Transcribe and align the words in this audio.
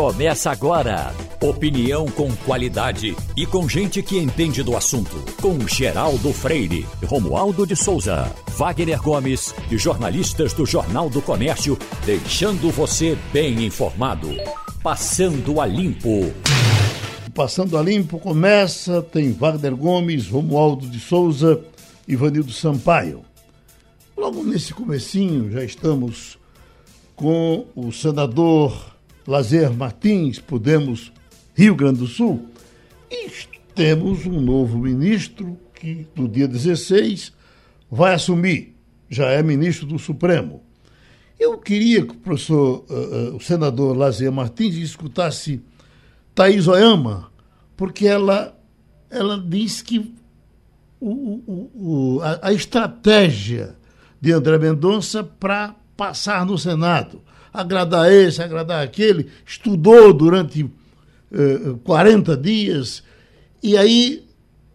Começa 0.00 0.50
agora. 0.50 1.14
Opinião 1.42 2.06
com 2.06 2.34
qualidade 2.34 3.14
e 3.36 3.44
com 3.44 3.68
gente 3.68 4.02
que 4.02 4.16
entende 4.16 4.62
do 4.62 4.74
assunto. 4.74 5.14
Com 5.42 5.60
Geraldo 5.68 6.32
Freire, 6.32 6.86
Romualdo 7.04 7.66
de 7.66 7.76
Souza, 7.76 8.34
Wagner 8.56 8.98
Gomes 9.02 9.54
e 9.70 9.76
jornalistas 9.76 10.54
do 10.54 10.64
Jornal 10.64 11.10
do 11.10 11.20
Comércio, 11.20 11.78
deixando 12.06 12.70
você 12.70 13.14
bem 13.30 13.66
informado. 13.66 14.30
Passando 14.82 15.60
a 15.60 15.66
Limpo. 15.66 16.32
Passando 17.34 17.76
a 17.76 17.82
Limpo 17.82 18.18
começa, 18.18 19.02
tem 19.02 19.32
Wagner 19.32 19.76
Gomes, 19.76 20.28
Romualdo 20.28 20.86
de 20.86 20.98
Souza 20.98 21.62
e 22.08 22.16
Vanildo 22.16 22.52
Sampaio. 22.52 23.20
Logo 24.16 24.42
nesse 24.44 24.72
comecinho 24.72 25.50
já 25.50 25.62
estamos 25.62 26.38
com 27.14 27.66
o 27.76 27.92
senador 27.92 28.89
Lazer 29.26 29.72
Martins, 29.72 30.38
Podemos 30.38 31.12
Rio 31.54 31.74
Grande 31.74 31.98
do 31.98 32.06
Sul, 32.06 32.48
e 33.10 33.30
temos 33.74 34.26
um 34.26 34.40
novo 34.40 34.78
ministro 34.78 35.58
que 35.74 36.06
no 36.14 36.28
dia 36.28 36.46
16 36.46 37.32
vai 37.90 38.14
assumir, 38.14 38.76
já 39.08 39.30
é 39.30 39.42
ministro 39.42 39.86
do 39.86 39.98
Supremo. 39.98 40.62
Eu 41.38 41.56
queria 41.56 42.04
que 42.04 42.12
o 42.12 42.18
professor, 42.18 42.84
uh, 42.90 43.36
o 43.36 43.40
senador 43.40 43.96
Lazer 43.96 44.30
Martins 44.30 44.76
escutasse 44.76 45.62
Thaís 46.34 46.68
Oyama, 46.68 47.30
porque 47.76 48.06
ela, 48.06 48.54
ela 49.08 49.38
diz 49.38 49.80
que 49.80 50.14
o, 51.00 51.10
o, 51.10 51.70
o, 51.74 52.20
a, 52.22 52.48
a 52.48 52.52
estratégia 52.52 53.74
de 54.20 54.32
André 54.32 54.58
Mendonça 54.58 55.24
para 55.24 55.74
passar 55.96 56.44
no 56.44 56.58
Senado. 56.58 57.22
Agradar 57.52 58.12
esse, 58.12 58.42
agradar 58.42 58.82
aquele, 58.82 59.28
estudou 59.46 60.12
durante 60.12 60.68
eh, 61.32 61.74
40 61.84 62.36
dias 62.36 63.02
e 63.62 63.76
aí 63.76 64.24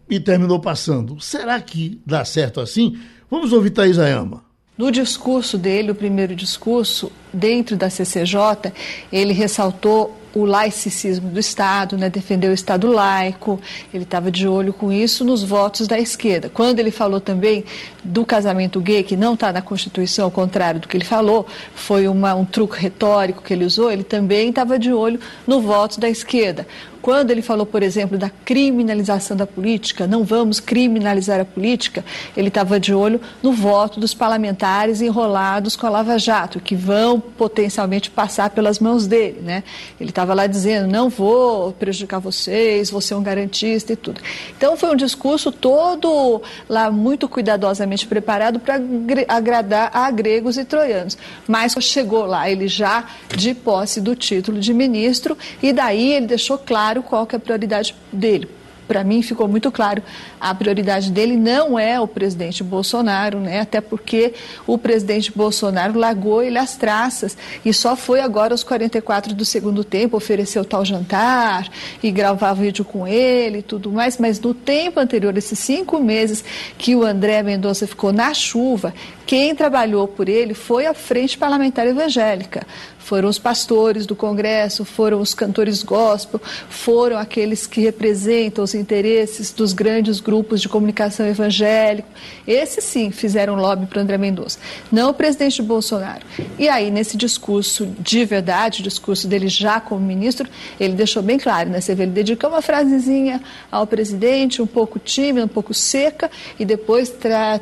e 0.08 0.20
terminou 0.20 0.60
passando. 0.60 1.20
Será 1.20 1.60
que 1.60 2.00
dá 2.06 2.24
certo 2.24 2.60
assim? 2.60 2.98
Vamos 3.30 3.52
ouvir 3.52 3.70
Thaís 3.70 3.98
Ayama. 3.98 4.44
No 4.78 4.90
discurso 4.90 5.56
dele, 5.56 5.90
o 5.90 5.94
primeiro 5.94 6.36
discurso, 6.36 7.10
dentro 7.32 7.76
da 7.76 7.88
CCJ, 7.88 8.72
ele 9.10 9.32
ressaltou 9.32 10.14
o 10.36 10.44
laicismo 10.44 11.30
do 11.30 11.40
Estado, 11.40 11.96
né, 11.96 12.10
defendeu 12.10 12.50
o 12.50 12.54
Estado 12.54 12.88
laico, 12.88 13.58
ele 13.92 14.04
estava 14.04 14.30
de 14.30 14.46
olho 14.46 14.70
com 14.70 14.92
isso 14.92 15.24
nos 15.24 15.42
votos 15.42 15.88
da 15.88 15.98
esquerda. 15.98 16.50
Quando 16.50 16.78
ele 16.78 16.90
falou 16.90 17.22
também 17.22 17.64
do 18.04 18.22
casamento 18.22 18.78
gay, 18.78 19.02
que 19.02 19.16
não 19.16 19.32
está 19.32 19.50
na 19.50 19.62
Constituição, 19.62 20.26
ao 20.26 20.30
contrário 20.30 20.78
do 20.78 20.88
que 20.88 20.94
ele 20.94 21.06
falou, 21.06 21.46
foi 21.74 22.06
uma, 22.06 22.34
um 22.34 22.44
truque 22.44 22.78
retórico 22.78 23.42
que 23.42 23.54
ele 23.54 23.64
usou, 23.64 23.90
ele 23.90 24.04
também 24.04 24.50
estava 24.50 24.78
de 24.78 24.92
olho 24.92 25.18
no 25.46 25.62
voto 25.62 25.98
da 25.98 26.08
esquerda. 26.08 26.66
Quando 27.06 27.30
ele 27.30 27.40
falou, 27.40 27.64
por 27.64 27.84
exemplo, 27.84 28.18
da 28.18 28.28
criminalização 28.28 29.36
da 29.36 29.46
política, 29.46 30.08
não 30.08 30.24
vamos 30.24 30.58
criminalizar 30.58 31.38
a 31.38 31.44
política, 31.44 32.04
ele 32.36 32.48
estava 32.48 32.80
de 32.80 32.92
olho 32.92 33.20
no 33.40 33.52
voto 33.52 34.00
dos 34.00 34.12
parlamentares 34.12 35.00
enrolados 35.00 35.76
com 35.76 35.86
a 35.86 35.90
Lava 35.90 36.18
Jato, 36.18 36.58
que 36.58 36.74
vão 36.74 37.20
potencialmente 37.20 38.10
passar 38.10 38.50
pelas 38.50 38.80
mãos 38.80 39.06
dele. 39.06 39.40
Né? 39.40 39.62
Ele 40.00 40.10
estava 40.10 40.34
lá 40.34 40.48
dizendo: 40.48 40.90
não 40.90 41.08
vou 41.08 41.70
prejudicar 41.74 42.18
vocês, 42.18 42.90
vou 42.90 43.00
ser 43.00 43.14
um 43.14 43.22
garantista 43.22 43.92
e 43.92 43.96
tudo. 43.96 44.20
Então 44.56 44.76
foi 44.76 44.90
um 44.90 44.96
discurso 44.96 45.52
todo 45.52 46.42
lá 46.68 46.90
muito 46.90 47.28
cuidadosamente 47.28 48.04
preparado 48.04 48.58
para 48.58 48.80
agradar 49.28 49.92
a 49.94 50.10
gregos 50.10 50.58
e 50.58 50.64
troianos. 50.64 51.16
Mas 51.46 51.72
chegou 51.78 52.26
lá, 52.26 52.50
ele 52.50 52.66
já 52.66 53.04
de 53.28 53.54
posse 53.54 54.00
do 54.00 54.16
título 54.16 54.58
de 54.58 54.74
ministro, 54.74 55.38
e 55.62 55.72
daí 55.72 56.12
ele 56.12 56.26
deixou 56.26 56.58
claro 56.58 56.95
claro 56.96 57.02
qual 57.02 57.26
que 57.26 57.34
é 57.34 57.38
a 57.38 57.40
prioridade 57.40 57.94
dele. 58.12 58.48
Para 58.86 59.02
mim 59.02 59.20
ficou 59.20 59.48
muito 59.48 59.72
claro, 59.72 60.00
a 60.40 60.54
prioridade 60.54 61.10
dele 61.10 61.36
não 61.36 61.76
é 61.76 62.00
o 62.00 62.06
presidente 62.06 62.62
Bolsonaro, 62.62 63.40
né? 63.40 63.58
até 63.58 63.80
porque 63.80 64.32
o 64.64 64.78
presidente 64.78 65.32
Bolsonaro 65.34 65.98
largou 65.98 66.40
ele 66.40 66.56
as 66.56 66.76
traças 66.76 67.36
e 67.64 67.74
só 67.74 67.96
foi 67.96 68.20
agora 68.20 68.54
aos 68.54 68.62
44 68.62 69.34
do 69.34 69.44
segundo 69.44 69.82
tempo, 69.82 70.16
ofereceu 70.16 70.64
tal 70.64 70.84
jantar 70.84 71.68
e 72.00 72.12
gravar 72.12 72.52
vídeo 72.52 72.84
com 72.84 73.08
ele 73.08 73.58
e 73.58 73.62
tudo 73.62 73.90
mais, 73.90 74.18
mas 74.18 74.38
no 74.38 74.54
tempo 74.54 75.00
anterior, 75.00 75.36
esses 75.36 75.58
cinco 75.58 75.98
meses 75.98 76.44
que 76.78 76.94
o 76.94 77.02
André 77.02 77.42
Mendonça 77.42 77.88
ficou 77.88 78.12
na 78.12 78.32
chuva, 78.32 78.94
quem 79.26 79.52
trabalhou 79.52 80.06
por 80.06 80.28
ele 80.28 80.54
foi 80.54 80.86
a 80.86 80.94
Frente 80.94 81.36
Parlamentar 81.36 81.88
Evangélica 81.88 82.64
foram 83.06 83.28
os 83.28 83.38
pastores 83.38 84.04
do 84.04 84.16
Congresso, 84.16 84.84
foram 84.84 85.20
os 85.20 85.32
cantores 85.32 85.80
gospel, 85.84 86.40
foram 86.68 87.16
aqueles 87.16 87.64
que 87.64 87.80
representam 87.80 88.64
os 88.64 88.74
interesses 88.74 89.52
dos 89.52 89.72
grandes 89.72 90.18
grupos 90.18 90.60
de 90.60 90.68
comunicação 90.68 91.24
evangélico. 91.24 92.08
Esses 92.48 92.82
sim 92.82 93.12
fizeram 93.12 93.54
lobby 93.54 93.86
para 93.86 94.02
André 94.02 94.18
Mendonça, 94.18 94.58
não 94.90 95.10
o 95.10 95.14
presidente 95.14 95.62
Bolsonaro. 95.62 96.26
E 96.58 96.68
aí, 96.68 96.90
nesse 96.90 97.16
discurso 97.16 97.86
de 98.00 98.24
verdade, 98.24 98.80
o 98.80 98.82
discurso 98.82 99.28
dele 99.28 99.46
já 99.46 99.78
como 99.78 100.00
ministro, 100.04 100.48
ele 100.80 100.94
deixou 100.94 101.22
bem 101.22 101.38
claro, 101.38 101.70
né? 101.70 101.80
Você 101.80 101.94
vê, 101.94 102.02
ele 102.02 102.12
dedicou 102.12 102.50
uma 102.50 102.60
frasezinha 102.60 103.40
ao 103.70 103.86
presidente, 103.86 104.60
um 104.60 104.66
pouco 104.66 104.98
tímida, 104.98 105.44
um 105.44 105.48
pouco 105.48 105.72
seca, 105.72 106.28
e 106.58 106.64
depois 106.64 107.14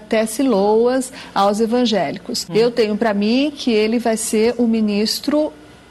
tece 0.09 0.43
loas 0.43 1.12
aos 1.34 1.61
evangélicos. 1.61 2.47
Hum. 2.49 2.55
Eu 2.55 2.71
tenho 2.71 2.97
para 2.97 3.12
mim 3.12 3.53
que 3.55 3.71
ele 3.71 3.99
vai 3.99 4.16
ser 4.16 4.55
o 4.56 4.66
ministro 4.66 5.34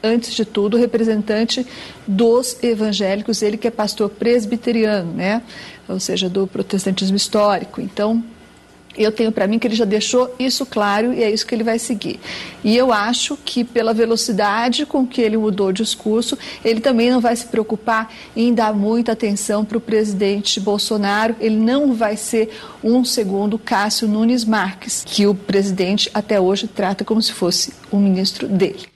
antes 0.02 0.34
de 0.34 0.44
tudo, 0.44 0.76
representante 0.76 1.66
dos 2.06 2.62
evangélicos, 2.62 3.40
ele 3.40 3.56
que 3.56 3.66
é 3.66 3.70
pastor 3.70 4.10
presbiteriano, 4.10 5.12
né? 5.12 5.42
Ou 5.88 5.98
seja, 5.98 6.28
do 6.28 6.46
protestantismo 6.46 7.16
histórico. 7.16 7.80
Então, 7.80 8.22
eu 8.96 9.10
tenho 9.10 9.32
para 9.32 9.46
mim 9.46 9.58
que 9.58 9.66
ele 9.66 9.74
já 9.74 9.84
deixou 9.84 10.34
isso 10.38 10.64
claro 10.64 11.12
e 11.12 11.22
é 11.22 11.30
isso 11.30 11.46
que 11.46 11.54
ele 11.54 11.64
vai 11.64 11.78
seguir. 11.78 12.20
E 12.62 12.76
eu 12.76 12.92
acho 12.92 13.36
que 13.36 13.64
pela 13.64 13.92
velocidade 13.92 14.86
com 14.86 15.06
que 15.06 15.20
ele 15.20 15.36
mudou 15.36 15.68
o 15.68 15.72
discurso, 15.72 16.38
ele 16.64 16.80
também 16.80 17.10
não 17.10 17.20
vai 17.20 17.34
se 17.34 17.46
preocupar 17.46 18.12
em 18.36 18.54
dar 18.54 18.72
muita 18.72 19.12
atenção 19.12 19.64
para 19.64 19.78
o 19.78 19.80
presidente 19.80 20.60
Bolsonaro. 20.60 21.34
Ele 21.40 21.56
não 21.56 21.92
vai 21.92 22.16
ser 22.16 22.50
um 22.82 23.04
segundo 23.04 23.58
Cássio 23.58 24.06
Nunes 24.06 24.44
Marques, 24.44 25.02
que 25.04 25.26
o 25.26 25.34
presidente 25.34 26.08
até 26.14 26.40
hoje 26.40 26.68
trata 26.68 27.04
como 27.04 27.20
se 27.20 27.32
fosse 27.32 27.72
um 27.92 27.98
ministro 27.98 28.46
dele. 28.46 28.93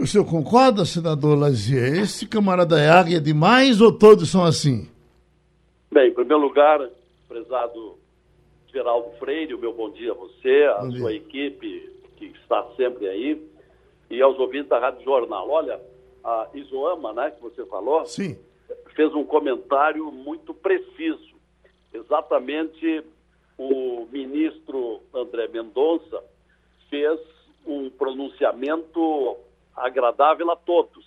O 0.00 0.06
senhor 0.06 0.24
concorda, 0.24 0.84
senador 0.84 1.36
Lazier? 1.36 2.02
Esse 2.02 2.26
camarada 2.26 2.78
é 2.80 2.88
águia 2.88 3.20
demais 3.20 3.80
ou 3.80 3.92
todos 3.92 4.30
são 4.30 4.44
assim? 4.44 4.88
Bem, 5.90 6.10
em 6.10 6.14
primeiro 6.14 6.40
lugar, 6.40 6.88
prezado 7.28 7.98
Geraldo 8.72 9.10
Freire, 9.18 9.54
o 9.54 9.58
meu 9.58 9.72
bom 9.72 9.90
dia 9.90 10.12
a 10.12 10.14
você, 10.14 10.70
a 10.76 10.82
bom 10.84 10.92
sua 10.92 11.10
dia. 11.10 11.16
equipe 11.16 11.92
que 12.16 12.26
está 12.26 12.64
sempre 12.76 13.08
aí, 13.08 13.42
e 14.08 14.22
aos 14.22 14.38
ouvintes 14.38 14.68
da 14.68 14.78
Rádio 14.78 15.04
Jornal. 15.04 15.50
Olha, 15.50 15.80
a 16.22 16.46
Isoama, 16.54 17.12
né, 17.12 17.32
que 17.32 17.42
você 17.42 17.66
falou, 17.66 18.04
Sim. 18.06 18.38
fez 18.94 19.12
um 19.14 19.24
comentário 19.24 20.12
muito 20.12 20.54
preciso. 20.54 21.34
Exatamente 21.92 23.02
o 23.58 24.06
ministro 24.12 25.00
André 25.12 25.48
Mendonça 25.48 26.22
fez 26.88 27.18
um 27.66 27.90
pronunciamento 27.90 29.36
agradável 29.84 30.50
a 30.50 30.56
todos. 30.56 31.06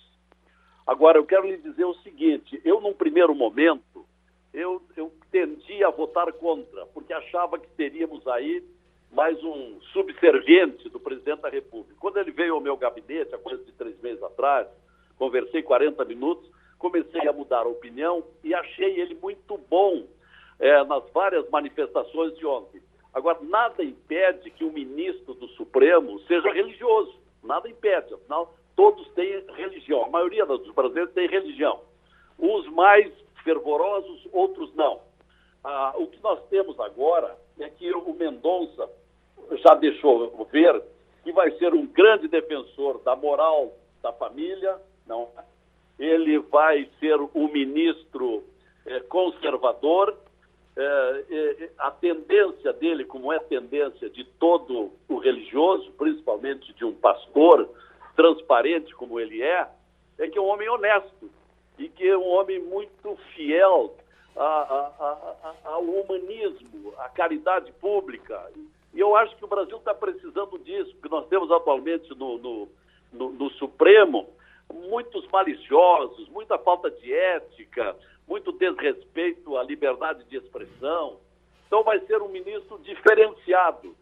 Agora, 0.86 1.18
eu 1.18 1.24
quero 1.24 1.46
lhe 1.46 1.58
dizer 1.58 1.84
o 1.84 1.94
seguinte: 1.96 2.60
eu, 2.64 2.80
num 2.80 2.92
primeiro 2.92 3.34
momento, 3.34 4.06
eu, 4.52 4.82
eu 4.96 5.12
tendi 5.30 5.82
a 5.82 5.90
votar 5.90 6.32
contra, 6.32 6.86
porque 6.86 7.12
achava 7.12 7.58
que 7.58 7.68
teríamos 7.70 8.26
aí 8.26 8.62
mais 9.10 9.42
um 9.44 9.78
subserviente 9.92 10.88
do 10.88 10.98
presidente 10.98 11.42
da 11.42 11.48
República. 11.48 11.94
Quando 12.00 12.16
ele 12.16 12.30
veio 12.30 12.54
ao 12.54 12.60
meu 12.60 12.76
gabinete, 12.76 13.34
há 13.34 13.38
coisa 13.38 13.62
de 13.62 13.72
três 13.72 14.00
meses 14.00 14.22
atrás, 14.22 14.66
conversei 15.18 15.62
40 15.62 16.04
minutos, 16.06 16.50
comecei 16.78 17.28
a 17.28 17.32
mudar 17.32 17.60
a 17.60 17.68
opinião 17.68 18.24
e 18.42 18.54
achei 18.54 19.00
ele 19.00 19.14
muito 19.14 19.58
bom 19.68 20.06
é, 20.58 20.82
nas 20.84 21.08
várias 21.12 21.48
manifestações 21.50 22.36
de 22.38 22.46
ontem. 22.46 22.82
Agora, 23.12 23.38
nada 23.42 23.84
impede 23.84 24.50
que 24.50 24.64
o 24.64 24.72
ministro 24.72 25.34
do 25.34 25.46
Supremo 25.48 26.18
seja 26.20 26.50
religioso, 26.50 27.14
nada 27.42 27.68
impede, 27.68 28.14
afinal, 28.14 28.54
todos 28.76 29.06
têm 29.12 29.44
religião. 29.54 30.04
A 30.04 30.08
maioria 30.08 30.44
dos 30.46 30.72
brasileiros 30.74 31.12
tem 31.14 31.28
religião. 31.28 31.80
Uns 32.38 32.66
mais 32.68 33.12
fervorosos, 33.44 34.28
outros 34.32 34.74
não. 34.74 35.00
Ah, 35.64 35.94
o 35.96 36.06
que 36.06 36.22
nós 36.22 36.40
temos 36.48 36.78
agora 36.80 37.36
é 37.58 37.68
que 37.68 37.92
o 37.92 38.12
Mendonça 38.14 38.88
já 39.64 39.74
deixou 39.74 40.46
ver 40.50 40.82
que 41.22 41.32
vai 41.32 41.50
ser 41.58 41.72
um 41.72 41.86
grande 41.86 42.28
defensor 42.28 43.00
da 43.04 43.14
moral 43.14 43.72
da 44.02 44.12
família, 44.12 44.76
não? 45.06 45.28
Ele 45.98 46.38
vai 46.38 46.88
ser 46.98 47.16
um 47.34 47.48
ministro 47.48 48.42
eh, 48.84 49.00
conservador. 49.00 50.16
Eh, 50.76 51.24
eh, 51.30 51.70
a 51.78 51.90
tendência 51.90 52.72
dele, 52.72 53.04
como 53.04 53.32
é 53.32 53.38
tendência 53.38 54.10
de 54.10 54.24
todo 54.24 54.90
o 55.08 55.18
religioso, 55.18 55.92
principalmente 55.92 56.72
de 56.74 56.84
um 56.84 56.94
pastor, 56.94 57.68
transparente 58.22 58.94
como 58.94 59.18
ele 59.18 59.42
é, 59.42 59.66
é 60.18 60.28
que 60.28 60.38
é 60.38 60.40
um 60.40 60.46
homem 60.46 60.68
honesto 60.68 61.28
e 61.76 61.88
que 61.88 62.06
é 62.06 62.16
um 62.16 62.28
homem 62.28 62.60
muito 62.60 63.16
fiel 63.34 63.96
a, 64.36 64.42
a, 64.44 65.54
a, 65.64 65.70
ao 65.72 65.82
humanismo, 65.82 66.94
à 66.98 67.08
caridade 67.08 67.72
pública. 67.72 68.48
E 68.94 69.00
eu 69.00 69.16
acho 69.16 69.36
que 69.36 69.44
o 69.44 69.48
Brasil 69.48 69.76
está 69.76 69.92
precisando 69.92 70.56
disso, 70.58 70.92
porque 70.92 71.08
nós 71.08 71.26
temos 71.26 71.50
atualmente 71.50 72.08
no, 72.14 72.38
no, 72.38 72.68
no, 73.12 73.32
no 73.32 73.50
Supremo 73.52 74.28
muitos 74.72 75.26
maliciosos, 75.28 76.28
muita 76.28 76.56
falta 76.58 76.90
de 76.90 77.12
ética, 77.12 77.96
muito 78.28 78.52
desrespeito 78.52 79.56
à 79.56 79.64
liberdade 79.64 80.22
de 80.24 80.36
expressão. 80.36 81.18
Então 81.66 81.82
vai 81.82 81.98
ser 82.06 82.22
um 82.22 82.28
ministro 82.28 82.78
diferenciado. 82.78 83.96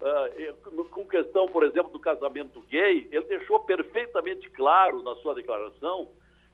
Uh, 0.00 0.84
com 0.90 1.06
questão, 1.06 1.46
por 1.48 1.62
exemplo, 1.62 1.92
do 1.92 1.98
casamento 1.98 2.60
gay, 2.70 3.06
ele 3.12 3.24
deixou 3.26 3.60
perfeitamente 3.60 4.48
claro 4.50 5.02
na 5.02 5.14
sua 5.16 5.34
declaração 5.34 6.08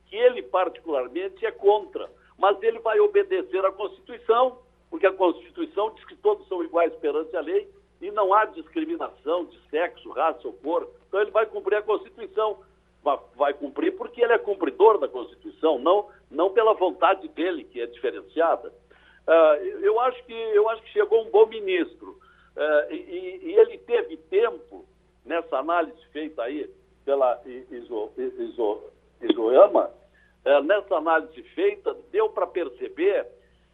que 0.07 0.15
ele 0.15 0.41
particularmente 0.43 1.45
é 1.45 1.51
contra, 1.51 2.09
mas 2.37 2.61
ele 2.61 2.79
vai 2.79 2.99
obedecer 2.99 3.63
à 3.65 3.71
Constituição, 3.71 4.59
porque 4.89 5.07
a 5.07 5.13
Constituição 5.13 5.93
diz 5.93 6.03
que 6.05 6.15
todos 6.15 6.47
são 6.47 6.63
iguais 6.63 6.93
perante 6.95 7.35
a 7.35 7.41
lei 7.41 7.69
e 8.01 8.11
não 8.11 8.33
há 8.33 8.45
discriminação 8.45 9.45
de 9.45 9.59
sexo, 9.69 10.09
raça 10.11 10.47
ou 10.47 10.53
cor. 10.53 10.89
Então 11.07 11.21
ele 11.21 11.31
vai 11.31 11.45
cumprir 11.45 11.77
a 11.77 11.81
Constituição. 11.81 12.59
Vai 13.35 13.53
cumprir 13.53 13.95
porque 13.95 14.21
ele 14.21 14.33
é 14.33 14.37
cumpridor 14.37 14.97
da 14.97 15.07
Constituição, 15.07 15.79
não, 15.79 16.09
não 16.29 16.51
pela 16.51 16.73
vontade 16.73 17.27
dele, 17.29 17.63
que 17.63 17.79
é 17.79 17.85
diferenciada. 17.85 18.73
Uh, 19.25 19.63
eu, 19.81 19.99
acho 20.01 20.21
que, 20.25 20.33
eu 20.33 20.67
acho 20.69 20.81
que 20.83 20.89
chegou 20.89 21.25
um 21.25 21.29
bom 21.29 21.45
ministro. 21.45 22.19
Uh, 22.57 22.91
e, 22.91 23.39
e, 23.43 23.53
ele 23.53 23.77
teve 23.77 24.17
tempo, 24.17 24.83
nessa 25.23 25.59
análise 25.59 26.03
feita 26.11 26.41
aí 26.41 26.67
pela 27.05 27.39
Iso, 27.45 28.11
Iso, 28.17 28.81
Isoama, 29.21 29.91
uh, 30.43 30.63
nessa 30.63 30.95
análise 30.95 31.39
feita, 31.53 31.95
deu 32.11 32.29
para 32.29 32.47
perceber 32.47 33.27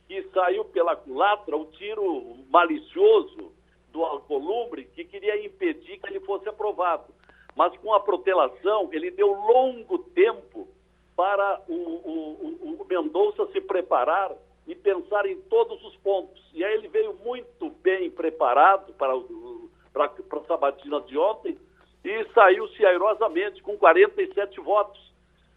que 0.06 0.22
saiu 0.34 0.66
pela 0.66 0.98
culatra 0.98 1.56
o 1.56 1.68
tiro 1.68 2.36
malicioso 2.50 3.54
do 3.90 4.04
Alcolumbre 4.04 4.84
que 4.94 5.06
queria 5.06 5.46
impedir 5.46 6.00
que 6.00 6.10
ele 6.10 6.20
fosse 6.20 6.50
aprovado. 6.50 7.06
Mas 7.56 7.74
com 7.78 7.94
a 7.94 8.02
protelação, 8.02 8.90
ele 8.92 9.12
deu 9.12 9.32
longo 9.32 10.00
tempo 10.00 10.68
para 11.16 11.62
o, 11.70 11.74
o, 11.74 12.82
o 12.82 12.86
Mendonça 12.86 13.46
se 13.54 13.62
preparar 13.62 14.36
e 14.68 14.76
pensar 14.76 15.26
em 15.26 15.40
todos 15.42 15.84
os 15.84 15.96
pontos. 15.98 16.42
E 16.54 16.64
aí 16.64 16.74
ele 16.74 16.88
veio 16.88 17.14
muito 17.24 17.70
bem 17.82 18.10
preparado 18.10 18.94
para, 18.94 19.14
para, 19.92 20.10
para 20.10 20.40
a 20.40 20.46
sabatina 20.46 21.02
de 21.02 21.18
ontem 21.18 21.58
e 22.04 22.26
saiu-se 22.34 22.86
airosamente 22.86 23.62
com 23.62 23.78
47 23.78 24.60
votos, 24.60 25.00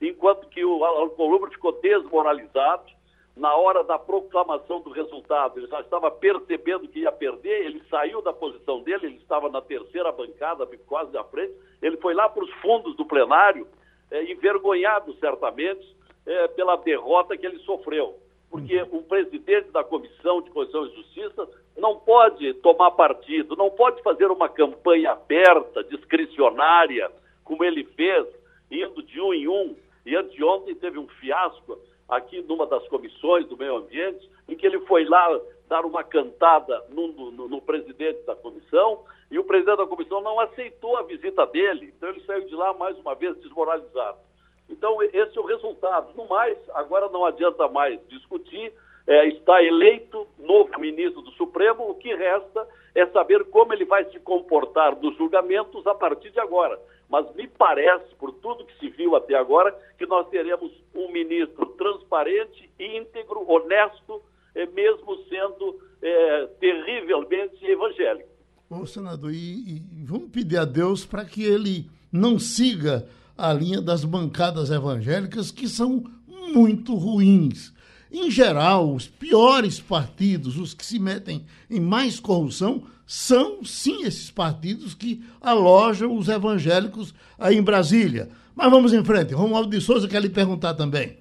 enquanto 0.00 0.48
que 0.48 0.64
o 0.64 0.84
Alcolumbre 0.84 1.50
ficou 1.50 1.72
desmoralizado, 1.80 2.96
na 3.36 3.54
hora 3.54 3.84
da 3.84 3.98
proclamação 3.98 4.80
do 4.80 4.90
resultado, 4.90 5.58
ele 5.58 5.66
já 5.66 5.80
estava 5.80 6.10
percebendo 6.10 6.88
que 6.88 7.00
ia 7.00 7.12
perder, 7.12 7.66
ele 7.66 7.82
saiu 7.90 8.22
da 8.22 8.32
posição 8.32 8.82
dele, 8.82 9.06
ele 9.06 9.16
estava 9.16 9.50
na 9.50 9.60
terceira 9.60 10.10
bancada, 10.10 10.66
quase 10.86 11.14
à 11.18 11.22
frente, 11.24 11.52
ele 11.82 11.98
foi 11.98 12.14
lá 12.14 12.30
para 12.30 12.42
os 12.42 12.50
fundos 12.62 12.96
do 12.96 13.04
plenário, 13.04 13.68
é, 14.10 14.24
envergonhado 14.32 15.14
certamente 15.18 15.94
é, 16.24 16.48
pela 16.48 16.76
derrota 16.76 17.36
que 17.36 17.44
ele 17.44 17.58
sofreu. 17.58 18.18
Porque 18.50 18.80
o 18.90 19.02
presidente 19.02 19.70
da 19.70 19.82
Comissão 19.82 20.40
de 20.40 20.50
Constituição 20.50 20.86
e 20.86 20.96
Justiça 20.96 21.48
não 21.76 21.96
pode 21.96 22.54
tomar 22.54 22.92
partido, 22.92 23.56
não 23.56 23.70
pode 23.70 24.02
fazer 24.02 24.30
uma 24.30 24.48
campanha 24.48 25.12
aberta, 25.12 25.84
discricionária, 25.84 27.10
como 27.44 27.64
ele 27.64 27.84
fez, 27.84 28.26
indo 28.70 29.02
de 29.02 29.20
um 29.20 29.34
em 29.34 29.48
um, 29.48 29.76
e 30.04 30.16
anteontem 30.16 30.74
teve 30.74 30.98
um 30.98 31.08
fiasco 31.08 31.78
aqui 32.08 32.40
numa 32.42 32.66
das 32.66 32.86
comissões 32.88 33.46
do 33.48 33.56
meio 33.56 33.76
ambiente, 33.76 34.30
em 34.48 34.56
que 34.56 34.66
ele 34.66 34.80
foi 34.80 35.04
lá 35.04 35.40
dar 35.68 35.84
uma 35.84 36.04
cantada 36.04 36.84
no, 36.90 37.08
no, 37.08 37.48
no, 37.48 37.60
presidente 37.60 38.22
da 38.24 38.36
comissão 38.36 39.04
e 39.30 39.38
o 39.38 39.44
presidente 39.44 39.78
da 39.78 39.86
comissão 39.86 40.20
não 40.20 40.38
aceitou 40.38 40.96
a 40.96 41.02
visita 41.02 41.44
dele, 41.46 41.92
então 41.96 42.08
ele 42.08 42.20
saiu 42.20 42.46
de 42.46 42.54
lá 42.54 42.72
mais 42.74 42.96
uma 42.98 43.14
vez 43.14 43.36
desmoralizado. 43.40 44.18
Então, 44.68 45.02
esse 45.02 45.36
é 45.36 45.40
o 45.40 45.46
resultado. 45.46 46.12
No 46.16 46.28
mais, 46.28 46.58
agora 46.74 47.08
não 47.08 47.24
adianta 47.24 47.68
mais 47.68 48.00
discutir, 48.08 48.72
é, 49.06 49.28
está 49.28 49.62
eleito 49.62 50.26
novo 50.38 50.70
ministro 50.80 51.22
do 51.22 51.30
Supremo, 51.32 51.90
o 51.90 51.94
que 51.94 52.14
resta 52.14 52.66
é 52.94 53.06
saber 53.06 53.44
como 53.44 53.72
ele 53.72 53.84
vai 53.84 54.04
se 54.10 54.18
comportar 54.18 54.96
nos 55.00 55.16
julgamentos 55.16 55.86
a 55.86 55.94
partir 55.94 56.30
de 56.30 56.40
agora. 56.40 56.80
Mas 57.08 57.32
me 57.36 57.46
parece, 57.46 58.14
por 58.16 58.32
tudo 58.32 58.64
que 58.64 58.78
se 58.78 58.88
viu 58.88 59.14
até 59.14 59.34
agora, 59.36 59.72
que 59.96 60.06
nós 60.06 60.28
teremos 60.28 60.72
um 60.94 61.12
ministro 61.12 61.66
transparente, 61.78 62.68
íntegro, 62.80 63.48
honesto, 63.48 64.20
é, 64.54 64.66
mesmo 64.66 65.16
sendo 65.28 65.78
é, 66.02 66.46
terrivelmente 66.58 67.64
evangélico. 67.64 68.28
Ô, 68.68 68.84
senador, 68.86 69.30
e, 69.30 69.76
e 69.76 70.04
vamos 70.04 70.30
pedir 70.30 70.56
a 70.56 70.64
Deus 70.64 71.04
para 71.04 71.24
que 71.24 71.44
ele 71.44 71.88
não 72.12 72.38
siga 72.38 73.06
a 73.36 73.52
linha 73.52 73.80
das 73.80 74.04
bancadas 74.04 74.70
evangélicas, 74.70 75.50
que 75.50 75.68
são 75.68 76.04
muito 76.52 76.94
ruins. 76.94 77.72
Em 78.10 78.30
geral, 78.30 78.94
os 78.94 79.06
piores 79.06 79.80
partidos, 79.80 80.56
os 80.56 80.72
que 80.72 80.86
se 80.86 80.98
metem 80.98 81.44
em 81.68 81.80
mais 81.80 82.18
corrupção, 82.20 82.84
são 83.06 83.64
sim 83.64 84.04
esses 84.04 84.30
partidos 84.30 84.94
que 84.94 85.22
alojam 85.40 86.16
os 86.16 86.28
evangélicos 86.28 87.14
aí 87.38 87.56
em 87.56 87.62
Brasília. 87.62 88.30
Mas 88.54 88.70
vamos 88.70 88.92
em 88.92 89.04
frente. 89.04 89.34
Romualdo 89.34 89.70
de 89.70 89.80
Souza 89.80 90.08
quer 90.08 90.22
lhe 90.22 90.30
perguntar 90.30 90.74
também. 90.74 91.18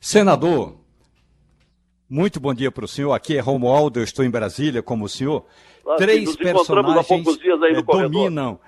Senador, 0.00 0.76
muito 2.08 2.40
bom 2.40 2.52
dia 2.52 2.70
para 2.70 2.84
o 2.84 2.88
senhor. 2.88 3.12
Aqui 3.12 3.36
é 3.36 3.40
Romualdo, 3.40 4.00
eu 4.00 4.04
estou 4.04 4.24
em 4.24 4.30
Brasília 4.30 4.82
como 4.82 5.04
o 5.04 5.08
senhor. 5.08 5.46
Ah, 5.86 5.94
Três 5.96 6.34
personagens 6.36 7.10
é, 7.10 7.82
dominam. 7.82 8.58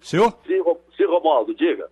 Senhor? 0.00 0.36
Sim, 0.46 0.60
Romualdo, 1.06 1.54
diga. 1.54 1.88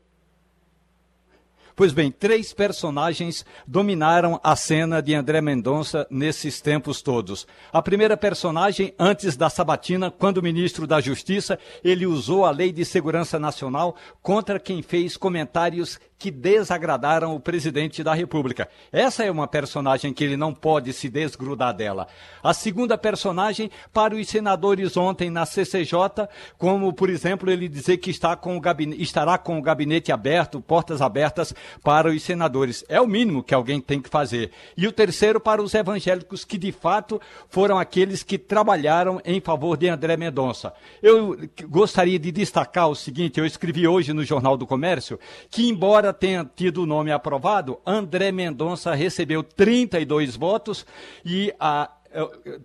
Pois 1.79 1.93
bem, 1.93 2.11
três 2.11 2.53
personagens 2.53 3.47
dominaram 3.65 4.41
a 4.43 4.57
cena 4.57 5.01
de 5.01 5.15
André 5.15 5.41
Mendonça 5.41 6.09
nesses 6.11 6.61
tempos 6.61 7.01
todos. 7.01 7.47
A 7.73 7.81
primeira 7.81 8.17
personagem, 8.17 8.93
antes 8.99 9.37
da 9.37 9.49
sabatina, 9.49 10.11
quando 10.11 10.43
ministro 10.43 10.89
da 10.89 11.01
Justiça, 11.01 11.57
ele 11.85 12.05
usou 12.05 12.45
a 12.45 12.51
Lei 12.51 12.73
de 12.73 12.85
Segurança 12.85 13.39
Nacional 13.39 13.95
contra 14.21 14.59
quem 14.59 14.83
fez 14.83 15.17
comentários 15.17 16.01
que 16.19 16.31
desagradaram 16.31 17.35
o 17.35 17.41
presidente 17.41 18.03
da 18.03 18.13
República. 18.13 18.69
Essa 18.91 19.25
é 19.25 19.31
uma 19.31 19.47
personagem 19.47 20.13
que 20.13 20.25
ele 20.25 20.37
não 20.37 20.53
pode 20.53 20.93
se 20.93 21.09
desgrudar 21.09 21.73
dela. 21.73 22.09
A 22.43 22.53
segunda 22.53 22.99
personagem, 22.99 23.71
para 23.93 24.17
os 24.17 24.29
senadores 24.29 24.97
ontem 24.97 25.31
na 25.31 25.47
CCJ, 25.47 26.29
como, 26.59 26.93
por 26.93 27.09
exemplo, 27.09 27.49
ele 27.51 27.69
dizer 27.69 27.99
que 27.99 28.11
está 28.11 28.35
com 28.35 28.59
gabinete, 28.59 29.01
estará 29.01 29.39
com 29.39 29.59
o 29.59 29.63
gabinete 29.63 30.11
aberto, 30.11 30.61
portas 30.61 31.01
abertas 31.01 31.55
para 31.85 32.09
os 32.09 32.23
senadores. 32.23 32.85
É 32.89 33.01
o 33.01 33.07
mínimo 33.07 33.43
que 33.43 33.55
alguém 33.55 33.81
tem 33.81 34.01
que 34.01 34.09
fazer. 34.09 34.51
E 34.77 34.87
o 34.89 34.93
terceiro, 34.93 35.39
para 35.39 35.63
os 35.63 35.73
evangélicos, 35.73 36.45
que 36.45 36.59
de 36.59 36.73
fato 36.73 37.21
foram 37.49 37.79
aqueles 37.79 38.25
que 38.25 38.37
trabalharam 38.37 39.21
em 39.25 39.41
favor 39.41 39.77
de 39.77 39.89
André 39.89 40.17
Mendonça. 40.17 40.73
Eu 41.01 41.39
gostaria 41.69 42.19
de 42.19 42.33
destacar 42.33 42.89
o 42.89 42.95
seguinte: 42.97 43.39
eu 43.39 43.47
escrevi 43.47 43.87
hoje 43.87 44.13
no 44.13 44.25
Jornal 44.25 44.57
do 44.57 44.67
Comércio 44.67 45.19
que, 45.49 45.69
embora 45.69 46.08
embora 46.09 46.13
tenha 46.13 46.45
tido 46.45 46.83
o 46.83 46.87
nome 46.87 47.11
aprovado, 47.13 47.81
André 47.87 48.33
Mendonça 48.33 48.95
recebeu 48.95 49.43
32 49.43 50.37
votos 50.37 50.87
e 51.25 51.53
a 51.59 51.91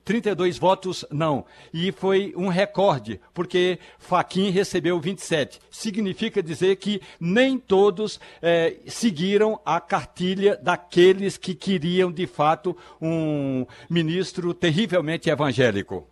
32 0.06 0.58
votos 0.58 1.06
não. 1.12 1.46
E 1.74 1.92
foi 1.92 2.34
um 2.38 2.48
recorde, 2.48 3.20
porque 3.34 3.78
Faquin 4.00 4.50
recebeu 4.50 5.00
27. 5.00 5.60
Significa 5.70 6.42
dizer 6.42 6.78
que 6.78 7.02
nem 7.20 7.60
todos 7.60 8.22
eh, 8.42 8.78
seguiram 8.86 9.60
a 9.66 9.82
cartilha 9.82 10.56
daqueles 10.56 11.38
que 11.38 11.54
queriam, 11.54 12.10
de 12.10 12.26
fato, 12.26 12.76
um 13.02 13.66
ministro 13.90 14.54
terrivelmente 14.54 15.30
evangélico. 15.30 16.08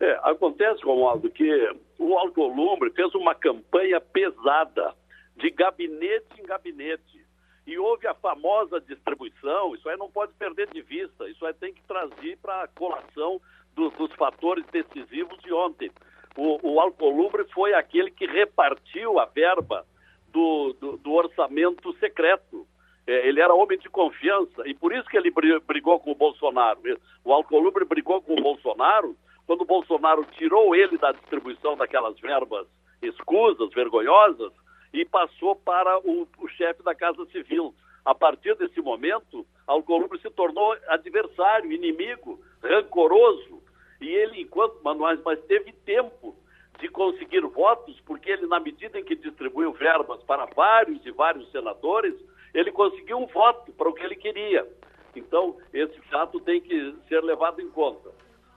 É, 0.00 0.18
acontece, 0.24 0.82
Romualdo, 0.82 1.30
que 1.30 1.74
o 1.96 2.18
Alcolumbre 2.18 2.90
fez 2.90 3.14
uma 3.14 3.36
campanha 3.36 4.00
pesada 4.00 4.92
de 5.36 5.50
gabinete 5.50 6.40
em 6.40 6.44
gabinete. 6.44 7.22
E 7.66 7.78
houve 7.78 8.06
a 8.06 8.14
famosa 8.14 8.80
distribuição, 8.80 9.74
isso 9.74 9.88
aí 9.88 9.96
não 9.96 10.10
pode 10.10 10.32
perder 10.34 10.68
de 10.72 10.82
vista, 10.82 11.28
isso 11.28 11.44
aí 11.46 11.54
tem 11.54 11.72
que 11.72 11.82
trazer 11.84 12.36
para 12.38 12.64
a 12.64 12.68
colação 12.68 13.40
do, 13.74 13.88
dos 13.90 14.12
fatores 14.14 14.64
decisivos 14.66 15.38
de 15.38 15.52
ontem. 15.52 15.90
O, 16.36 16.74
o 16.74 16.80
Alcolumbre 16.80 17.44
foi 17.52 17.74
aquele 17.74 18.10
que 18.10 18.26
repartiu 18.26 19.18
a 19.20 19.26
verba 19.26 19.86
do, 20.32 20.72
do, 20.80 20.96
do 20.96 21.12
orçamento 21.12 21.92
secreto. 21.98 22.66
É, 23.06 23.28
ele 23.28 23.40
era 23.40 23.54
homem 23.54 23.78
de 23.78 23.88
confiança 23.88 24.66
e 24.66 24.74
por 24.74 24.92
isso 24.92 25.08
que 25.08 25.16
ele 25.16 25.32
brigou 25.66 26.00
com 26.00 26.12
o 26.12 26.16
Bolsonaro. 26.16 26.80
O 27.24 27.32
Alcolumbre 27.32 27.84
brigou 27.84 28.22
com 28.22 28.34
o 28.34 28.42
Bolsonaro 28.42 29.16
quando 29.46 29.62
o 29.62 29.66
Bolsonaro 29.66 30.24
tirou 30.32 30.74
ele 30.74 30.96
da 30.98 31.12
distribuição 31.12 31.76
daquelas 31.76 32.18
verbas 32.18 32.66
escusas, 33.02 33.72
vergonhosas, 33.74 34.52
e 34.92 35.04
passou 35.04 35.56
para 35.56 35.98
o, 36.00 36.28
o 36.38 36.48
chefe 36.48 36.82
da 36.82 36.94
Casa 36.94 37.24
Civil. 37.26 37.74
A 38.04 38.14
partir 38.14 38.56
desse 38.56 38.80
momento, 38.80 39.46
Alcolumbre 39.66 40.18
se 40.20 40.30
tornou 40.30 40.76
adversário, 40.88 41.72
inimigo, 41.72 42.40
rancoroso, 42.62 43.62
e 44.00 44.08
ele, 44.08 44.42
enquanto 44.42 44.80
mas, 44.82 45.20
mas 45.22 45.40
teve 45.44 45.72
tempo 45.72 46.36
de 46.80 46.88
conseguir 46.88 47.40
votos, 47.42 48.00
porque 48.00 48.30
ele, 48.30 48.46
na 48.46 48.58
medida 48.58 48.98
em 48.98 49.04
que 49.04 49.14
distribuiu 49.14 49.72
verbas 49.72 50.20
para 50.24 50.46
vários 50.46 51.04
e 51.06 51.12
vários 51.12 51.48
senadores, 51.52 52.14
ele 52.52 52.72
conseguiu 52.72 53.18
um 53.18 53.26
voto 53.26 53.72
para 53.72 53.88
o 53.88 53.94
que 53.94 54.02
ele 54.02 54.16
queria. 54.16 54.66
Então, 55.14 55.56
esse 55.72 56.00
fato 56.10 56.40
tem 56.40 56.60
que 56.60 56.94
ser 57.08 57.22
levado 57.22 57.60
em 57.60 57.70
conta. 57.70 58.10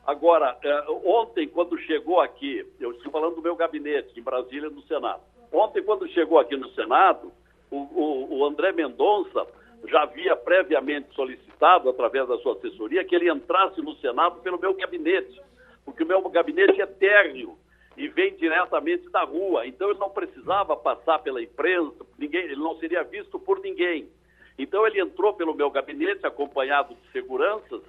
Agora, 0.06 0.58
eh, 0.64 0.86
ontem, 1.04 1.48
quando 1.48 1.78
chegou 1.80 2.20
aqui, 2.20 2.66
eu 2.80 2.92
estou 2.92 3.12
falando 3.12 3.36
do 3.36 3.42
meu 3.42 3.56
gabinete, 3.56 4.20
em 4.20 4.24
Brasília, 4.24 4.70
no 4.70 4.82
Senado. 4.84 5.22
Ontem, 5.52 5.84
quando 5.84 6.08
chegou 6.10 6.40
aqui 6.40 6.56
no 6.56 6.70
Senado, 6.72 7.32
o, 7.72 7.78
o, 7.78 8.38
o 8.40 8.46
André 8.46 8.72
Mendonça 8.72 9.48
já 9.88 10.04
havia 10.04 10.36
previamente 10.36 11.14
solicitado, 11.14 11.90
através 11.90 12.28
da 12.28 12.38
sua 12.40 12.54
assessoria, 12.54 13.04
que 13.04 13.16
ele 13.16 13.32
entrasse 13.32 13.82
no 13.82 13.96
Senado 13.96 14.42
pelo 14.42 14.60
meu 14.60 14.74
gabinete, 14.74 15.42
porque 15.84 16.04
o 16.04 16.08
meu 16.08 16.22
gabinete 16.30 16.82
é 16.82 16.86
térreo 16.86 17.58
e 17.96 18.08
vem 18.08 18.36
diretamente 18.36 19.10
da 19.10 19.24
rua. 19.24 19.66
Então 19.66 19.90
ele 19.90 20.00
não 20.00 20.10
precisava 20.10 20.76
passar 20.76 21.20
pela 21.20 21.42
imprensa, 21.42 22.06
ninguém, 22.18 22.44
ele 22.44 22.56
não 22.56 22.78
seria 22.78 23.04
visto 23.04 23.40
por 23.40 23.60
ninguém. 23.60 24.10
Então 24.58 24.86
ele 24.88 25.00
entrou 25.00 25.34
pelo 25.34 25.54
meu 25.54 25.70
gabinete, 25.70 26.26
acompanhado 26.26 26.96
de 26.96 27.12
seguranças, 27.12 27.82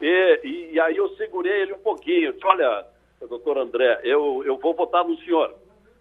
e, 0.00 0.40
e, 0.44 0.72
e 0.72 0.80
aí 0.80 0.96
eu 0.96 1.08
segurei 1.16 1.62
ele 1.62 1.74
um 1.74 1.78
pouquinho. 1.78 2.32
Disse, 2.32 2.46
olha, 2.46 2.86
doutor 3.28 3.58
André, 3.58 4.00
eu, 4.02 4.42
eu 4.44 4.56
vou 4.58 4.74
votar 4.74 5.04
no 5.04 5.16
senhor. 5.18 5.54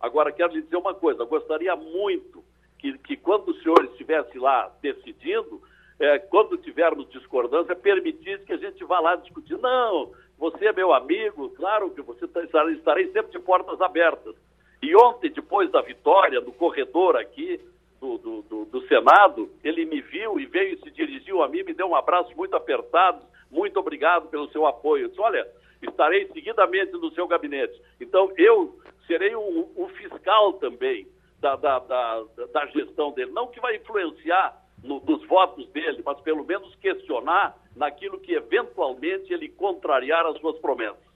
Agora 0.03 0.33
quero 0.33 0.51
lhe 0.51 0.62
dizer 0.62 0.75
uma 0.75 0.93
coisa, 0.93 1.24
gostaria 1.24 1.74
muito 1.77 2.43
que, 2.77 2.98
que 2.98 3.15
quando 3.15 3.51
o 3.51 3.62
senhor 3.62 3.86
estivesse 3.86 4.38
lá 4.38 4.69
decidindo, 4.81 5.62
é, 5.98 6.19
quando 6.19 6.57
tivermos 6.57 7.10
discordância, 7.10 7.74
permitisse 7.74 8.43
que 8.43 8.51
a 8.51 8.57
gente 8.57 8.83
vá 8.83 9.00
lá 9.00 9.15
discutir. 9.15 9.57
Não, 9.60 10.12
você 10.38 10.65
é 10.65 10.74
meu 10.74 10.93
amigo, 10.93 11.50
claro 11.51 11.89
que 11.91 12.01
você 12.01 12.27
tá, 12.27 12.43
estarei 12.43 13.10
sempre 13.13 13.31
de 13.31 13.39
portas 13.39 13.79
abertas. 13.79 14.36
E 14.81 14.93
ontem, 14.93 15.31
depois 15.31 15.72
da 15.72 15.81
vitória, 15.81 16.41
no 16.41 16.51
corredor 16.51 17.15
aqui 17.15 17.62
do, 18.01 18.17
do, 18.17 18.41
do, 18.41 18.65
do 18.65 18.88
Senado, 18.89 19.50
ele 19.63 19.86
me 19.86 20.01
viu 20.01 20.38
e 20.38 20.45
veio 20.45 20.74
e 20.74 20.79
se 20.79 20.91
dirigiu 20.91 21.41
a 21.41 21.48
mim, 21.48 21.63
me 21.63 21.74
deu 21.74 21.88
um 21.88 21.95
abraço 21.95 22.36
muito 22.36 22.57
apertado, 22.57 23.24
muito 23.50 23.79
obrigado 23.79 24.27
pelo 24.27 24.50
seu 24.50 24.67
apoio. 24.67 25.05
Eu 25.05 25.07
disse, 25.07 25.22
olha, 25.22 25.48
estarei 25.81 26.27
seguidamente 26.33 26.91
no 26.91 27.10
seu 27.12 27.25
gabinete. 27.25 27.81
Então, 28.01 28.33
eu 28.36 28.77
serei 29.07 29.36
o, 29.36 29.72
o 29.75 29.88
fiscal 29.89 30.53
também 30.53 31.07
da, 31.39 31.55
da, 31.55 31.79
da, 31.79 32.24
da, 32.53 32.65
gestão 32.67 33.12
dele. 33.12 33.31
Não 33.31 33.48
que 33.48 33.60
vai 33.60 33.75
influenciar 33.75 34.62
no, 34.83 35.01
nos 35.01 35.25
votos 35.27 35.67
dele, 35.69 36.01
mas 36.05 36.19
pelo 36.22 36.45
menos 36.45 36.74
questionar 36.75 37.57
naquilo 37.75 38.19
que 38.19 38.33
eventualmente 38.33 39.33
ele 39.33 39.50
contrariar 39.50 40.25
as 40.25 40.38
suas 40.39 40.57
promessas. 40.60 41.12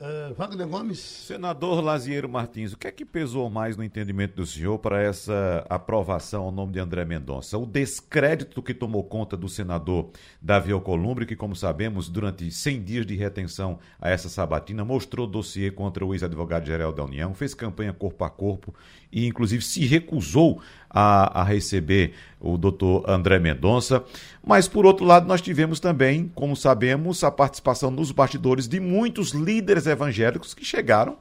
Uh, 0.00 0.34
Wagner 0.34 0.66
Gomes. 0.66 0.98
Senador 0.98 1.80
Laziero 1.80 2.28
Martins, 2.28 2.72
o 2.72 2.76
que 2.76 2.88
é 2.88 2.90
que 2.90 3.04
pesou 3.04 3.48
mais 3.48 3.76
no 3.76 3.84
entendimento 3.84 4.34
do 4.34 4.44
senhor 4.44 4.76
para 4.80 5.00
essa 5.00 5.64
aprovação 5.70 6.42
ao 6.42 6.50
nome 6.50 6.72
de 6.72 6.80
André 6.80 7.04
Mendonça? 7.04 7.56
O 7.56 7.64
descrédito 7.64 8.60
que 8.60 8.74
tomou 8.74 9.04
conta 9.04 9.36
do 9.36 9.48
senador 9.48 10.10
Davi 10.42 10.72
Alcolumbre, 10.72 11.24
que, 11.24 11.36
como 11.36 11.54
sabemos, 11.54 12.08
durante 12.08 12.50
100 12.50 12.82
dias 12.82 13.06
de 13.06 13.14
retenção 13.14 13.78
a 14.00 14.10
essa 14.10 14.28
sabatina, 14.28 14.84
mostrou 14.84 15.28
dossiê 15.28 15.70
contra 15.70 16.04
o 16.04 16.12
ex-advogado-geral 16.12 16.92
da 16.92 17.04
União, 17.04 17.32
fez 17.32 17.54
campanha 17.54 17.92
corpo 17.92 18.24
a 18.24 18.30
corpo 18.30 18.74
e, 19.12 19.28
inclusive, 19.28 19.62
se 19.62 19.86
recusou 19.86 20.60
a, 20.94 21.40
a 21.40 21.42
receber 21.42 22.14
o 22.40 22.56
doutor 22.56 23.04
André 23.08 23.40
Mendonça. 23.40 24.04
Mas, 24.46 24.68
por 24.68 24.86
outro 24.86 25.04
lado, 25.04 25.26
nós 25.26 25.40
tivemos 25.40 25.80
também, 25.80 26.30
como 26.34 26.54
sabemos, 26.54 27.24
a 27.24 27.30
participação 27.30 27.90
nos 27.90 28.12
bastidores 28.12 28.68
de 28.68 28.78
muitos 28.78 29.30
líderes 29.32 29.86
evangélicos 29.86 30.54
que 30.54 30.64
chegaram 30.64 31.16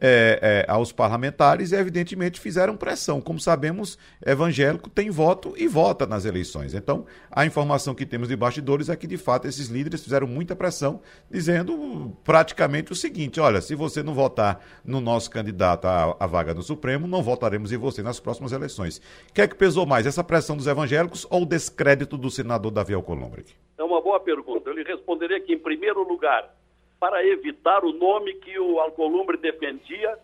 é, 0.00 0.64
é, 0.66 0.70
aos 0.70 0.92
parlamentares 0.92 1.72
e, 1.72 1.76
evidentemente, 1.76 2.40
fizeram 2.40 2.76
pressão. 2.76 3.20
Como 3.20 3.38
sabemos, 3.38 3.98
evangélico 4.24 4.88
tem 4.88 5.10
voto 5.10 5.54
e 5.56 5.68
vota 5.68 6.06
nas 6.06 6.24
eleições. 6.24 6.74
Então, 6.74 7.04
a 7.30 7.44
informação 7.44 7.94
que 7.94 8.06
temos 8.06 8.28
de 8.28 8.36
bastidores 8.36 8.88
é 8.88 8.96
que, 8.96 9.06
de 9.06 9.16
fato, 9.16 9.46
esses 9.46 9.68
líderes 9.68 10.02
fizeram 10.02 10.26
muita 10.26 10.56
pressão, 10.56 11.00
dizendo 11.30 12.16
praticamente 12.24 12.92
o 12.92 12.96
seguinte: 12.96 13.40
olha, 13.40 13.60
se 13.60 13.74
você 13.74 14.02
não 14.02 14.14
votar 14.14 14.60
no 14.84 15.00
nosso 15.00 15.30
candidato 15.30 15.86
à, 15.86 16.16
à 16.18 16.26
vaga 16.26 16.54
no 16.54 16.62
Supremo, 16.62 17.06
não 17.06 17.22
votaremos 17.22 17.72
em 17.72 17.76
você 17.76 18.02
nas 18.02 18.18
próximas 18.18 18.52
eleições. 18.52 18.98
O 19.28 19.34
que 19.34 19.42
é 19.42 19.48
que 19.48 19.54
pesou 19.54 19.84
mais, 19.84 20.06
essa 20.06 20.24
pressão 20.24 20.56
dos 20.56 20.66
evangélicos 20.66 21.26
ou 21.30 21.42
o 21.42 21.46
descrédito 21.46 22.16
do 22.16 22.30
senador 22.30 22.70
Davi 22.70 22.94
Alcolumbre? 22.94 23.44
É 23.78 23.82
uma 23.82 24.00
boa 24.00 24.20
pergunta. 24.20 24.68
Eu 24.70 24.74
lhe 24.74 24.82
responderia 24.82 25.40
que, 25.40 25.52
em 25.52 25.58
primeiro 25.58 26.02
lugar, 26.02 26.54
para 27.00 27.26
evitar 27.26 27.82
o 27.82 27.92
nome 27.92 28.34
que 28.34 28.58
o 28.58 28.78
Alcolumbre 28.78 29.38
defendia 29.38 30.18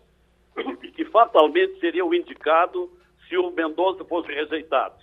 e 0.83 0.91
que 0.91 1.03
fatalmente 1.05 1.79
seria 1.79 2.05
o 2.05 2.13
indicado 2.13 2.89
se 3.27 3.35
o 3.35 3.49
Mendonça 3.49 4.05
fosse 4.05 4.31
rejeitado. 4.31 4.95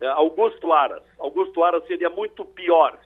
É, 0.00 0.08
Augusto 0.08 0.72
Aras. 0.72 1.02
Augusto 1.18 1.62
Aras 1.62 1.86
seria 1.86 2.10
muito 2.10 2.44
pior 2.44 2.98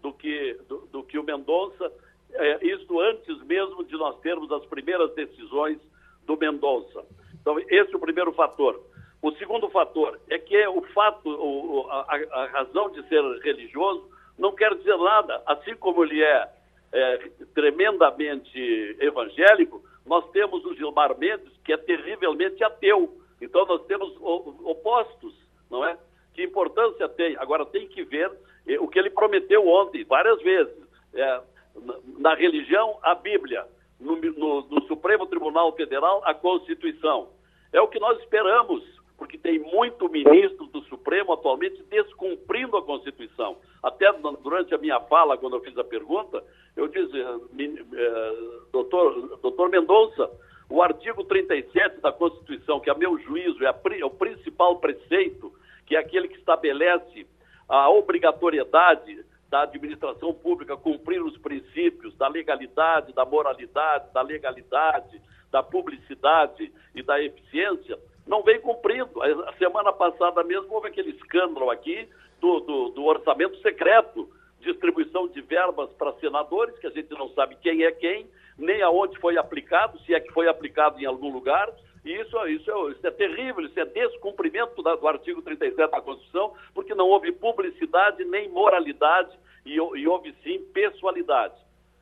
do 0.00 0.12
que, 0.12 0.58
do, 0.68 0.78
do 0.88 1.02
que 1.04 1.16
o 1.16 1.22
Mendonça, 1.22 1.90
é, 2.32 2.66
isso 2.66 2.98
antes 2.98 3.40
mesmo 3.44 3.84
de 3.84 3.92
nós 3.92 4.18
termos 4.20 4.50
as 4.50 4.64
primeiras 4.66 5.14
decisões 5.14 5.78
do 6.26 6.36
Mendonça. 6.36 7.04
Então, 7.40 7.58
esse 7.60 7.92
é 7.92 7.96
o 7.96 8.00
primeiro 8.00 8.32
fator. 8.32 8.82
O 9.22 9.30
segundo 9.32 9.70
fator 9.70 10.20
é 10.28 10.36
que 10.38 10.66
o 10.66 10.82
fato, 10.92 11.28
o, 11.28 11.86
a, 11.88 12.16
a 12.32 12.46
razão 12.46 12.90
de 12.90 13.06
ser 13.08 13.22
religioso 13.42 14.10
não 14.36 14.52
quer 14.52 14.74
dizer 14.74 14.96
nada, 14.96 15.40
assim 15.46 15.76
como 15.76 16.02
ele 16.02 16.20
é 16.20 16.48
é, 16.92 17.30
tremendamente 17.54 18.96
evangélico, 19.00 19.82
nós 20.04 20.28
temos 20.30 20.64
o 20.64 20.74
Gilmar 20.74 21.16
Mendes, 21.18 21.52
que 21.64 21.72
é 21.72 21.76
terrivelmente 21.76 22.62
ateu. 22.62 23.18
Então 23.40 23.64
nós 23.66 23.84
temos 23.86 24.14
opostos, 24.20 25.34
não 25.70 25.84
é? 25.84 25.96
Que 26.34 26.42
importância 26.42 27.08
tem? 27.08 27.36
Agora 27.36 27.64
tem 27.66 27.88
que 27.88 28.02
ver 28.04 28.30
eh, 28.66 28.78
o 28.78 28.88
que 28.88 28.98
ele 28.98 29.10
prometeu 29.10 29.66
ontem, 29.66 30.04
várias 30.04 30.40
vezes. 30.42 30.74
É, 31.14 31.40
na, 31.74 31.94
na, 32.18 32.34
religião, 32.34 32.98
a 33.02 33.14
Bíblia. 33.14 33.66
No, 34.00 34.16
no, 34.16 34.62
no 34.62 34.82
Supremo 34.88 35.26
Tribunal 35.26 35.72
Federal, 35.74 36.22
a 36.24 36.34
Constituição. 36.34 37.28
É 37.72 37.80
o 37.80 37.88
que 37.88 38.00
nós 38.00 38.18
esperamos 38.20 38.82
porque 39.22 39.38
tem 39.38 39.60
muito 39.60 40.08
ministro 40.08 40.66
do 40.66 40.82
Supremo 40.86 41.32
atualmente 41.32 41.80
descumprindo 41.84 42.76
a 42.76 42.82
Constituição. 42.82 43.56
Até 43.80 44.12
durante 44.42 44.74
a 44.74 44.78
minha 44.78 44.98
fala, 44.98 45.38
quando 45.38 45.54
eu 45.54 45.60
fiz 45.60 45.78
a 45.78 45.84
pergunta, 45.84 46.42
eu 46.82 46.88
disse, 46.88 47.20
eh, 47.20 48.32
doutor, 48.72 49.38
doutor 49.40 49.68
Mendonça, 49.68 50.30
o 50.68 50.82
artigo 50.82 51.24
37 51.24 52.00
da 52.00 52.12
Constituição, 52.12 52.80
que 52.80 52.90
a 52.90 52.94
meu 52.94 53.18
juízo 53.18 53.62
é, 53.64 53.68
a, 53.68 53.74
é 53.98 54.04
o 54.04 54.10
principal 54.10 54.78
preceito, 54.78 55.52
que 55.86 55.94
é 55.94 55.98
aquele 55.98 56.28
que 56.28 56.38
estabelece 56.38 57.26
a 57.68 57.90
obrigatoriedade 57.90 59.24
da 59.50 59.62
administração 59.62 60.32
pública 60.32 60.76
cumprir 60.76 61.22
os 61.22 61.36
princípios 61.36 62.16
da 62.16 62.26
legalidade, 62.26 63.12
da 63.12 63.24
moralidade, 63.24 64.10
da 64.12 64.22
legalidade, 64.22 65.20
da 65.50 65.62
publicidade 65.62 66.72
e 66.94 67.02
da 67.02 67.22
eficiência, 67.22 67.98
não 68.26 68.42
vem 68.42 68.58
cumprindo. 68.60 69.22
A 69.22 69.52
semana 69.58 69.92
passada 69.92 70.42
mesmo 70.42 70.72
houve 70.74 70.88
aquele 70.88 71.10
escândalo 71.10 71.70
aqui 71.70 72.08
do, 72.40 72.60
do, 72.60 72.88
do 72.90 73.04
orçamento 73.04 73.56
secreto, 73.60 74.28
distribuição 74.62 75.28
de 75.28 75.40
verbas 75.40 75.90
para 75.92 76.12
senadores, 76.14 76.78
que 76.78 76.86
a 76.86 76.90
gente 76.90 77.10
não 77.10 77.28
sabe 77.30 77.56
quem 77.56 77.84
é 77.84 77.92
quem, 77.92 78.26
nem 78.58 78.82
aonde 78.82 79.18
foi 79.18 79.36
aplicado, 79.36 79.98
se 80.00 80.14
é 80.14 80.20
que 80.20 80.32
foi 80.32 80.48
aplicado 80.48 81.00
em 81.00 81.04
algum 81.04 81.30
lugar. 81.30 81.72
E 82.04 82.12
isso, 82.12 82.46
isso, 82.46 82.70
é, 82.70 82.92
isso 82.92 83.06
é 83.06 83.10
terrível, 83.10 83.64
isso 83.64 83.78
é 83.78 83.84
descumprimento 83.84 84.82
da, 84.82 84.96
do 84.96 85.06
artigo 85.06 85.42
37 85.42 85.90
da 85.90 86.00
Constituição, 86.00 86.52
porque 86.74 86.94
não 86.94 87.08
houve 87.08 87.30
publicidade 87.32 88.24
nem 88.24 88.48
moralidade 88.48 89.36
e, 89.64 89.74
e 89.74 90.08
houve 90.08 90.34
sim 90.42 90.58
pessoalidade. 90.72 91.54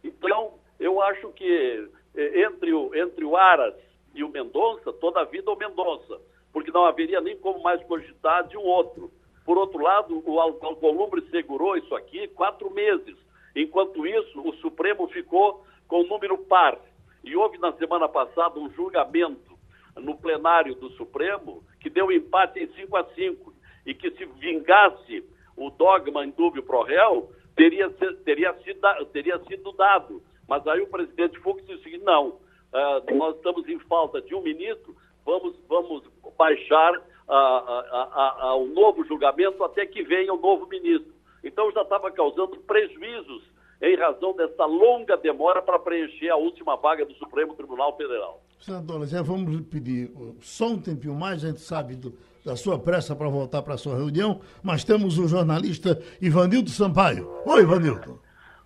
Então, 0.03 0.55
eu 0.79 1.03
acho 1.03 1.29
que 1.33 1.89
eh, 2.17 2.43
entre 2.43 2.73
o, 2.73 2.95
entre 2.95 3.25
o 3.25 3.37
Aras 3.37 3.75
e 4.15 4.25
o 4.25 4.29
Mendonça, 4.31 4.93
toda 4.95 5.21
a 5.21 5.25
vida 5.25 5.51
o 5.51 5.57
Mendonça, 5.57 6.19
porque 6.53 6.71
não 6.71 6.85
haveria 6.85 7.21
nem 7.21 7.37
como 7.37 7.63
mais 7.63 7.83
cogitar 7.85 8.47
de 8.49 8.57
um 8.57 8.65
outro. 8.65 9.13
Por 9.45 9.59
outro 9.59 9.83
lado, 9.83 10.23
o 10.25 10.41
Alcolumbre 10.41 11.23
segurou 11.31 11.77
isso 11.77 11.95
aqui 11.95 12.29
quatro 12.29 12.71
meses. 12.71 13.17
Enquanto 13.55 14.07
isso, 14.07 14.41
o 14.41 14.55
Supremo 14.57 15.09
ficou 15.09 15.65
com 15.89 16.03
o 16.03 16.07
número 16.07 16.39
par. 16.39 16.79
E 17.25 17.37
houve 17.37 17.59
na 17.59 17.73
semana 17.73 18.09
passada 18.09 18.59
um 18.59 18.71
julgamento 18.71 19.59
no 19.97 20.17
plenário 20.17 20.75
do 20.75 20.91
Supremo 20.91 21.63
que 21.81 21.91
deu 21.91 22.13
empate 22.13 22.61
em 22.61 22.69
5 22.69 22.97
a 22.97 23.05
5 23.15 23.55
e 23.87 23.95
que 23.95 24.11
se 24.13 24.25
vingasse 24.25 25.25
o 25.57 25.71
dogma 25.71 26.25
indúbio 26.25 26.63
pro 26.63 26.83
réu, 26.83 27.31
teria, 27.57 27.91
teria, 28.25 28.55
sido, 28.63 29.07
teria 29.07 29.39
sido 29.45 29.73
dado. 29.73 30.23
Mas 30.49 30.67
aí 30.67 30.81
o 30.81 30.87
presidente 30.87 31.39
Fux 31.41 31.65
disse 31.67 31.99
não, 31.99 32.29
uh, 32.29 33.15
nós 33.17 33.37
estamos 33.37 33.69
em 33.69 33.79
falta 33.81 34.21
de 34.21 34.35
um 34.35 34.43
ministro, 34.43 34.97
vamos, 35.25 35.57
vamos 35.69 36.03
baixar 36.37 37.01
a, 37.35 37.37
a, 37.37 38.09
a, 38.13 38.43
ao 38.51 38.67
novo 38.67 39.05
julgamento 39.05 39.63
até 39.63 39.87
que 39.87 40.03
venha 40.03 40.35
o 40.35 40.41
novo 40.41 40.67
ministro. 40.67 41.13
Então 41.45 41.71
já 41.73 41.83
estava 41.83 42.11
causando 42.11 42.57
prejuízos 42.59 43.43
em 43.81 43.97
razão 43.97 44.35
dessa 44.35 44.67
longa 44.67 45.17
demora 45.17 45.63
para 45.63 45.79
preencher 45.79 46.29
a 46.29 46.37
última 46.37 46.77
vaga 46.77 47.07
do 47.07 47.15
Supremo 47.15 47.55
Tribunal 47.55 47.97
Federal. 47.97 48.43
Senador, 48.59 49.07
já 49.07 49.23
vamos 49.23 49.63
pedir 49.63 50.11
só 50.41 50.67
um 50.67 50.79
tempinho 50.79 51.15
mais, 51.15 51.43
a 51.43 51.49
gente 51.49 51.61
sabe 51.61 51.97
do, 51.97 52.13
da 52.45 52.57
sua 52.57 52.79
pressa 52.79 53.17
para 53.17 53.29
voltar 53.29 53.63
para 53.63 53.75
a 53.75 53.79
sua 53.79 53.97
reunião, 53.97 54.41
mas 54.63 54.85
temos 54.85 55.19
o 55.19 55.27
jornalista 55.27 55.99
Ivanildo 56.21 56.69
Sampaio. 56.69 57.31
Oi, 57.47 57.63
Ivanildo. 57.63 58.21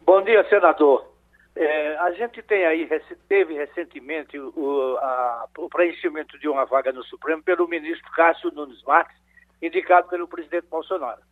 Bom 0.04 0.21
dia, 0.23 0.44
senador. 0.49 1.13
É, 1.56 1.96
a 1.99 2.11
gente 2.12 2.42
tem 2.42 2.66
aí, 2.66 2.88
teve 3.28 3.54
recentemente 3.54 4.37
o, 4.38 4.99
a, 4.99 5.49
o 5.58 5.68
preenchimento 5.68 6.37
de 6.38 6.49
uma 6.49 6.64
vaga 6.64 6.92
no 6.92 7.04
Supremo 7.04 7.42
pelo 7.42 7.68
ministro 7.68 8.11
Cássio 8.12 8.50
Nunes 8.50 8.82
Marques, 8.82 9.16
indicado 9.62 10.08
pelo 10.08 10.26
presidente 10.26 10.66
Bolsonaro. 10.66 11.23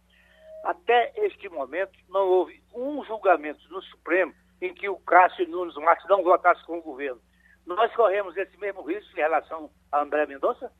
Até 0.65 1.13
este 1.17 1.49
momento, 1.49 1.99
não 2.09 2.29
houve 2.29 2.63
um 2.73 3.05
julgamento 3.05 3.61
no 3.69 3.83
Supremo 3.83 4.33
em 4.61 4.73
que 4.73 4.89
o 4.89 4.97
Cássio 5.01 5.49
Nunes 5.49 5.75
Marques 5.75 6.09
não 6.09 6.23
votasse 6.23 6.65
com 6.65 6.79
o 6.79 6.83
governo. 6.83 7.21
Nós 7.67 7.93
corremos 7.95 8.37
esse 8.37 8.57
mesmo 8.59 8.83
risco 8.83 9.11
em 9.13 9.23
relação 9.23 9.71
a 9.91 10.03
André 10.03 10.27
Mendonça? 10.27 10.71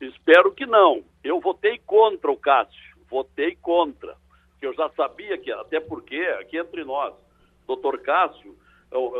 Espero 0.00 0.52
que 0.54 0.64
não. 0.64 1.04
Eu 1.22 1.38
votei 1.40 1.78
contra 1.84 2.30
o 2.30 2.36
Cássio, 2.36 2.96
votei 3.10 3.56
contra, 3.56 4.16
eu 4.60 4.72
já 4.74 4.88
sabia 4.90 5.36
que, 5.38 5.52
até 5.52 5.80
porque, 5.80 6.18
aqui 6.40 6.58
entre 6.58 6.84
nós, 6.84 7.14
doutor 7.66 8.00
Cássio, 8.00 8.56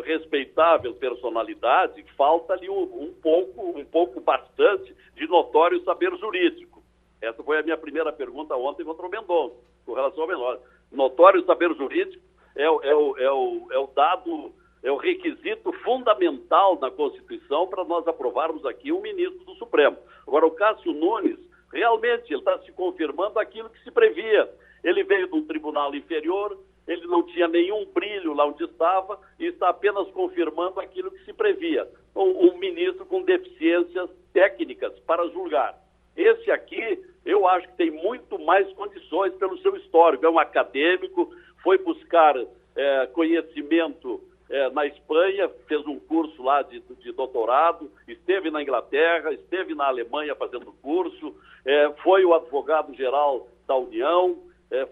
respeitável 0.05 0.95
personalidade, 0.95 2.05
falta 2.17 2.53
ali 2.53 2.71
um, 2.71 2.83
um, 2.83 3.13
pouco, 3.21 3.79
um 3.79 3.85
pouco 3.85 4.21
bastante 4.21 4.95
de 5.15 5.27
notório 5.27 5.83
saber 5.83 6.17
jurídico. 6.17 6.83
Essa 7.21 7.43
foi 7.43 7.59
a 7.59 7.63
minha 7.63 7.77
primeira 7.77 8.13
pergunta 8.13 8.57
ontem 8.57 8.85
contra 8.85 9.07
o 9.07 9.11
Mendonça, 9.11 9.57
com 9.85 9.95
relação 9.95 10.23
ao 10.23 10.29
Mendonça. 10.29 10.63
Notório 10.93 11.45
saber 11.45 11.75
jurídico 11.75 12.23
é, 12.55 12.65
é, 12.65 12.71
o, 12.71 13.17
é, 13.19 13.33
o, 13.33 13.67
é 13.71 13.79
o 13.79 13.87
dado, 13.89 14.53
é 14.83 14.91
o 14.91 14.97
requisito 14.97 15.73
fundamental 15.85 16.79
na 16.81 16.91
Constituição 16.91 17.67
para 17.67 17.85
nós 17.85 18.07
aprovarmos 18.07 18.65
aqui 18.65 18.93
um 18.93 19.01
ministro 19.01 19.45
do 19.45 19.55
Supremo. 19.57 19.97
Agora, 20.27 20.47
o 20.47 20.53
Cássio 20.53 20.93
Nunes, 20.93 21.39
realmente, 21.73 22.33
ele 22.33 22.41
está 22.41 22.59
se 22.61 22.73
confirmando 22.73 23.39
aquilo 23.39 23.69
que 23.69 23.83
se 23.83 23.91
previa. 23.91 24.49
Ele 24.85 25.03
veio 25.03 25.29
de 25.29 25.35
um 25.35 25.45
tribunal 25.45 25.95
inferior, 25.95 26.57
ele 26.87 27.07
não 27.07 27.23
tinha 27.25 27.49
nenhum 27.49 27.85
brilho 27.87 28.33
lá 28.33 28.47
onde 28.47 28.65
estava 28.65 29.19
e 29.39 29.47
está 29.47 29.69
apenas 29.69 30.09
confirmando 30.11 30.81
aquilo 30.81 31.11
que 31.11 31.25
se 31.25 31.33
previa. 31.33 31.89
Um, 32.15 32.49
um 32.49 32.59
ministro 32.59 33.05
com 33.07 33.23
deficiências 33.23 34.09
técnicas 34.33 34.99
para 35.01 35.29
julgar. 35.29 35.75
Esse 36.17 36.51
aqui, 36.51 37.03
eu 37.25 37.47
acho 37.47 37.69
que 37.69 37.77
tem 37.77 37.91
muito 37.91 38.39
mais 38.39 38.71
condições 38.75 39.35
pelo 39.35 39.59
seu 39.59 39.77
histórico. 39.77 40.25
É 40.25 40.31
um 40.31 40.39
acadêmico, 40.39 41.31
foi 41.63 41.79
buscar 41.79 42.37
é, 42.77 43.07
conhecimento 43.09 44.23
é, 44.49 44.71
na 44.71 44.87
Espanha, 44.87 45.51
fez 45.67 45.85
um 45.87 45.99
curso 45.99 46.43
lá 46.43 46.63
de, 46.63 46.81
de, 46.81 47.13
doutorado, 47.13 47.91
esteve 48.07 48.51
na 48.51 48.63
Inglaterra, 48.63 49.33
esteve 49.33 49.75
na 49.75 49.87
Alemanha 49.87 50.35
fazendo 50.37 50.73
curso, 50.81 51.35
é, 51.65 51.91
foi 52.03 52.25
o 52.25 52.33
advogado-geral 52.33 53.49
da 53.67 53.77
União, 53.77 54.39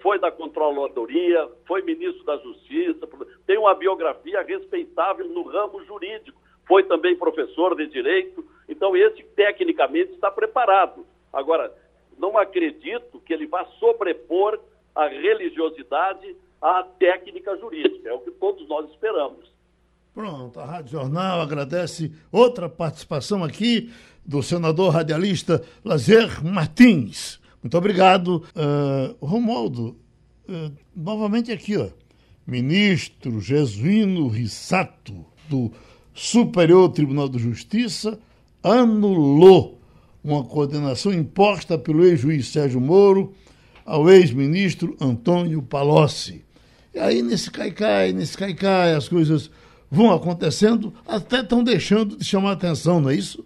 foi 0.00 0.18
da 0.18 0.30
Controladoria, 0.30 1.48
foi 1.66 1.82
ministro 1.82 2.24
da 2.24 2.36
Justiça, 2.38 3.08
tem 3.46 3.58
uma 3.58 3.74
biografia 3.74 4.42
respeitável 4.42 5.28
no 5.28 5.42
ramo 5.42 5.84
jurídico, 5.84 6.40
foi 6.66 6.84
também 6.84 7.16
professor 7.16 7.76
de 7.76 7.86
Direito, 7.86 8.44
então 8.68 8.96
esse 8.96 9.22
tecnicamente 9.36 10.12
está 10.12 10.30
preparado. 10.30 11.04
Agora, 11.32 11.72
não 12.18 12.38
acredito 12.38 13.20
que 13.20 13.32
ele 13.32 13.46
vá 13.46 13.64
sobrepor 13.80 14.58
a 14.94 15.08
religiosidade 15.08 16.36
à 16.62 16.82
técnica 16.82 17.56
jurídica, 17.56 18.08
é 18.08 18.12
o 18.12 18.20
que 18.20 18.30
todos 18.30 18.66
nós 18.68 18.88
esperamos. 18.90 19.52
Pronto, 20.14 20.60
a 20.60 20.64
Rádio 20.64 20.92
Jornal 20.92 21.40
agradece 21.40 22.12
outra 22.30 22.68
participação 22.68 23.42
aqui 23.42 23.92
do 24.24 24.42
senador 24.42 24.92
radialista 24.92 25.62
Lazer 25.84 26.42
Martins. 26.44 27.40
Muito 27.64 27.78
obrigado. 27.78 28.44
Uh, 28.54 29.26
Romualdo, 29.26 29.96
uh, 30.46 30.70
novamente 30.94 31.50
aqui, 31.50 31.78
ó. 31.78 31.88
Ministro 32.46 33.40
Jesuíno 33.40 34.28
Rissato, 34.28 35.24
do 35.48 35.72
Superior 36.12 36.90
Tribunal 36.90 37.26
de 37.26 37.38
Justiça, 37.38 38.18
anulou 38.62 39.80
uma 40.22 40.44
condenação 40.44 41.10
imposta 41.10 41.78
pelo 41.78 42.04
ex-juiz 42.04 42.48
Sérgio 42.48 42.82
Moro 42.82 43.32
ao 43.86 44.10
ex-ministro 44.10 44.94
Antônio 45.00 45.62
Palocci. 45.62 46.44
E 46.92 46.98
aí, 46.98 47.22
nesse 47.22 47.50
cai-cai, 47.50 48.12
nesse 48.12 48.36
cai-cai, 48.36 48.94
as 48.94 49.08
coisas 49.08 49.50
vão 49.90 50.12
acontecendo, 50.12 50.92
até 51.06 51.40
estão 51.40 51.64
deixando 51.64 52.18
de 52.18 52.24
chamar 52.24 52.52
atenção, 52.52 53.00
não 53.00 53.08
é 53.08 53.14
isso? 53.14 53.42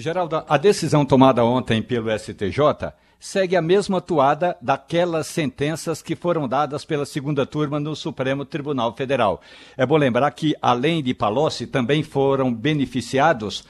Geraldo, 0.00 0.44
a 0.48 0.56
decisão 0.56 1.04
tomada 1.04 1.44
ontem 1.44 1.82
pelo 1.82 2.16
STJ 2.16 2.92
segue 3.18 3.56
a 3.56 3.62
mesma 3.62 4.00
toada 4.00 4.56
daquelas 4.62 5.26
sentenças 5.26 6.00
que 6.00 6.14
foram 6.14 6.46
dadas 6.46 6.84
pela 6.84 7.04
segunda 7.04 7.44
turma 7.44 7.80
no 7.80 7.96
Supremo 7.96 8.44
Tribunal 8.44 8.94
Federal. 8.94 9.40
É 9.76 9.84
bom 9.84 9.96
lembrar 9.96 10.30
que, 10.30 10.54
além 10.62 11.02
de 11.02 11.12
Palocci, 11.14 11.66
também 11.66 12.04
foram 12.04 12.54
beneficiados, 12.54 13.64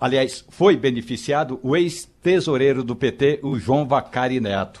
aliás, 0.00 0.44
foi 0.48 0.76
beneficiado 0.76 1.60
o 1.62 1.76
ex-tesoureiro 1.76 2.82
do 2.82 2.96
PT, 2.96 3.38
o 3.44 3.56
João 3.56 3.86
Vacari 3.86 4.40
Neto. 4.40 4.80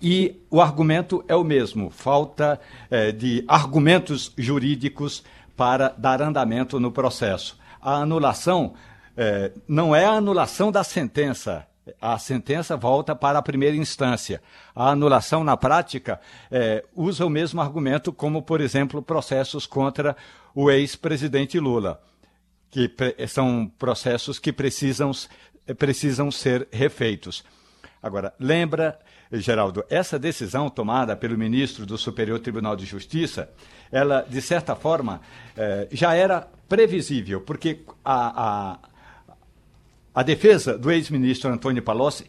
E 0.00 0.40
o 0.50 0.62
argumento 0.62 1.22
é 1.28 1.36
o 1.36 1.44
mesmo, 1.44 1.90
falta 1.90 2.58
é, 2.90 3.12
de 3.12 3.44
argumentos 3.46 4.32
jurídicos 4.38 5.22
para 5.54 5.94
dar 5.98 6.22
andamento 6.22 6.80
no 6.80 6.90
processo. 6.90 7.58
A 7.78 7.96
anulação 7.96 8.72
é, 9.18 9.50
não 9.66 9.94
é 9.94 10.04
a 10.04 10.12
anulação 10.12 10.70
da 10.70 10.84
sentença. 10.84 11.66
A 12.00 12.16
sentença 12.18 12.76
volta 12.76 13.16
para 13.16 13.38
a 13.38 13.42
primeira 13.42 13.76
instância. 13.76 14.40
A 14.76 14.90
anulação, 14.90 15.42
na 15.42 15.56
prática, 15.56 16.20
é, 16.50 16.84
usa 16.94 17.26
o 17.26 17.30
mesmo 17.30 17.60
argumento, 17.60 18.12
como, 18.12 18.42
por 18.42 18.60
exemplo, 18.60 19.02
processos 19.02 19.66
contra 19.66 20.16
o 20.54 20.70
ex-presidente 20.70 21.58
Lula, 21.58 22.00
que 22.70 22.88
são 23.26 23.68
processos 23.76 24.38
que 24.38 24.52
precisam, 24.52 25.10
precisam 25.76 26.30
ser 26.30 26.68
refeitos. 26.70 27.42
Agora, 28.00 28.32
lembra, 28.38 28.98
Geraldo, 29.32 29.84
essa 29.90 30.18
decisão 30.18 30.70
tomada 30.70 31.16
pelo 31.16 31.36
ministro 31.36 31.84
do 31.84 31.98
Superior 31.98 32.38
Tribunal 32.38 32.76
de 32.76 32.84
Justiça, 32.84 33.50
ela, 33.90 34.24
de 34.28 34.40
certa 34.40 34.76
forma, 34.76 35.20
é, 35.56 35.88
já 35.90 36.14
era 36.14 36.46
previsível, 36.68 37.40
porque 37.40 37.80
a, 38.04 38.78
a 40.18 40.22
defesa 40.24 40.76
do 40.76 40.90
ex-ministro 40.90 41.48
Antônio 41.48 41.80
Palocci 41.80 42.24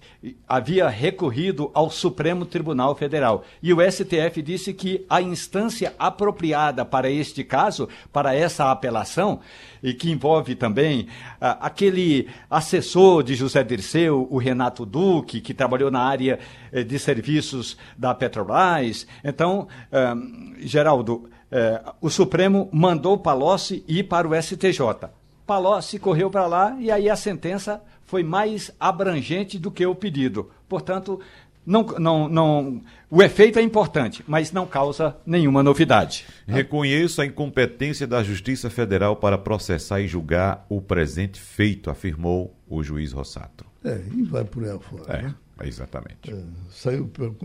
havia 0.47 0.87
recorrido 0.87 1.71
ao 1.73 1.89
Supremo 1.89 2.45
Tribunal 2.45 2.93
Federal 2.93 3.43
e 3.63 3.73
o 3.73 3.79
STF 3.81 4.43
disse 4.43 4.75
que 4.75 5.03
a 5.09 5.23
instância 5.23 5.95
apropriada 5.97 6.85
para 6.85 7.09
este 7.09 7.43
caso, 7.43 7.89
para 8.13 8.35
essa 8.35 8.69
apelação, 8.69 9.39
e 9.81 9.91
que 9.91 10.11
envolve 10.11 10.53
também 10.53 11.07
ah, 11.41 11.57
aquele 11.61 12.29
assessor 12.47 13.23
de 13.23 13.33
José 13.33 13.63
Dirceu, 13.63 14.27
o 14.29 14.37
Renato 14.37 14.85
Duque, 14.85 15.41
que 15.41 15.51
trabalhou 15.51 15.89
na 15.89 16.01
área 16.01 16.37
eh, 16.71 16.83
de 16.83 16.99
serviços 16.99 17.75
da 17.97 18.13
Petrobras. 18.13 19.07
Então, 19.23 19.67
ah, 19.91 20.13
Geraldo, 20.59 21.27
eh, 21.51 21.81
o 21.99 22.11
Supremo 22.11 22.69
mandou 22.71 23.17
Palocci 23.17 23.83
ir 23.87 24.03
para 24.03 24.27
o 24.27 24.39
STJ. 24.39 25.09
Palocci 25.49 25.97
correu 25.97 26.29
para 26.29 26.45
lá 26.45 26.77
e 26.79 26.91
aí 26.91 27.09
a 27.09 27.15
sentença 27.15 27.81
foi 28.05 28.21
mais 28.21 28.69
abrangente 28.79 29.57
do 29.57 29.71
que 29.71 29.83
o 29.83 29.95
pedido. 29.95 30.51
Portanto, 30.67 31.19
não, 31.65 31.83
não, 31.97 32.29
não, 32.29 32.81
o 33.09 33.23
efeito 33.23 33.57
é 33.57 33.61
importante, 33.63 34.23
mas 34.27 34.51
não 34.51 34.67
causa 34.67 35.17
nenhuma 35.25 35.63
novidade. 35.63 36.27
Reconheço 36.47 37.19
a 37.19 37.25
incompetência 37.25 38.05
da 38.05 38.21
Justiça 38.21 38.69
Federal 38.69 39.15
para 39.15 39.39
processar 39.39 39.99
e 40.01 40.07
julgar 40.07 40.67
o 40.69 40.79
presente 40.79 41.39
feito, 41.39 41.89
afirmou 41.89 42.55
o 42.67 42.83
juiz 42.83 43.11
Rossato. 43.11 43.65
É, 43.83 43.99
e 44.13 44.21
vai 44.21 44.43
por 44.43 44.63
aí 44.63 44.77
fora. 44.79 45.17
É, 45.17 45.21
né? 45.23 45.35
Exatamente. 45.67 46.31
É, 46.31 46.35
saiu 46.71 47.07
pelo. 47.07 47.35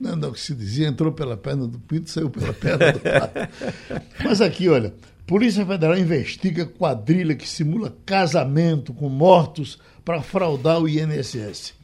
Não, 0.00 0.16
não, 0.16 0.28
o 0.30 0.32
que 0.32 0.40
se 0.40 0.54
dizia, 0.54 0.88
entrou 0.88 1.12
pela 1.12 1.36
perna 1.36 1.66
do 1.66 1.78
pinto, 1.78 2.10
saiu 2.10 2.30
pela 2.30 2.52
perna 2.54 2.92
do 2.92 3.00
pato. 3.00 3.38
mas 4.24 4.40
aqui, 4.40 4.68
olha, 4.68 4.92
Polícia 5.30 5.64
Federal 5.64 5.96
investiga 5.96 6.66
quadrilha 6.66 7.36
que 7.36 7.48
simula 7.48 7.96
casamento 8.04 8.92
com 8.92 9.08
mortos 9.08 9.78
para 10.04 10.22
fraudar 10.22 10.80
o 10.80 10.88
INSS. 10.88 11.74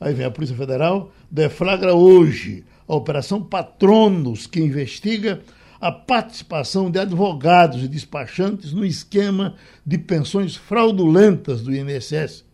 Aí 0.00 0.14
vem 0.14 0.24
a 0.24 0.30
Polícia 0.30 0.56
Federal, 0.56 1.12
deflagra 1.30 1.94
hoje 1.94 2.64
a 2.88 2.94
Operação 2.94 3.42
Patronos, 3.42 4.46
que 4.46 4.60
investiga 4.60 5.42
a 5.78 5.92
participação 5.92 6.90
de 6.90 6.98
advogados 6.98 7.82
e 7.82 7.88
despachantes 7.88 8.72
no 8.72 8.82
esquema 8.84 9.56
de 9.84 9.98
pensões 9.98 10.56
fraudulentas 10.56 11.60
do 11.60 11.74
INSS. 11.76 12.45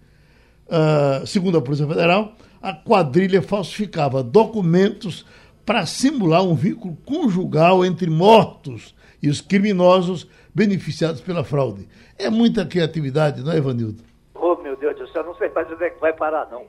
Uh, 0.72 1.26
segundo 1.26 1.58
a 1.58 1.62
Polícia 1.62 1.87
Federal, 1.87 2.35
a 2.62 2.72
quadrilha 2.72 3.42
falsificava 3.42 4.22
documentos 4.22 5.26
para 5.66 5.85
simular 5.87 6.42
um 6.42 6.54
vínculo 6.54 6.96
conjugal 7.04 7.85
entre 7.85 8.08
mortos 8.11 8.94
e 9.22 9.28
os 9.28 9.40
criminosos 9.40 10.28
beneficiados 10.54 11.20
pela 11.20 11.44
fraude. 11.44 11.88
É 12.18 12.28
muita 12.28 12.66
criatividade, 12.66 13.42
não 13.42 13.52
é, 13.52 13.58
Ivanildo? 13.58 14.02
Oh, 14.35 14.56
meu 14.56 14.76
Deus 14.76 14.96
do 14.96 15.08
céu, 15.08 15.24
não 15.24 15.35
sei 15.37 15.48
mais 15.50 15.70
onde 15.70 15.85
é 15.85 15.90
que 15.90 16.00
vai 16.00 16.12
parar, 16.12 16.48
não. 16.50 16.66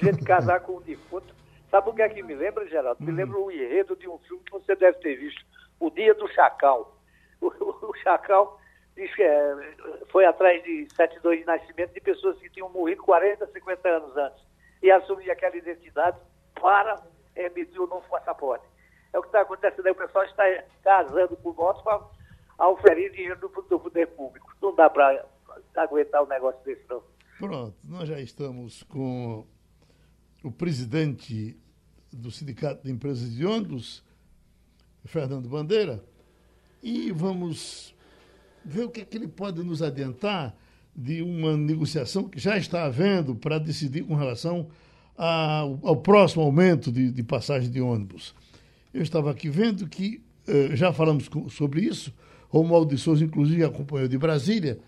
A 0.00 0.04
gente 0.04 0.22
casar 0.22 0.60
com 0.60 0.76
um 0.76 0.80
defunto. 0.82 1.34
Sabe 1.70 1.90
o 1.90 1.92
que 1.92 2.02
é 2.02 2.08
que 2.08 2.22
me 2.22 2.34
lembra, 2.34 2.66
Geraldo? 2.68 3.02
Me 3.02 3.12
hum. 3.12 3.14
lembra 3.14 3.38
o 3.38 3.50
enredo 3.50 3.96
de 3.96 4.08
um 4.08 4.18
filme 4.18 4.42
que 4.44 4.52
você 4.52 4.74
deve 4.76 4.98
ter 4.98 5.16
visto, 5.16 5.44
O 5.80 5.90
Dia 5.90 6.14
do 6.14 6.28
Chacal. 6.28 6.96
O, 7.40 7.48
o, 7.62 7.90
o 7.90 7.94
Chacal 8.02 8.58
diz 8.98 9.14
que 9.14 9.22
é, 9.22 9.74
foi 10.10 10.26
atrás 10.26 10.62
de 10.64 10.88
72 10.90 11.38
de 11.38 11.46
nascimento 11.46 11.94
de 11.94 12.00
pessoas 12.00 12.36
que 12.38 12.50
tinham 12.50 12.68
morrido 12.68 13.02
40, 13.04 13.46
50 13.46 13.88
anos 13.88 14.16
antes. 14.16 14.42
E 14.82 14.90
assumir 14.90 15.30
aquela 15.30 15.56
identidade 15.56 16.18
para 16.60 17.00
emitir 17.36 17.80
o 17.80 17.86
novo 17.86 18.06
passaporte. 18.08 18.66
É 19.12 19.18
o 19.18 19.22
que 19.22 19.28
está 19.28 19.42
acontecendo 19.42 19.86
aí, 19.86 19.92
o 19.92 19.94
pessoal 19.94 20.24
está 20.24 20.44
casando 20.82 21.36
com 21.36 21.52
votos 21.52 21.82
para 21.82 22.68
oferir 22.68 23.12
dinheiro 23.12 23.38
do, 23.38 23.48
do 23.48 23.80
poder 23.80 24.08
público. 24.08 24.52
Não 24.60 24.74
dá 24.74 24.90
para 24.90 25.24
aguentar 25.76 26.22
um 26.24 26.26
negócio 26.26 26.60
desse, 26.64 26.82
não. 26.88 27.02
Pronto, 27.38 27.76
nós 27.84 28.08
já 28.08 28.18
estamos 28.18 28.82
com 28.82 29.46
o 30.42 30.50
presidente 30.50 31.56
do 32.12 32.30
Sindicato 32.32 32.82
de 32.82 32.90
Empresas 32.90 33.32
de 33.32 33.46
Ônibus, 33.46 34.04
Fernando 35.04 35.48
Bandeira, 35.48 36.04
e 36.82 37.12
vamos 37.12 37.96
ver 38.68 38.84
o 38.84 38.90
que, 38.90 39.00
é 39.00 39.04
que 39.04 39.16
ele 39.16 39.28
pode 39.28 39.62
nos 39.62 39.82
adiantar 39.82 40.54
de 40.94 41.22
uma 41.22 41.56
negociação 41.56 42.28
que 42.28 42.38
já 42.38 42.56
está 42.58 42.84
havendo 42.84 43.34
para 43.34 43.58
decidir 43.58 44.04
com 44.04 44.14
relação 44.14 44.68
ao, 45.16 45.78
ao 45.82 45.96
próximo 45.96 46.42
aumento 46.42 46.92
de, 46.92 47.10
de, 47.10 47.22
passagem 47.22 47.70
de 47.70 47.80
ônibus. 47.80 48.34
Eu 48.92 49.02
estava 49.02 49.30
aqui 49.30 49.48
vendo 49.48 49.86
que, 49.88 50.20
eh, 50.46 50.70
já 50.74 50.92
falamos 50.92 51.28
com, 51.28 51.48
sobre 51.48 51.82
isso, 51.82 52.12
Romualdo 52.48 52.94
de 52.94 53.00
Souza, 53.00 53.24
inclusive, 53.24 53.64
acompanhou 53.64 54.08
de 54.08 54.18
Brasília, 54.18 54.78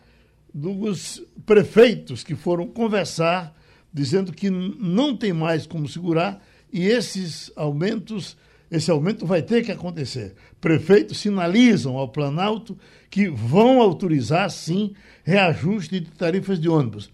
dos 0.53 1.23
prefeitos 1.47 2.25
que 2.25 2.35
foram 2.35 2.67
conversar, 2.67 3.57
dizendo 3.93 4.33
que 4.33 4.51
não 4.51 5.17
tem 5.17 5.33
mais 5.33 5.67
como 5.67 5.89
segurar 5.89 6.43
e 6.73 6.87
esses 6.87 7.53
aumentos, 7.57 8.37
esse 8.71 8.91
aumento 8.91 9.27
vai 9.27 9.43
ter 9.43 9.65
que 9.65 9.73
acontecer. 9.73 10.35
Prefeitos 10.61 11.19
sinalizam 11.19 11.97
ao 11.97 12.09
Planalto 12.09 12.79
que 13.11 13.29
vão 13.29 13.81
autorizar, 13.81 14.49
sim, 14.51 14.95
reajuste 15.25 16.01
de 16.01 16.11
tarifas 16.11 16.61
de 16.61 16.69
ônibus. 16.69 17.11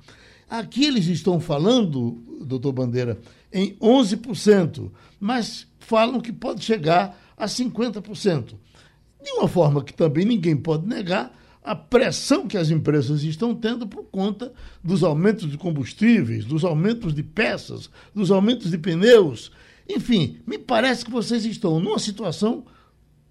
Aqui 0.49 0.85
eles 0.85 1.07
estão 1.07 1.41
falando, 1.41 2.23
doutor 2.43 2.73
Bandeira, 2.73 3.19
em 3.53 3.75
11%, 3.77 4.91
mas 5.19 5.67
falam 5.79 6.21
que 6.21 6.33
pode 6.33 6.63
chegar 6.63 7.19
a 7.37 7.47
50%. 7.47 8.55
De 9.25 9.31
uma 9.33 9.49
forma 9.49 9.83
que 9.83 9.93
também 9.93 10.25
ninguém 10.25 10.57
pode 10.57 10.87
negar, 10.87 11.37
a 11.65 11.75
pressão 11.75 12.47
que 12.47 12.57
as 12.57 12.71
empresas 12.71 13.25
estão 13.25 13.53
tendo 13.53 13.89
por 13.89 14.05
conta 14.05 14.53
dos 14.85 15.03
aumentos 15.03 15.51
de 15.51 15.59
combustíveis, 15.59 16.45
dos 16.45 16.65
aumentos 16.65 17.13
de 17.13 17.25
peças, 17.25 17.91
dos 18.15 18.31
aumentos 18.31 18.71
de 18.71 18.79
pneus. 18.79 19.51
Enfim, 19.89 20.43
me 20.47 20.59
parece 20.59 21.05
que 21.05 21.11
vocês 21.11 21.45
estão 21.45 21.79
numa 21.79 21.99
situação 21.99 22.65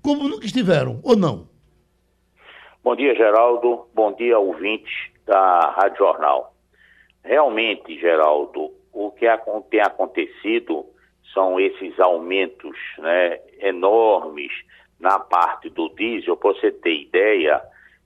como 0.02 0.28
nunca 0.28 0.46
estiveram, 0.46 1.00
ou 1.04 1.16
não? 1.16 1.50
Bom 2.84 2.96
dia, 2.96 3.16
Geraldo. 3.16 3.88
Bom 3.94 4.14
dia, 4.14 4.38
ouvintes 4.38 4.94
da 5.26 5.72
Rádio 5.72 5.98
Jornal. 5.98 6.54
Realmente, 7.24 8.00
Geraldo, 8.00 8.72
o 8.94 9.12
que 9.12 9.26
tem 9.72 9.82
acontecido 9.82 10.86
são 11.34 11.60
esses 11.60 12.00
aumentos 12.00 12.78
né, 13.00 13.40
enormes 13.60 14.52
na 15.00 15.20
parte 15.20 15.70
do 15.70 15.90
diesel. 15.90 16.38
Para 16.38 16.54
você 16.54 16.72
ter 16.72 16.94
ideia, 16.94 17.62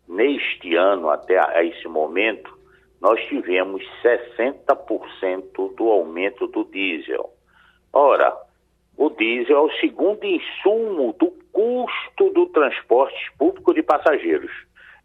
neste 0.08 0.76
ano, 0.76 1.10
até 1.10 1.38
a 1.38 1.64
esse 1.64 1.88
momento, 1.88 2.58
nós 3.02 3.20
tivemos 3.28 3.84
60% 4.02 5.76
do 5.76 5.90
aumento 5.90 6.48
do 6.48 6.64
diesel. 6.64 7.34
Ora, 7.92 8.36
o 8.98 9.10
diesel 9.10 9.58
é 9.58 9.62
o 9.62 9.72
segundo 9.80 10.26
insumo 10.26 11.16
do 11.20 11.32
custo 11.52 12.30
do 12.32 12.46
transporte 12.48 13.32
público 13.38 13.74
de 13.74 13.82
passageiros. 13.82 14.52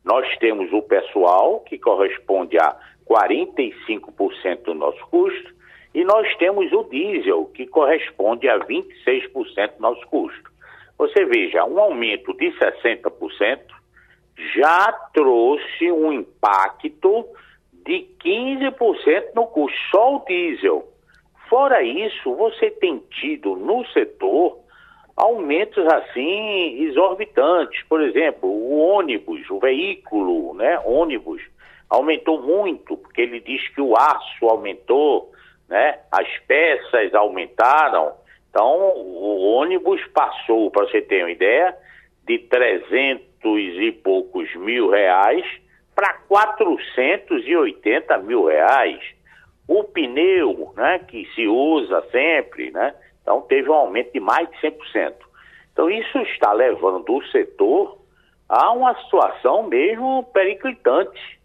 Nós 0.05 0.27
temos 0.39 0.73
o 0.73 0.83
pessoal, 0.83 1.61
que 1.61 1.79
corresponde 1.79 2.59
a 2.59 2.77
45% 3.09 4.65
do 4.65 4.75
nosso 4.75 5.01
custo, 5.07 5.55
e 5.95 6.05
nós 6.05 6.27
temos 6.37 6.73
o 6.73 6.83
diesel, 6.85 7.47
que 7.55 7.67
corresponde 7.67 8.49
a 8.49 8.59
26% 8.59 9.77
do 9.77 9.83
nosso 9.83 10.07
custo. 10.09 10.53
Você 10.99 11.25
veja, 11.25 11.65
um 11.65 11.79
aumento 11.79 12.37
de 12.37 12.47
60% 12.53 13.61
já 14.57 14.93
trouxe 15.13 15.91
um 15.91 16.13
impacto 16.13 17.27
de 17.73 18.07
15% 18.25 19.35
no 19.35 19.47
custo, 19.47 19.79
só 19.91 20.17
o 20.17 20.25
diesel. 20.27 20.94
Fora 21.55 21.81
isso, 21.85 22.35
você 22.35 22.69
tem 22.69 22.99
tido 23.13 23.55
no 23.55 23.87
setor 23.93 24.59
aumentos 25.17 25.87
assim 25.87 26.83
exorbitantes. 26.83 27.81
Por 27.85 28.03
exemplo, 28.03 28.51
o 28.51 28.77
ônibus, 28.77 29.49
o 29.49 29.61
veículo, 29.61 30.53
né, 30.55 30.81
ônibus, 30.85 31.41
aumentou 31.89 32.43
muito, 32.43 32.97
porque 32.97 33.21
ele 33.21 33.39
diz 33.39 33.69
que 33.69 33.81
o 33.81 33.95
aço 33.97 34.49
aumentou, 34.49 35.31
né, 35.69 36.01
as 36.11 36.27
peças 36.49 37.15
aumentaram. 37.15 38.15
Então, 38.51 38.93
o 38.97 39.55
ônibus 39.55 40.05
passou, 40.09 40.73
para 40.73 40.87
você 40.87 41.01
ter 41.03 41.23
uma 41.23 41.31
ideia, 41.31 41.73
de 42.27 42.37
300 42.37 43.23
e 43.45 43.93
poucos 43.93 44.53
mil 44.57 44.91
reais 44.91 45.47
para 45.95 46.15
480 46.27 48.19
mil 48.19 48.45
reais. 48.45 48.99
O 49.67 49.85
pneu, 49.85 50.73
né, 50.77 50.99
que 50.99 51.27
se 51.35 51.47
usa 51.47 52.03
sempre, 52.11 52.71
né, 52.71 52.95
então 53.23 53.41
teve 53.43 53.71
um 53.71 53.75
aumento 53.75 54.13
de 54.13 54.21
mais 54.21 54.49
de 54.51 54.57
100%. 54.61 55.15
Então 55.73 55.91
isso 55.91 56.19
está 56.19 56.53
levando 56.53 57.11
o 57.11 57.27
setor 57.29 57.99
a 58.49 58.71
uma 58.73 58.95
situação 59.03 59.65
mesmo 59.65 60.23
periclitante. 60.33 61.41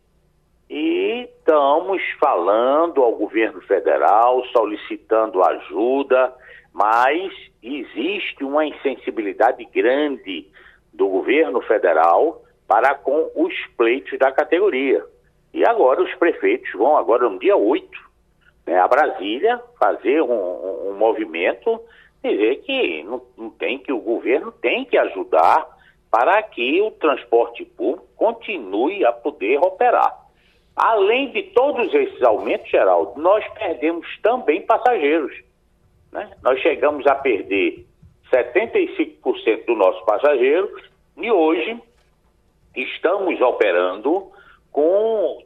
E 0.70 1.28
estamos 1.30 2.02
falando 2.20 3.02
ao 3.02 3.16
governo 3.16 3.60
federal, 3.62 4.46
solicitando 4.48 5.44
ajuda, 5.44 6.32
mas 6.72 7.32
existe 7.64 8.44
uma 8.44 8.66
insensibilidade 8.66 9.66
grande 9.66 10.48
do 10.94 11.08
governo 11.08 11.62
federal 11.62 12.44
para 12.68 12.94
com 12.94 13.32
os 13.36 13.54
pleitos 13.76 14.20
da 14.20 14.32
categoria. 14.32 15.04
E 15.52 15.66
agora 15.66 16.04
os 16.04 16.14
prefeitos 16.16 16.72
vão, 16.74 16.96
agora 16.96 17.28
no 17.28 17.40
dia 17.40 17.58
8, 17.58 18.09
né, 18.70 18.80
a 18.80 18.88
Brasília 18.88 19.60
fazer 19.80 20.22
um, 20.22 20.90
um, 20.90 20.94
movimento, 20.94 21.82
dizer 22.24 22.58
que 22.58 23.04
não, 23.04 23.20
não 23.36 23.50
tem 23.50 23.80
que 23.80 23.92
o 23.92 24.00
governo 24.00 24.52
tem 24.52 24.86
que 24.86 24.96
ajudar 24.96 25.68
para 26.12 26.42
que 26.44 26.80
o 26.82 26.92
transporte 26.92 27.66
público 27.66 28.08
continue 28.16 29.04
a 29.04 29.12
poder 29.12 29.58
operar. 29.58 30.16
Além 30.76 31.32
de 31.32 31.44
todos 31.44 31.92
esses 31.94 32.22
aumentos, 32.22 32.70
Geraldo, 32.70 33.20
nós 33.20 33.44
perdemos 33.54 34.08
também 34.22 34.62
passageiros. 34.62 35.36
Né? 36.12 36.30
Nós 36.44 36.60
chegamos 36.62 37.06
a 37.08 37.16
perder 37.16 37.86
75% 38.32 39.66
do 39.66 39.76
nosso 39.76 40.06
passageiro 40.06 40.70
e 41.18 41.32
hoje 41.32 41.82
estamos 42.76 43.42
operando 43.42 44.32
com 44.72 45.40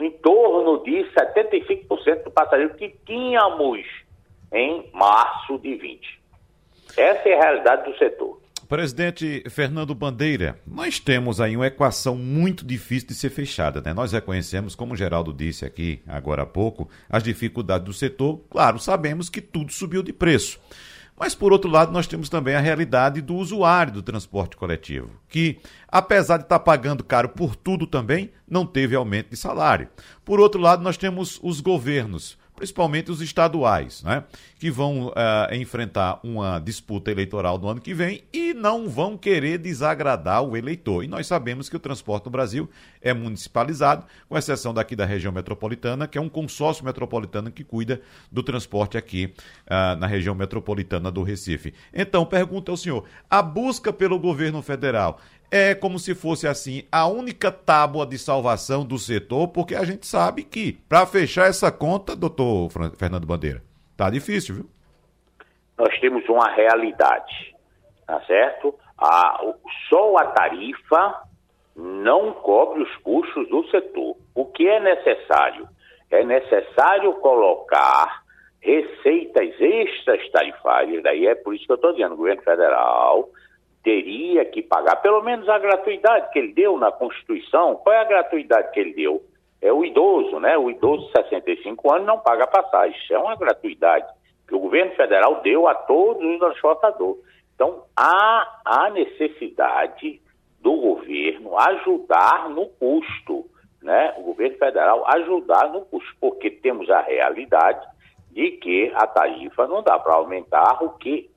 em 0.00 0.10
torno 0.10 0.82
de 0.84 1.04
75% 1.12 2.24
do 2.24 2.30
passageiro 2.30 2.74
que 2.74 2.94
tínhamos 3.06 3.80
em 4.52 4.90
março 4.92 5.58
de 5.58 5.74
20. 5.74 6.20
Essa 6.96 7.28
é 7.28 7.34
a 7.34 7.42
realidade 7.42 7.90
do 7.90 7.96
setor. 7.96 8.42
Presidente 8.68 9.44
Fernando 9.50 9.94
Bandeira, 9.94 10.58
nós 10.66 10.98
temos 10.98 11.42
aí 11.42 11.54
uma 11.54 11.66
equação 11.66 12.16
muito 12.16 12.64
difícil 12.64 13.08
de 13.08 13.14
ser 13.14 13.28
fechada, 13.28 13.82
né? 13.82 13.92
Nós 13.92 14.12
reconhecemos, 14.12 14.74
como 14.74 14.94
o 14.94 14.96
Geraldo 14.96 15.30
disse 15.30 15.66
aqui 15.66 16.00
agora 16.06 16.42
há 16.42 16.46
pouco, 16.46 16.88
as 17.08 17.22
dificuldades 17.22 17.84
do 17.84 17.92
setor. 17.92 18.40
Claro, 18.50 18.78
sabemos 18.78 19.28
que 19.28 19.42
tudo 19.42 19.72
subiu 19.72 20.02
de 20.02 20.12
preço. 20.12 20.58
Mas, 21.22 21.36
por 21.36 21.52
outro 21.52 21.70
lado, 21.70 21.92
nós 21.92 22.08
temos 22.08 22.28
também 22.28 22.56
a 22.56 22.60
realidade 22.60 23.20
do 23.20 23.36
usuário 23.36 23.92
do 23.92 24.02
transporte 24.02 24.56
coletivo, 24.56 25.08
que, 25.28 25.60
apesar 25.86 26.36
de 26.36 26.42
estar 26.42 26.58
pagando 26.58 27.04
caro 27.04 27.28
por 27.28 27.54
tudo 27.54 27.86
também, 27.86 28.32
não 28.44 28.66
teve 28.66 28.96
aumento 28.96 29.30
de 29.30 29.36
salário. 29.36 29.88
Por 30.24 30.40
outro 30.40 30.60
lado, 30.60 30.82
nós 30.82 30.96
temos 30.96 31.38
os 31.40 31.60
governos 31.60 32.36
principalmente 32.56 33.10
os 33.10 33.20
estaduais, 33.20 34.02
né? 34.02 34.24
que 34.58 34.70
vão 34.70 35.08
uh, 35.08 35.54
enfrentar 35.54 36.20
uma 36.22 36.58
disputa 36.58 37.10
eleitoral 37.10 37.58
no 37.58 37.68
ano 37.68 37.80
que 37.80 37.94
vem 37.94 38.22
e 38.32 38.41
não 38.62 38.88
vão 38.88 39.18
querer 39.18 39.58
desagradar 39.58 40.44
o 40.44 40.56
eleitor. 40.56 41.02
E 41.02 41.08
nós 41.08 41.26
sabemos 41.26 41.68
que 41.68 41.74
o 41.74 41.80
transporte 41.80 42.26
no 42.26 42.30
Brasil 42.30 42.70
é 43.00 43.12
municipalizado, 43.12 44.06
com 44.28 44.38
exceção 44.38 44.72
daqui 44.72 44.94
da 44.94 45.04
região 45.04 45.32
metropolitana, 45.32 46.06
que 46.06 46.16
é 46.16 46.20
um 46.20 46.28
consórcio 46.28 46.84
metropolitano 46.84 47.50
que 47.50 47.64
cuida 47.64 48.00
do 48.30 48.40
transporte 48.40 48.96
aqui 48.96 49.34
uh, 49.66 49.98
na 49.98 50.06
região 50.06 50.32
metropolitana 50.32 51.10
do 51.10 51.24
Recife. 51.24 51.74
Então, 51.92 52.24
pergunta 52.24 52.70
ao 52.70 52.76
senhor: 52.76 53.04
a 53.28 53.42
busca 53.42 53.92
pelo 53.92 54.16
governo 54.16 54.62
federal 54.62 55.18
é 55.50 55.74
como 55.74 55.98
se 55.98 56.14
fosse 56.14 56.46
assim 56.46 56.84
a 56.90 57.06
única 57.06 57.50
tábua 57.50 58.06
de 58.06 58.16
salvação 58.16 58.86
do 58.86 58.98
setor, 58.98 59.48
porque 59.48 59.74
a 59.74 59.84
gente 59.84 60.06
sabe 60.06 60.44
que 60.44 60.74
para 60.88 61.04
fechar 61.04 61.48
essa 61.48 61.70
conta, 61.72 62.14
doutor 62.14 62.70
Fernando 62.96 63.26
Bandeira, 63.26 63.62
tá 63.96 64.08
difícil, 64.08 64.54
viu? 64.54 64.70
Nós 65.76 65.98
temos 66.00 66.26
uma 66.28 66.48
realidade, 66.54 67.51
tá 68.06 68.20
certo? 68.22 68.74
A, 68.98 69.40
só 69.88 70.16
a 70.18 70.26
tarifa 70.26 71.22
não 71.74 72.32
cobre 72.32 72.82
os 72.82 72.96
custos 72.96 73.48
do 73.48 73.66
setor. 73.70 74.16
O 74.34 74.46
que 74.46 74.66
é 74.68 74.80
necessário? 74.80 75.68
É 76.10 76.24
necessário 76.24 77.14
colocar 77.14 78.22
receitas 78.60 79.60
extras 79.60 80.30
tarifárias, 80.30 81.02
daí 81.02 81.26
é 81.26 81.34
por 81.34 81.54
isso 81.54 81.66
que 81.66 81.72
eu 81.72 81.76
estou 81.76 81.92
dizendo, 81.92 82.14
o 82.14 82.18
governo 82.18 82.42
federal 82.42 83.28
teria 83.82 84.44
que 84.44 84.62
pagar 84.62 84.96
pelo 84.96 85.22
menos 85.22 85.48
a 85.48 85.58
gratuidade 85.58 86.30
que 86.32 86.38
ele 86.38 86.52
deu 86.52 86.78
na 86.78 86.92
Constituição. 86.92 87.74
Qual 87.76 87.94
é 87.94 87.98
a 87.98 88.04
gratuidade 88.04 88.70
que 88.70 88.78
ele 88.78 88.94
deu? 88.94 89.20
É 89.60 89.72
o 89.72 89.84
idoso, 89.84 90.38
né? 90.38 90.56
O 90.56 90.70
idoso 90.70 91.06
de 91.06 91.12
65 91.12 91.92
anos 91.92 92.06
não 92.06 92.18
paga 92.18 92.46
passagem. 92.46 92.96
Isso 92.96 93.12
é 93.12 93.18
uma 93.18 93.34
gratuidade 93.36 94.06
que 94.46 94.54
o 94.54 94.60
governo 94.60 94.92
federal 94.92 95.40
deu 95.42 95.66
a 95.66 95.74
todos 95.74 96.24
os 96.24 96.38
transportadores. 96.38 97.22
Então, 97.54 97.84
há 97.96 98.60
a 98.64 98.90
necessidade 98.90 100.20
do 100.60 100.76
governo 100.76 101.58
ajudar 101.58 102.48
no 102.48 102.66
custo, 102.66 103.46
né? 103.82 104.14
O 104.18 104.22
governo 104.22 104.56
federal 104.58 105.04
ajudar 105.08 105.70
no 105.72 105.82
custo, 105.82 106.14
porque 106.20 106.50
temos 106.50 106.88
a 106.88 107.00
realidade 107.00 107.86
de 108.30 108.52
que 108.52 108.92
a 108.94 109.06
tarifa 109.06 109.66
não 109.66 109.82
dá 109.82 109.98
para 109.98 110.14
aumentar 110.14 110.82
o 110.82 110.90
que 110.90 111.30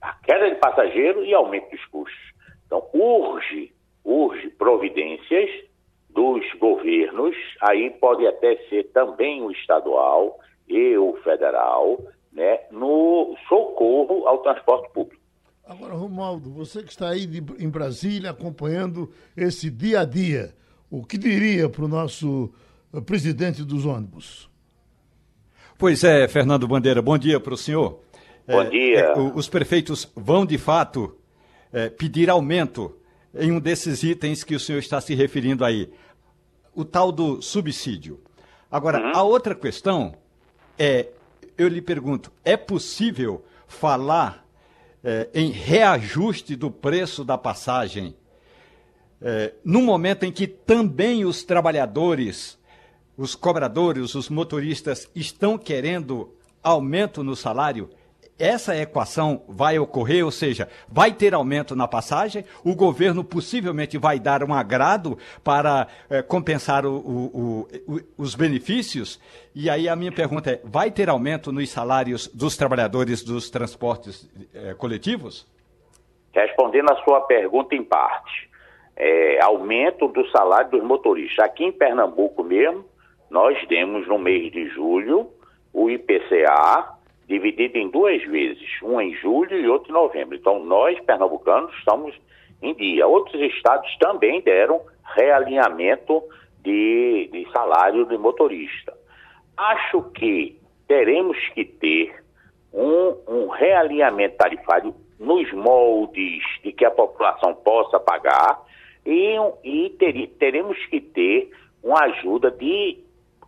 a 0.00 0.14
queda 0.14 0.50
de 0.50 0.56
passageiro 0.56 1.24
e 1.24 1.34
aumento 1.34 1.70
dos 1.70 1.84
custos. 1.86 2.32
Então, 2.66 2.82
urge, 2.94 3.72
urge 4.04 4.48
providências 4.50 5.50
dos 6.08 6.42
governos, 6.54 7.36
aí 7.60 7.90
pode 7.90 8.26
até 8.26 8.56
ser 8.68 8.84
também 8.92 9.42
o 9.42 9.50
estadual 9.50 10.38
e 10.68 10.96
o 10.96 11.14
federal, 11.22 11.98
né, 12.32 12.60
no 12.70 13.36
socorro 13.48 14.26
ao 14.26 14.38
transporte 14.38 14.90
público. 14.92 15.19
Agora, 15.70 15.94
Romualdo, 15.94 16.50
você 16.50 16.82
que 16.82 16.90
está 16.90 17.10
aí 17.10 17.24
de, 17.24 17.40
em 17.60 17.68
Brasília 17.68 18.30
acompanhando 18.30 19.08
esse 19.36 19.70
dia 19.70 20.00
a 20.00 20.04
dia, 20.04 20.52
o 20.90 21.04
que 21.04 21.16
diria 21.16 21.68
para 21.68 21.84
o 21.84 21.88
nosso 21.88 22.52
eh, 22.92 23.00
presidente 23.00 23.62
dos 23.62 23.86
ônibus? 23.86 24.50
Pois 25.78 26.02
é, 26.02 26.26
Fernando 26.26 26.66
Bandeira, 26.66 27.00
bom 27.00 27.16
dia 27.16 27.38
para 27.38 27.54
o 27.54 27.56
senhor. 27.56 28.00
Bom 28.48 28.68
dia. 28.68 28.98
É, 28.98 29.18
os 29.20 29.48
prefeitos 29.48 30.10
vão, 30.16 30.44
de 30.44 30.58
fato, 30.58 31.16
é, 31.72 31.88
pedir 31.88 32.28
aumento 32.28 32.92
em 33.32 33.52
um 33.52 33.60
desses 33.60 34.02
itens 34.02 34.42
que 34.42 34.56
o 34.56 34.60
senhor 34.60 34.80
está 34.80 35.00
se 35.00 35.14
referindo 35.14 35.64
aí, 35.64 35.88
o 36.74 36.84
tal 36.84 37.12
do 37.12 37.40
subsídio. 37.40 38.18
Agora, 38.68 38.98
uhum. 38.98 39.12
a 39.14 39.22
outra 39.22 39.54
questão 39.54 40.16
é, 40.76 41.10
eu 41.56 41.68
lhe 41.68 41.80
pergunto, 41.80 42.32
é 42.44 42.56
possível 42.56 43.44
falar 43.68 44.49
é, 45.02 45.28
em 45.34 45.50
reajuste 45.50 46.56
do 46.56 46.70
preço 46.70 47.24
da 47.24 47.38
passagem 47.38 48.14
é, 49.22 49.52
no 49.62 49.82
momento 49.82 50.24
em 50.24 50.32
que 50.32 50.46
também 50.46 51.24
os 51.26 51.44
trabalhadores, 51.44 52.58
os 53.16 53.34
cobradores, 53.34 54.14
os 54.14 54.30
motoristas 54.30 55.10
estão 55.14 55.58
querendo 55.58 56.34
aumento 56.62 57.22
no 57.22 57.36
salário? 57.36 57.90
Essa 58.40 58.74
equação 58.74 59.42
vai 59.46 59.78
ocorrer, 59.78 60.24
ou 60.24 60.30
seja, 60.30 60.68
vai 60.88 61.12
ter 61.12 61.34
aumento 61.34 61.76
na 61.76 61.86
passagem, 61.86 62.44
o 62.64 62.74
governo 62.74 63.22
possivelmente 63.22 63.98
vai 63.98 64.18
dar 64.18 64.42
um 64.42 64.54
agrado 64.54 65.18
para 65.44 65.86
é, 66.08 66.22
compensar 66.22 66.86
o, 66.86 66.96
o, 66.96 67.68
o, 67.86 68.00
os 68.16 68.34
benefícios. 68.34 69.20
E 69.54 69.68
aí 69.68 69.88
a 69.88 69.94
minha 69.94 70.10
pergunta 70.10 70.52
é: 70.52 70.60
vai 70.64 70.90
ter 70.90 71.08
aumento 71.10 71.52
nos 71.52 71.68
salários 71.70 72.26
dos 72.28 72.56
trabalhadores 72.56 73.22
dos 73.22 73.50
transportes 73.50 74.28
é, 74.54 74.74
coletivos? 74.74 75.46
Respondendo 76.32 76.90
a 76.90 76.96
sua 77.04 77.20
pergunta 77.22 77.74
em 77.74 77.84
parte, 77.84 78.48
é, 78.96 79.42
aumento 79.42 80.08
do 80.08 80.26
salário 80.30 80.70
dos 80.70 80.82
motoristas. 80.82 81.44
Aqui 81.44 81.64
em 81.64 81.72
Pernambuco 81.72 82.42
mesmo, 82.42 82.84
nós 83.28 83.56
demos 83.68 84.06
no 84.08 84.18
mês 84.18 84.50
de 84.50 84.68
julho 84.68 85.30
o 85.72 85.90
IPCA 85.90 86.99
dividido 87.30 87.78
em 87.78 87.88
duas 87.88 88.20
vezes, 88.24 88.68
um 88.82 89.00
em 89.00 89.14
julho 89.14 89.56
e 89.56 89.68
outro 89.68 89.90
em 89.90 89.94
novembro. 89.94 90.34
Então, 90.34 90.58
nós, 90.64 90.98
pernambucanos, 91.04 91.72
estamos 91.78 92.12
em 92.60 92.74
dia. 92.74 93.06
Outros 93.06 93.40
estados 93.40 93.88
também 93.98 94.40
deram 94.40 94.80
realinhamento 95.14 96.24
de, 96.60 97.30
de 97.32 97.48
salário 97.52 98.04
de 98.06 98.18
motorista. 98.18 98.92
Acho 99.56 100.02
que 100.10 100.58
teremos 100.88 101.38
que 101.54 101.64
ter 101.64 102.20
um, 102.74 103.16
um 103.28 103.48
realinhamento 103.48 104.36
tarifário 104.36 104.92
nos 105.16 105.52
moldes 105.52 106.42
de 106.64 106.72
que 106.72 106.84
a 106.84 106.90
população 106.90 107.54
possa 107.54 108.00
pagar 108.00 108.60
e, 109.06 109.36
e 109.62 109.90
ter, 109.90 110.26
teremos 110.36 110.76
que 110.86 111.00
ter 111.00 111.48
uma 111.80 112.00
ajuda 112.06 112.50
de 112.50 112.98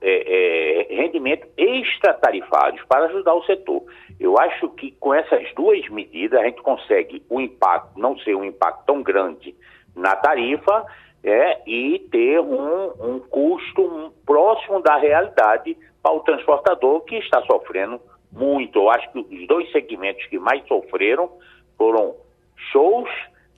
é, 0.03 0.91
é, 0.91 0.95
rendimento 0.97 1.47
extratarifários 1.57 2.85
para 2.89 3.07
ajudar 3.07 3.35
o 3.35 3.45
setor. 3.45 3.85
Eu 4.19 4.39
acho 4.39 4.69
que 4.71 4.91
com 4.93 5.15
essas 5.15 5.43
duas 5.55 5.89
medidas 5.89 6.41
a 6.41 6.45
gente 6.45 6.61
consegue 6.61 7.25
o 7.31 7.41
impacto, 7.41 7.99
não 7.99 8.19
ser 8.19 8.35
um 8.35 8.45
impacto 8.45 8.85
tão 8.85 9.03
grande 9.03 9.55
na 9.95 10.17
tarifa 10.17 10.85
é, 11.23 11.63
e 11.67 12.01
ter 12.11 12.41
um, 12.41 13.15
um 13.15 13.21
custo 13.21 14.13
próximo 14.27 14.83
da 14.83 14.97
realidade 14.97 15.77
para 16.03 16.13
o 16.13 16.21
transportador 16.21 17.03
que 17.03 17.17
está 17.17 17.41
sofrendo 17.43 18.01
muito. 18.33 18.79
Eu 18.81 18.91
acho 18.91 19.11
que 19.13 19.19
os 19.21 19.47
dois 19.47 19.71
segmentos 19.71 20.27
que 20.27 20.39
mais 20.39 20.67
sofreram 20.67 21.31
foram 21.79 22.17
shows 22.73 23.09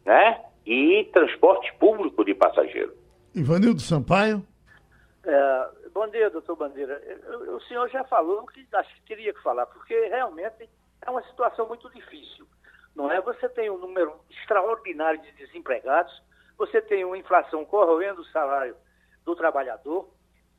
né, 0.04 0.40
e 0.66 1.08
transporte 1.12 1.72
público 1.78 2.24
de 2.24 2.34
passageiro. 2.34 2.92
Ivanildo 3.34 3.80
Sampaio? 3.80 4.42
É, 5.26 5.88
Bom 5.90 6.06
dia, 6.08 6.28
doutor 6.28 6.56
Bandeira. 6.56 7.00
O 7.48 7.60
senhor 7.62 7.88
já 7.88 8.04
falou 8.04 8.42
o 8.42 8.46
que 8.46 8.66
acho 8.72 8.94
que 8.96 9.06
teria 9.06 9.32
que 9.32 9.42
falar, 9.42 9.66
porque 9.66 9.94
realmente 10.08 10.68
é 11.00 11.10
uma 11.10 11.22
situação 11.24 11.66
muito 11.66 11.88
difícil. 11.90 12.46
Não 12.94 13.10
é? 13.10 13.20
Você 13.20 13.48
tem 13.48 13.70
um 13.70 13.78
número 13.78 14.20
extraordinário 14.28 15.20
de 15.22 15.32
desempregados, 15.32 16.12
você 16.58 16.80
tem 16.82 17.04
uma 17.04 17.16
inflação 17.16 17.64
corroendo 17.64 18.20
o 18.20 18.26
salário 18.26 18.76
do 19.24 19.34
trabalhador, 19.34 20.08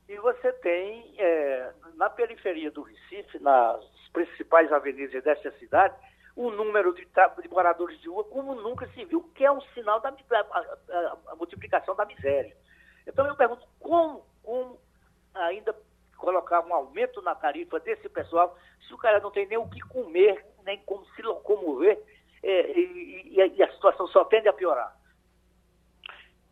e 0.08 0.16
você 0.16 0.52
tem, 0.54 1.14
é, 1.18 1.72
na 1.94 2.08
periferia 2.08 2.70
do 2.70 2.82
Recife, 2.82 3.38
nas 3.38 3.84
principais 4.12 4.72
avenidas 4.72 5.22
dessa 5.22 5.50
cidade, 5.58 5.94
um 6.36 6.50
número 6.50 6.94
de, 6.94 7.04
de, 7.04 7.48
moradores 7.48 7.98
de 8.00 8.08
rua 8.08 8.24
como 8.24 8.54
nunca 8.54 8.86
se 8.88 9.04
viu, 9.04 9.22
que 9.34 9.44
é 9.44 9.50
um 9.50 9.60
sinal 9.74 10.00
da 10.00 10.08
a, 10.08 10.58
a, 10.58 11.16
a 11.28 11.36
multiplicação 11.36 11.94
da 11.94 12.04
miséria. 12.04 12.56
Então 13.06 13.26
eu 13.26 13.36
pergunto, 13.36 13.66
como, 13.80 14.24
como 14.46 14.78
ainda 15.34 15.74
colocar 16.16 16.64
um 16.64 16.72
aumento 16.72 17.20
na 17.20 17.34
tarifa 17.34 17.80
desse 17.80 18.08
pessoal, 18.08 18.56
se 18.86 18.94
o 18.94 18.96
cara 18.96 19.20
não 19.20 19.30
tem 19.30 19.46
nem 19.46 19.58
o 19.58 19.68
que 19.68 19.80
comer, 19.80 20.42
nem 20.64 20.78
como 20.86 21.04
se 21.14 21.20
locomover, 21.20 22.00
é, 22.42 22.70
e, 22.78 23.34
e, 23.34 23.54
e, 23.56 23.62
a 23.62 23.72
situação 23.72 24.06
só 24.06 24.24
tende 24.24 24.48
a 24.48 24.52
piorar. 24.52 24.96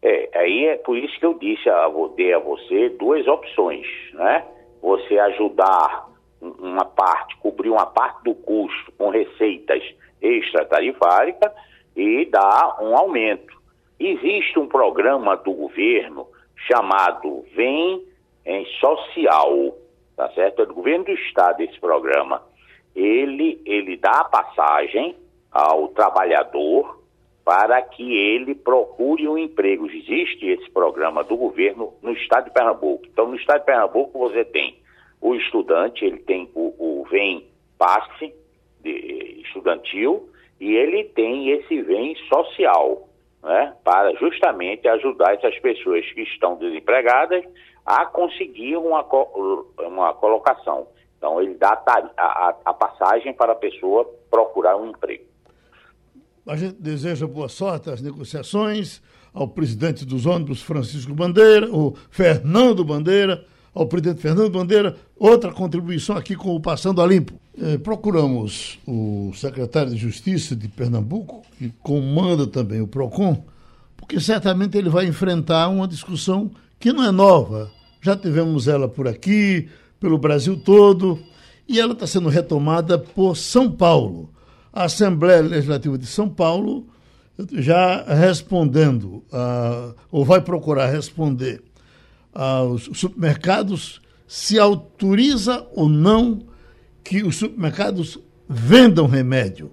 É, 0.02 0.28
aí 0.34 0.66
é 0.66 0.76
por 0.76 0.98
isso 0.98 1.18
que 1.18 1.24
eu 1.24 1.34
disse 1.34 1.70
a, 1.70 1.88
dei 2.16 2.34
a 2.34 2.38
você 2.38 2.90
duas 2.90 3.26
opções, 3.26 3.86
né? 4.12 4.44
Você 4.82 5.18
ajudar 5.18 6.10
uma 6.40 6.84
parte, 6.84 7.36
cobrir 7.38 7.70
uma 7.70 7.86
parte 7.86 8.22
do 8.24 8.34
custo 8.34 8.92
com 8.98 9.08
receitas 9.08 9.82
extratarifárias 10.20 11.38
e 11.96 12.26
dar 12.26 12.82
um 12.82 12.94
aumento. 12.96 13.54
Existe 13.98 14.58
um 14.58 14.66
programa 14.66 15.36
do 15.36 15.52
governo 15.52 16.26
chamado 16.56 17.44
Vem 17.54 18.04
em 18.44 18.66
social, 18.78 19.76
tá 20.16 20.30
certo? 20.32 20.62
É 20.62 20.66
do 20.66 20.74
governo 20.74 21.04
do 21.04 21.12
estado 21.12 21.62
esse 21.62 21.78
programa. 21.78 22.42
Ele, 22.94 23.60
ele 23.64 23.96
dá 23.96 24.20
a 24.20 24.24
passagem 24.24 25.16
ao 25.50 25.88
trabalhador 25.88 27.02
para 27.44 27.82
que 27.82 28.16
ele 28.16 28.54
procure 28.54 29.28
um 29.28 29.36
emprego. 29.36 29.86
Existe 29.86 30.46
esse 30.46 30.70
programa 30.70 31.22
do 31.22 31.36
governo 31.36 31.92
no 32.02 32.12
estado 32.12 32.44
de 32.44 32.50
Pernambuco. 32.50 33.04
Então, 33.06 33.28
no 33.28 33.36
estado 33.36 33.60
de 33.60 33.66
Pernambuco, 33.66 34.18
você 34.18 34.44
tem 34.44 34.78
o 35.20 35.34
estudante, 35.34 36.04
ele 36.04 36.18
tem 36.18 36.50
o, 36.54 36.74
o 36.78 37.04
VEM 37.10 37.46
passe 37.78 38.34
de, 38.80 39.42
estudantil 39.42 40.28
e 40.60 40.74
ele 40.74 41.04
tem 41.04 41.50
esse 41.50 41.82
VEM 41.82 42.14
social, 42.28 43.08
né, 43.44 43.74
para 43.84 44.14
justamente 44.16 44.88
ajudar 44.88 45.34
essas 45.34 45.56
pessoas 45.60 46.04
que 46.12 46.22
estão 46.22 46.56
desempregadas 46.56 47.44
a 47.84 48.06
conseguir 48.06 48.76
uma, 48.76 49.02
uma 49.78 50.14
colocação. 50.14 50.88
Então, 51.18 51.40
ele 51.40 51.54
dá 51.54 51.82
a, 51.86 52.22
a, 52.22 52.56
a 52.64 52.74
passagem 52.74 53.34
para 53.34 53.52
a 53.52 53.56
pessoa 53.56 54.10
procurar 54.30 54.76
um 54.76 54.88
emprego. 54.88 55.24
A 56.46 56.56
gente 56.56 56.74
deseja 56.74 57.26
boa 57.26 57.48
sorte 57.48 57.90
às 57.90 58.02
negociações, 58.02 59.02
ao 59.32 59.48
presidente 59.48 60.04
dos 60.04 60.26
ônibus, 60.26 60.62
Francisco 60.62 61.12
Bandeira, 61.14 61.68
o 61.70 61.94
Fernando 62.10 62.84
Bandeira, 62.84 63.44
ao 63.74 63.86
presidente 63.86 64.20
Fernando 64.20 64.50
Bandeira, 64.50 64.96
outra 65.18 65.52
contribuição 65.52 66.16
aqui 66.16 66.36
com 66.36 66.54
o 66.54 66.60
Passando 66.60 67.02
a 67.02 67.06
Limpo. 67.06 67.34
Eh, 67.60 67.78
procuramos 67.78 68.78
o 68.86 69.32
secretário 69.34 69.90
de 69.90 69.96
Justiça 69.96 70.54
de 70.54 70.68
Pernambuco, 70.68 71.42
que 71.58 71.72
comanda 71.82 72.46
também 72.46 72.80
o 72.80 72.86
PROCON, 72.86 73.44
porque 73.96 74.20
certamente 74.20 74.78
ele 74.78 74.88
vai 74.88 75.06
enfrentar 75.06 75.68
uma 75.68 75.88
discussão 75.88 76.50
que 76.78 76.92
não 76.92 77.04
é 77.04 77.10
nova. 77.10 77.70
Já 78.00 78.16
tivemos 78.16 78.68
ela 78.68 78.88
por 78.88 79.08
aqui, 79.08 79.68
pelo 79.98 80.18
Brasil 80.18 80.56
todo, 80.56 81.18
e 81.66 81.80
ela 81.80 81.94
está 81.94 82.06
sendo 82.06 82.28
retomada 82.28 82.96
por 82.98 83.36
São 83.36 83.70
Paulo. 83.70 84.30
A 84.72 84.84
Assembleia 84.84 85.42
Legislativa 85.42 85.98
de 85.98 86.06
São 86.06 86.28
Paulo 86.28 86.86
já 87.52 88.04
respondendo, 88.04 89.24
uh, 89.32 89.94
ou 90.10 90.24
vai 90.24 90.40
procurar 90.40 90.86
responder 90.86 91.62
aos 92.34 92.90
supermercados 92.94 94.00
se 94.26 94.58
autoriza 94.58 95.66
ou 95.74 95.88
não 95.88 96.40
que 97.02 97.22
os 97.22 97.36
supermercados 97.36 98.18
vendam 98.48 99.06
remédio. 99.06 99.70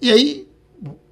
E 0.00 0.10
aí, 0.10 0.48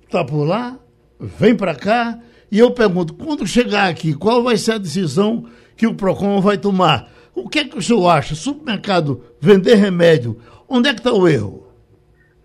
está 0.04 0.24
por 0.24 0.44
lá, 0.44 0.78
vem 1.18 1.56
para 1.56 1.74
cá, 1.74 2.18
e 2.50 2.58
eu 2.58 2.70
pergunto, 2.70 3.14
quando 3.14 3.46
chegar 3.46 3.88
aqui, 3.88 4.14
qual 4.14 4.42
vai 4.42 4.56
ser 4.56 4.72
a 4.72 4.78
decisão 4.78 5.48
que 5.76 5.86
o 5.86 5.94
PROCON 5.94 6.40
vai 6.40 6.56
tomar? 6.56 7.10
O 7.34 7.48
que 7.48 7.58
é 7.58 7.64
que 7.64 7.76
o 7.76 7.82
senhor 7.82 8.08
acha? 8.08 8.34
Supermercado 8.34 9.22
vender 9.40 9.74
remédio, 9.74 10.40
onde 10.68 10.88
é 10.88 10.94
que 10.94 11.00
está 11.00 11.12
o 11.12 11.28
erro? 11.28 11.66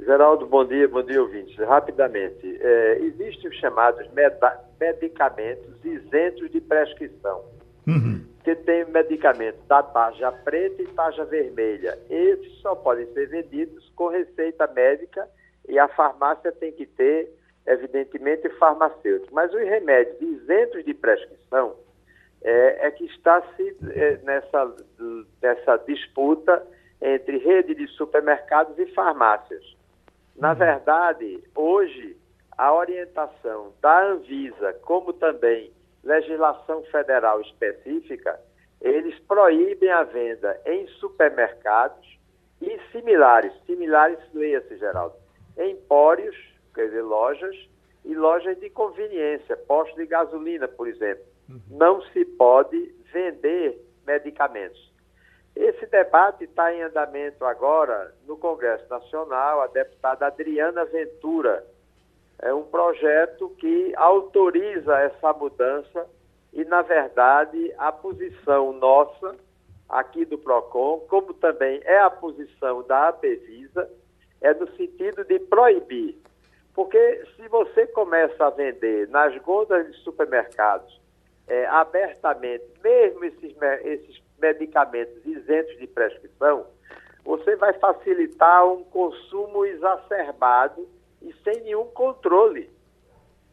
Geraldo, 0.04 0.48
bom 0.48 0.66
dia, 0.66 0.88
bom 0.88 1.04
dia, 1.04 1.22
ouvintes. 1.22 1.56
Rapidamente, 1.58 2.58
é, 2.60 3.00
existem 3.04 3.50
os 3.50 3.56
chamados 3.58 4.06
medicamentos 4.80 5.86
isentos 5.86 6.52
de 6.52 6.60
prescrição, 6.60 7.42
uhum. 7.88 8.26
que 8.44 8.56
tem 8.56 8.86
medicamento 8.86 9.62
da 9.68 9.84
tarja 9.84 10.32
preta 10.32 10.82
e 10.82 10.88
tarja 10.88 11.26
vermelha. 11.26 11.98
Esses 12.10 12.54
só 12.62 12.76
podem 12.76 13.06
ser 13.14 13.28
vendidos 13.28 13.92
com 13.96 14.08
receita 14.08 14.68
médica 14.68 15.28
e 15.68 15.78
a 15.78 15.88
farmácia 15.88 16.52
tem 16.52 16.72
que 16.72 16.86
ter, 16.86 17.32
evidentemente, 17.66 18.50
farmacêutico. 18.58 19.34
Mas 19.34 19.54
os 19.54 19.62
remédios 19.62 20.22
isentos 20.22 20.84
de 20.84 20.94
prescrição, 20.94 21.76
é, 22.44 22.88
é 22.88 22.92
que 22.92 23.06
está 23.06 23.42
se 23.56 23.78
é, 23.92 24.18
nessa, 24.24 24.76
nessa 25.42 25.78
disputa 25.78 26.66
entre 27.02 27.38
rede 27.38 27.76
de 27.76 27.88
supermercados 27.88 28.78
e 28.78 28.86
farmácias. 28.88 29.64
Na 30.36 30.52
uhum. 30.52 30.56
verdade, 30.56 31.44
hoje, 31.56 32.18
a 32.58 32.74
orientação 32.74 33.74
da 33.82 34.08
Anvisa, 34.08 34.74
como 34.82 35.14
também 35.14 35.72
legislação 36.04 36.84
federal 36.86 37.42
específica, 37.42 38.40
eles 38.82 39.18
proíbem 39.22 39.90
a 39.90 40.04
venda 40.04 40.60
em 40.66 40.88
supermercados 40.88 42.20
e 42.62 42.80
similares, 42.92 43.54
similares, 43.66 44.20
leia-se, 44.34 44.78
Geraldo, 44.78 45.16
empórios, 45.58 46.36
quer 46.74 46.86
dizer, 46.86 47.02
lojas, 47.02 47.56
e 48.04 48.16
lojas 48.16 48.60
de 48.60 48.70
conveniência, 48.70 49.56
postos 49.56 49.96
de 49.96 50.08
gasolina, 50.08 50.68
por 50.68 50.88
exemplo 50.88 51.32
não 51.70 52.02
se 52.02 52.24
pode 52.26 52.94
vender 53.12 53.82
medicamentos. 54.06 54.92
Esse 55.56 55.86
debate 55.88 56.46
está 56.46 56.74
em 56.74 56.82
andamento 56.82 57.44
agora 57.44 58.14
no 58.26 58.38
Congresso 58.38 58.88
Nacional. 58.90 59.62
A 59.62 59.68
deputada 59.68 60.28
Adriana 60.28 60.86
Ventura 60.86 61.66
é 62.42 62.54
um 62.54 62.64
projeto 62.64 63.50
que 63.58 63.94
autoriza 63.96 64.98
essa 65.00 65.32
mudança 65.34 66.08
e, 66.52 66.66
na 66.66 66.82
verdade, 66.82 67.74
a 67.78 67.92
posição 67.92 68.74
nossa 68.74 69.36
aqui 69.88 70.26
do 70.26 70.38
PROCON, 70.38 71.02
como 71.10 71.34
também 71.36 71.82
é 71.84 72.00
a 72.00 72.10
posição 72.10 72.82
da 72.84 73.10
APVISA, 73.10 73.90
é 74.42 74.54
no 74.54 74.70
sentido 74.76 75.24
de 75.24 75.38
proibir. 75.40 76.18
Porque 76.74 77.24
se 77.36 77.48
você 77.50 77.86
começa 77.88 78.46
a 78.46 78.50
vender 78.50 79.08
nas 79.10 79.38
gôndolas 79.44 79.88
de 79.88 79.98
supermercados 80.00 81.00
é, 81.48 81.66
abertamente, 81.68 82.64
mesmo 82.82 83.26
esses, 83.26 83.56
esses 83.84 84.24
medicamentos 84.40 85.24
isentos 85.26 85.78
de 85.78 85.86
prescrição, 85.88 86.66
você 87.24 87.56
vai 87.56 87.74
facilitar 87.74 88.66
um 88.66 88.84
consumo 88.86 89.66
exacerbado 89.66 90.88
e 91.22 91.34
sem 91.44 91.62
nenhum 91.62 91.86
controle. 91.86 92.70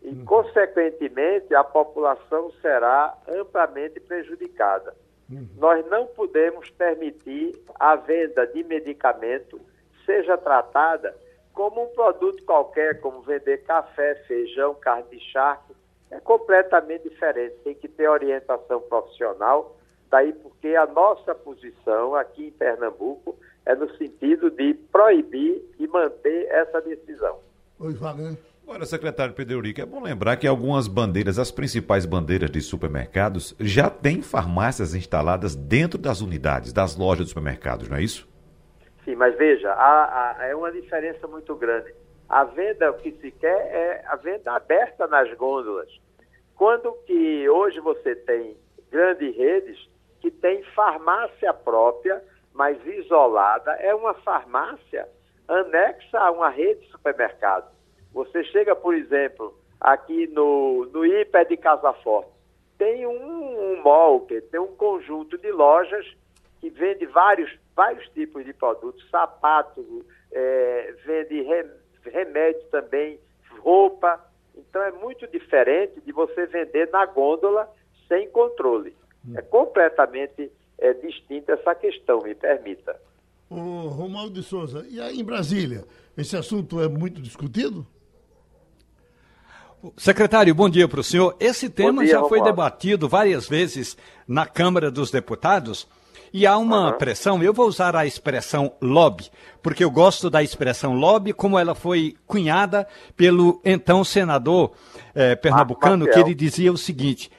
E, 0.03 0.09
uhum. 0.09 0.25
consequentemente, 0.25 1.55
a 1.55 1.65
população 1.65 2.53
será 2.63 3.17
amplamente 3.29 3.99
prejudicada. 4.01 4.95
Uhum. 5.31 5.49
Nós 5.57 5.85
não 5.87 6.07
podemos 6.07 6.71
permitir 6.71 7.61
a 7.79 7.97
venda 7.97 8.47
de 8.47 8.63
medicamento 8.65 9.61
seja 10.07 10.39
tratada 10.39 11.15
como 11.53 11.83
um 11.83 11.89
produto 11.89 12.43
qualquer, 12.45 13.01
como 13.01 13.21
vender 13.21 13.59
café, 13.65 14.15
feijão, 14.27 14.75
carne 14.75 15.05
de 15.11 15.21
charque, 15.21 15.75
é 16.11 16.19
completamente 16.19 17.09
diferente. 17.09 17.57
Tem 17.65 17.75
que 17.75 17.89
ter 17.89 18.09
orientação 18.09 18.81
profissional, 18.81 19.77
daí 20.09 20.33
porque 20.33 20.75
a 20.77 20.87
nossa 20.87 21.35
posição 21.35 22.15
aqui 22.15 22.47
em 22.47 22.51
Pernambuco 22.51 23.37
é 23.67 23.75
no 23.75 23.95
sentido 23.97 24.51
de 24.51 24.73
proibir 24.73 25.63
e 25.79 25.87
manter 25.87 26.47
essa 26.47 26.81
decisão. 26.81 27.39
Oi, 27.81 27.95
Wagner. 27.95 28.37
Agora, 28.65 28.85
secretário 28.85 29.33
Pedro 29.33 29.55
Eurico, 29.55 29.81
é 29.81 29.87
bom 29.87 30.03
lembrar 30.03 30.37
que 30.37 30.49
algumas 30.49 30.89
bandeiras, 30.89 31.39
as 31.39 31.53
principais 31.53 32.05
bandeiras 32.05 32.51
de 32.51 32.61
supermercados, 32.61 33.55
já 33.61 33.89
têm 33.89 34.21
farmácias 34.21 34.97
instaladas 34.97 35.55
dentro 35.55 35.97
das 35.97 36.21
unidades, 36.21 36.73
das 36.73 36.97
lojas 36.97 37.27
de 37.27 37.29
supermercados, 37.29 37.89
não 37.89 37.97
é 37.97 38.03
isso? 38.03 38.29
Sim, 39.05 39.15
mas 39.15 39.39
veja, 39.39 39.73
há, 39.73 40.41
há, 40.41 40.47
é 40.49 40.57
uma 40.57 40.73
diferença 40.73 41.29
muito 41.29 41.55
grande. 41.55 41.95
A 42.29 42.43
venda, 42.43 42.91
o 42.91 42.95
que 42.95 43.13
se 43.13 43.31
quer 43.31 43.49
é 43.49 44.05
a 44.09 44.17
venda 44.17 44.53
aberta 44.55 45.07
nas 45.07 45.33
gôndolas. 45.35 45.89
Quando 46.57 46.93
que 47.07 47.49
hoje 47.49 47.79
você 47.79 48.17
tem 48.17 48.57
grandes 48.91 49.37
redes 49.37 49.89
que 50.21 50.33
tem 50.33 50.65
farmácia 50.75 51.55
própria, 51.55 52.21
mas 52.53 52.77
isolada, 52.85 53.71
é 53.75 53.95
uma 53.95 54.15
farmácia 54.15 55.07
anexa 55.49 56.19
a 56.19 56.31
uma 56.31 56.51
rede 56.51 56.81
de 56.83 56.91
supermercado. 56.91 57.71
Você 58.13 58.45
chega, 58.45 58.77
por 58.77 58.95
exemplo, 58.95 59.59
aqui 59.81 60.27
no, 60.29 60.87
no 60.87 61.05
Hiper 61.05 61.47
de 61.47 61.57
Casa 61.57 61.93
Forte, 61.95 62.31
tem 62.77 63.07
um, 63.07 63.73
um 63.73 63.83
mall, 63.83 64.21
que 64.21 64.41
tem 64.41 64.61
um 64.61 64.75
conjunto 64.77 65.37
de 65.39 65.51
lojas 65.51 66.07
que 66.61 66.71
vende 66.71 67.07
vários, 67.07 67.51
vários 67.75 68.07
tipos 68.11 68.45
de 68.45 68.53
produtos, 68.53 69.09
sapato, 69.11 70.05
é, 70.33 70.95
vende 71.05 71.45
remédio 72.05 72.63
também, 72.71 73.19
roupa. 73.61 74.25
Então 74.57 74.83
é 74.83 74.93
muito 74.93 75.27
diferente 75.27 76.01
de 76.01 76.13
você 76.13 76.47
vender 76.47 76.89
na 76.91 77.07
gôndola 77.07 77.69
sem 78.07 78.29
controle. 78.31 78.97
É 79.37 79.43
completamente 79.43 80.51
é, 80.79 80.93
distinta 80.95 81.53
essa 81.53 81.75
questão, 81.75 82.21
me 82.21 82.35
permita. 82.35 82.99
O 83.51 83.89
Romualdo 83.89 84.41
de 84.41 84.47
Souza, 84.47 84.87
e 84.91 85.01
aí 85.01 85.21
em 85.21 85.25
Brasília, 85.25 85.87
esse 86.17 86.37
assunto 86.37 86.81
é 86.83 86.89
muito 86.89 87.21
discutido? 87.23 87.87
Secretário, 89.97 90.55
bom 90.55 90.69
dia 90.69 90.87
para 90.87 91.01
o 91.01 91.05
senhor. 91.05 91.35
Esse 91.41 91.71
tema 91.71 92.03
dia, 92.03 92.13
já 92.13 92.19
foi 92.21 92.39
Romualdo. 92.39 92.51
debatido 92.51 93.09
várias 93.09 93.49
vezes 93.49 93.97
na 94.27 94.45
Câmara 94.45 94.91
dos 94.91 95.11
Deputados 95.11 95.87
e 96.33 96.47
há 96.47 96.59
uma 96.59 96.93
uhum. 96.93 96.99
pressão, 96.99 97.43
eu 97.43 97.55
vou 97.55 97.67
usar 97.67 97.97
a 97.97 98.05
expressão 98.05 98.73
lobby, 98.83 99.31
porque 99.63 99.83
eu 99.83 99.91
gosto 99.91 100.29
da 100.29 100.43
expressão 100.43 100.95
lobby 100.95 101.33
como 101.33 101.59
ela 101.59 101.75
foi 101.75 102.17
cunhada 102.27 102.87
pelo 103.17 103.61
então 103.65 104.05
senador 104.05 104.73
eh, 105.15 105.37
pernambucano, 105.37 106.07
que 106.07 106.19
ele 106.19 106.35
dizia 106.35 106.73
o 106.73 106.77
seguinte: 106.77 107.31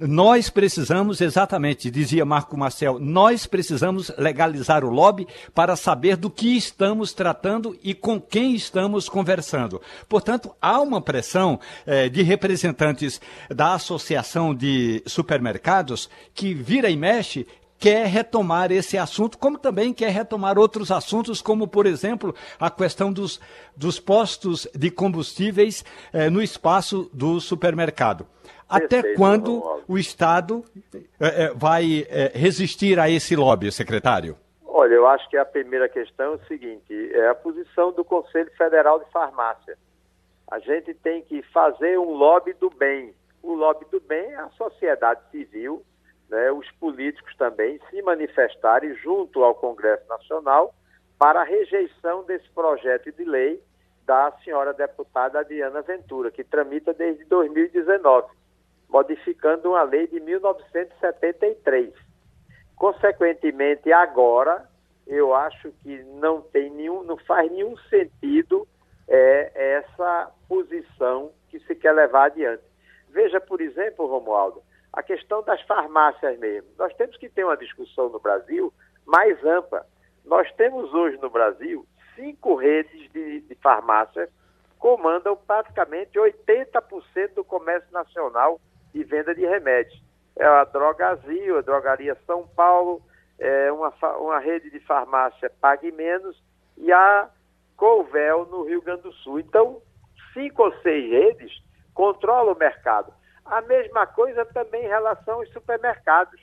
nós 0.00 0.48
precisamos, 0.48 1.20
exatamente, 1.20 1.90
dizia 1.90 2.24
Marco 2.24 2.56
Marcel, 2.56 2.98
nós 2.98 3.46
precisamos 3.46 4.10
legalizar 4.16 4.84
o 4.84 4.90
lobby 4.90 5.26
para 5.54 5.76
saber 5.76 6.16
do 6.16 6.30
que 6.30 6.56
estamos 6.56 7.12
tratando 7.12 7.78
e 7.82 7.92
com 7.92 8.20
quem 8.20 8.54
estamos 8.54 9.08
conversando. 9.08 9.80
Portanto, 10.08 10.54
há 10.60 10.80
uma 10.80 11.00
pressão 11.00 11.60
eh, 11.84 12.08
de 12.08 12.22
representantes 12.22 13.20
da 13.50 13.74
Associação 13.74 14.54
de 14.54 15.02
Supermercados 15.06 16.08
que 16.34 16.54
vira 16.54 16.88
e 16.88 16.96
mexe 16.96 17.46
quer 17.82 18.06
retomar 18.06 18.70
esse 18.70 18.96
assunto, 18.96 19.36
como 19.36 19.58
também 19.58 19.92
quer 19.92 20.10
retomar 20.10 20.56
outros 20.56 20.92
assuntos, 20.92 21.42
como, 21.42 21.66
por 21.66 21.84
exemplo, 21.84 22.32
a 22.60 22.70
questão 22.70 23.12
dos, 23.12 23.40
dos 23.76 23.98
postos 23.98 24.68
de 24.72 24.88
combustíveis 24.88 25.84
eh, 26.12 26.30
no 26.30 26.40
espaço 26.40 27.10
do 27.12 27.40
supermercado. 27.40 28.24
Até 28.68 29.02
Perfeito, 29.02 29.16
quando 29.16 29.82
o 29.88 29.98
Estado 29.98 30.64
eh, 30.94 31.02
eh, 31.20 31.52
vai 31.56 32.06
resistir 32.32 33.00
a 33.00 33.10
esse 33.10 33.34
lobby, 33.34 33.72
secretário? 33.72 34.36
Olha, 34.64 34.94
eu 34.94 35.08
acho 35.08 35.28
que 35.28 35.36
a 35.36 35.44
primeira 35.44 35.88
questão 35.88 36.34
é 36.34 36.36
o 36.36 36.46
seguinte: 36.46 37.10
é 37.12 37.30
a 37.30 37.34
posição 37.34 37.90
do 37.90 38.04
Conselho 38.04 38.50
Federal 38.56 39.00
de 39.00 39.10
Farmácia. 39.10 39.76
A 40.48 40.60
gente 40.60 40.94
tem 40.94 41.22
que 41.22 41.42
fazer 41.52 41.98
um 41.98 42.12
lobby 42.12 42.52
do 42.52 42.70
bem. 42.70 43.12
O 43.42 43.54
lobby 43.54 43.84
do 43.90 43.98
bem 43.98 44.30
é 44.30 44.36
a 44.36 44.50
sociedade 44.50 45.20
civil, 45.32 45.82
né, 46.32 46.50
os 46.50 46.68
políticos 46.72 47.36
também 47.36 47.78
se 47.90 48.00
manifestarem 48.00 48.94
junto 48.94 49.44
ao 49.44 49.54
Congresso 49.54 50.08
Nacional 50.08 50.74
para 51.18 51.42
a 51.42 51.44
rejeição 51.44 52.24
desse 52.24 52.48
projeto 52.48 53.12
de 53.12 53.22
lei 53.22 53.62
da 54.06 54.32
senhora 54.42 54.72
deputada 54.72 55.40
Adriana 55.40 55.82
Ventura, 55.82 56.30
que 56.30 56.42
tramita 56.42 56.94
desde 56.94 57.22
2019, 57.26 58.28
modificando 58.88 59.68
uma 59.68 59.82
lei 59.82 60.06
de 60.06 60.18
1973. 60.20 61.92
Consequentemente, 62.76 63.92
agora, 63.92 64.66
eu 65.06 65.34
acho 65.34 65.70
que 65.82 66.02
não 66.14 66.40
tem 66.40 66.70
nenhum, 66.70 67.02
não 67.02 67.18
faz 67.18 67.52
nenhum 67.52 67.76
sentido 67.90 68.66
é, 69.06 69.76
essa 69.76 70.32
posição 70.48 71.30
que 71.50 71.60
se 71.60 71.74
quer 71.74 71.92
levar 71.92 72.24
adiante. 72.24 72.62
Veja, 73.10 73.38
por 73.38 73.60
exemplo, 73.60 74.06
Romualdo, 74.06 74.62
a 74.92 75.02
questão 75.02 75.42
das 75.42 75.60
farmácias 75.62 76.38
mesmo. 76.38 76.68
Nós 76.78 76.92
temos 76.94 77.16
que 77.16 77.28
ter 77.28 77.44
uma 77.44 77.56
discussão 77.56 78.08
no 78.08 78.20
Brasil 78.20 78.72
mais 79.06 79.42
ampla. 79.44 79.86
Nós 80.24 80.50
temos 80.52 80.92
hoje 80.92 81.16
no 81.18 81.30
Brasil 81.30 81.86
cinco 82.14 82.54
redes 82.54 83.10
de, 83.12 83.40
de 83.40 83.54
farmácias 83.56 84.28
comandam 84.78 85.36
praticamente 85.36 86.18
80% 86.18 87.34
do 87.36 87.44
comércio 87.44 87.88
nacional 87.92 88.60
de 88.92 89.04
venda 89.04 89.32
de 89.32 89.46
remédios. 89.46 90.02
É 90.36 90.44
a 90.44 90.64
Drogazil, 90.64 91.56
a 91.56 91.60
Drogaria 91.60 92.16
São 92.26 92.48
Paulo, 92.48 93.00
é 93.38 93.70
uma, 93.70 93.92
uma 94.18 94.40
rede 94.40 94.70
de 94.70 94.80
farmácia 94.80 95.50
Pague 95.60 95.92
Menos 95.92 96.36
e 96.76 96.92
a 96.92 97.30
Colvel 97.76 98.46
no 98.46 98.64
Rio 98.64 98.82
Grande 98.82 99.02
do 99.02 99.12
Sul. 99.12 99.38
Então, 99.38 99.80
cinco 100.34 100.64
ou 100.64 100.72
seis 100.80 101.10
redes 101.10 101.52
controlam 101.94 102.52
o 102.52 102.58
mercado. 102.58 103.12
A 103.44 103.60
mesma 103.62 104.06
coisa 104.06 104.44
também 104.46 104.84
em 104.84 104.88
relação 104.88 105.34
aos 105.34 105.48
supermercados. 105.50 106.40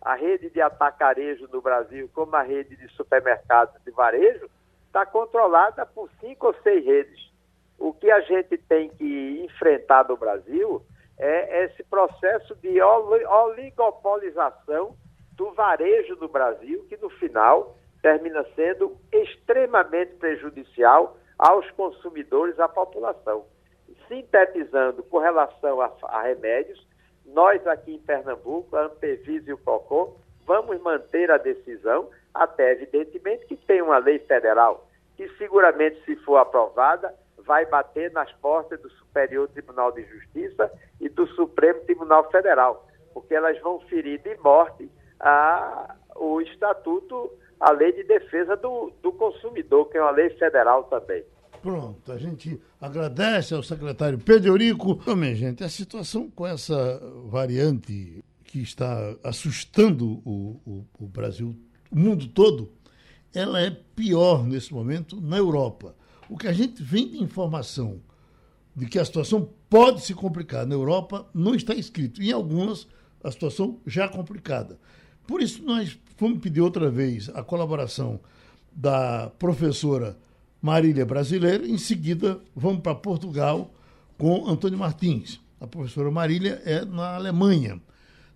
A 0.00 0.14
rede 0.14 0.50
de 0.50 0.60
atacarejo 0.60 1.48
no 1.52 1.60
Brasil, 1.60 2.08
como 2.14 2.36
a 2.36 2.42
rede 2.42 2.76
de 2.76 2.88
supermercados 2.90 3.74
de 3.84 3.90
varejo, 3.90 4.48
está 4.86 5.04
controlada 5.04 5.84
por 5.84 6.08
cinco 6.20 6.48
ou 6.48 6.54
seis 6.62 6.84
redes. 6.84 7.32
O 7.78 7.92
que 7.92 8.10
a 8.10 8.20
gente 8.20 8.56
tem 8.56 8.88
que 8.90 9.44
enfrentar 9.44 10.08
no 10.08 10.16
Brasil 10.16 10.82
é 11.18 11.64
esse 11.64 11.82
processo 11.84 12.54
de 12.56 12.80
oligopolização 12.80 14.96
do 15.32 15.50
varejo 15.52 16.14
no 16.16 16.28
Brasil, 16.28 16.86
que 16.88 16.96
no 16.96 17.10
final 17.10 17.76
termina 18.00 18.44
sendo 18.54 18.96
extremamente 19.12 20.14
prejudicial 20.14 21.16
aos 21.38 21.68
consumidores, 21.72 22.58
à 22.60 22.68
população 22.68 23.44
sintetizando 24.08 25.02
com 25.04 25.18
relação 25.18 25.80
a, 25.80 25.92
a 26.04 26.22
remédios, 26.22 26.86
nós 27.24 27.66
aqui 27.66 27.94
em 27.94 27.98
Pernambuco, 27.98 28.76
a 28.76 28.84
Antevis 28.84 29.46
e 29.46 29.52
o 29.52 29.58
PROCON, 29.58 30.16
vamos 30.44 30.80
manter 30.80 31.30
a 31.30 31.38
decisão, 31.38 32.08
até 32.32 32.72
evidentemente 32.72 33.46
que 33.46 33.56
tem 33.56 33.82
uma 33.82 33.98
lei 33.98 34.18
federal 34.20 34.86
que 35.16 35.28
seguramente, 35.38 36.00
se 36.04 36.14
for 36.16 36.36
aprovada, 36.36 37.14
vai 37.38 37.64
bater 37.64 38.12
nas 38.12 38.30
portas 38.34 38.80
do 38.80 38.90
Superior 38.90 39.48
Tribunal 39.48 39.90
de 39.92 40.04
Justiça 40.04 40.70
e 41.00 41.08
do 41.08 41.26
Supremo 41.28 41.80
Tribunal 41.80 42.30
Federal, 42.30 42.86
porque 43.14 43.34
elas 43.34 43.58
vão 43.60 43.80
ferir 43.80 44.20
de 44.20 44.36
morte 44.36 44.90
a, 45.18 45.94
o 46.16 46.40
Estatuto, 46.42 47.32
a 47.58 47.70
Lei 47.70 47.92
de 47.92 48.04
Defesa 48.04 48.56
do, 48.56 48.92
do 49.02 49.10
Consumidor, 49.12 49.88
que 49.88 49.96
é 49.96 50.02
uma 50.02 50.10
lei 50.10 50.28
federal 50.30 50.84
também. 50.84 51.24
Pronto, 51.66 52.12
a 52.12 52.16
gente 52.16 52.60
agradece 52.80 53.52
ao 53.52 53.60
secretário 53.60 54.20
Pedro 54.20 54.50
Eurico. 54.50 55.02
Minha 55.16 55.34
gente, 55.34 55.64
a 55.64 55.68
situação 55.68 56.30
com 56.30 56.46
essa 56.46 57.02
variante 57.28 58.22
que 58.44 58.60
está 58.60 59.16
assustando 59.24 60.22
o, 60.24 60.60
o, 60.64 60.86
o 60.96 61.08
Brasil, 61.08 61.56
o 61.90 61.98
mundo 61.98 62.28
todo, 62.28 62.70
ela 63.34 63.60
é 63.60 63.68
pior 63.68 64.46
nesse 64.46 64.72
momento 64.72 65.20
na 65.20 65.38
Europa. 65.38 65.96
O 66.30 66.38
que 66.38 66.46
a 66.46 66.52
gente 66.52 66.80
vem 66.80 67.10
de 67.10 67.20
informação 67.20 68.00
de 68.72 68.86
que 68.86 69.00
a 69.00 69.04
situação 69.04 69.50
pode 69.68 70.02
se 70.02 70.14
complicar 70.14 70.64
na 70.64 70.74
Europa 70.76 71.28
não 71.34 71.52
está 71.52 71.74
escrito. 71.74 72.22
Em 72.22 72.30
algumas, 72.30 72.86
a 73.24 73.32
situação 73.32 73.80
já 73.84 74.04
é 74.04 74.08
complicada. 74.08 74.78
Por 75.26 75.42
isso, 75.42 75.64
nós 75.64 75.98
fomos 76.16 76.38
pedir 76.38 76.60
outra 76.60 76.88
vez 76.88 77.28
a 77.30 77.42
colaboração 77.42 78.20
da 78.72 79.30
professora 79.36 80.16
Marília 80.66 81.06
brasileira. 81.06 81.64
Em 81.64 81.78
seguida, 81.78 82.40
vamos 82.54 82.80
para 82.80 82.92
Portugal 82.92 83.72
com 84.18 84.50
Antônio 84.50 84.76
Martins. 84.76 85.40
A 85.60 85.66
professora 85.66 86.10
Marília 86.10 86.60
é 86.64 86.84
na 86.84 87.14
Alemanha. 87.14 87.80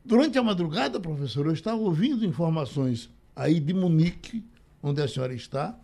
Durante 0.05 0.39
a 0.39 0.43
madrugada, 0.43 1.01
professor, 1.01 1.47
eu 1.47 1.53
estava 1.53 1.79
ouvindo 1.79 2.25
informações 2.25 3.11
aí 3.35 3.59
de 3.59 3.75
Munique, 3.75 4.45
onde 4.81 5.03
a 5.03 5.09
senhora 5.09 5.35
está, 5.35 5.77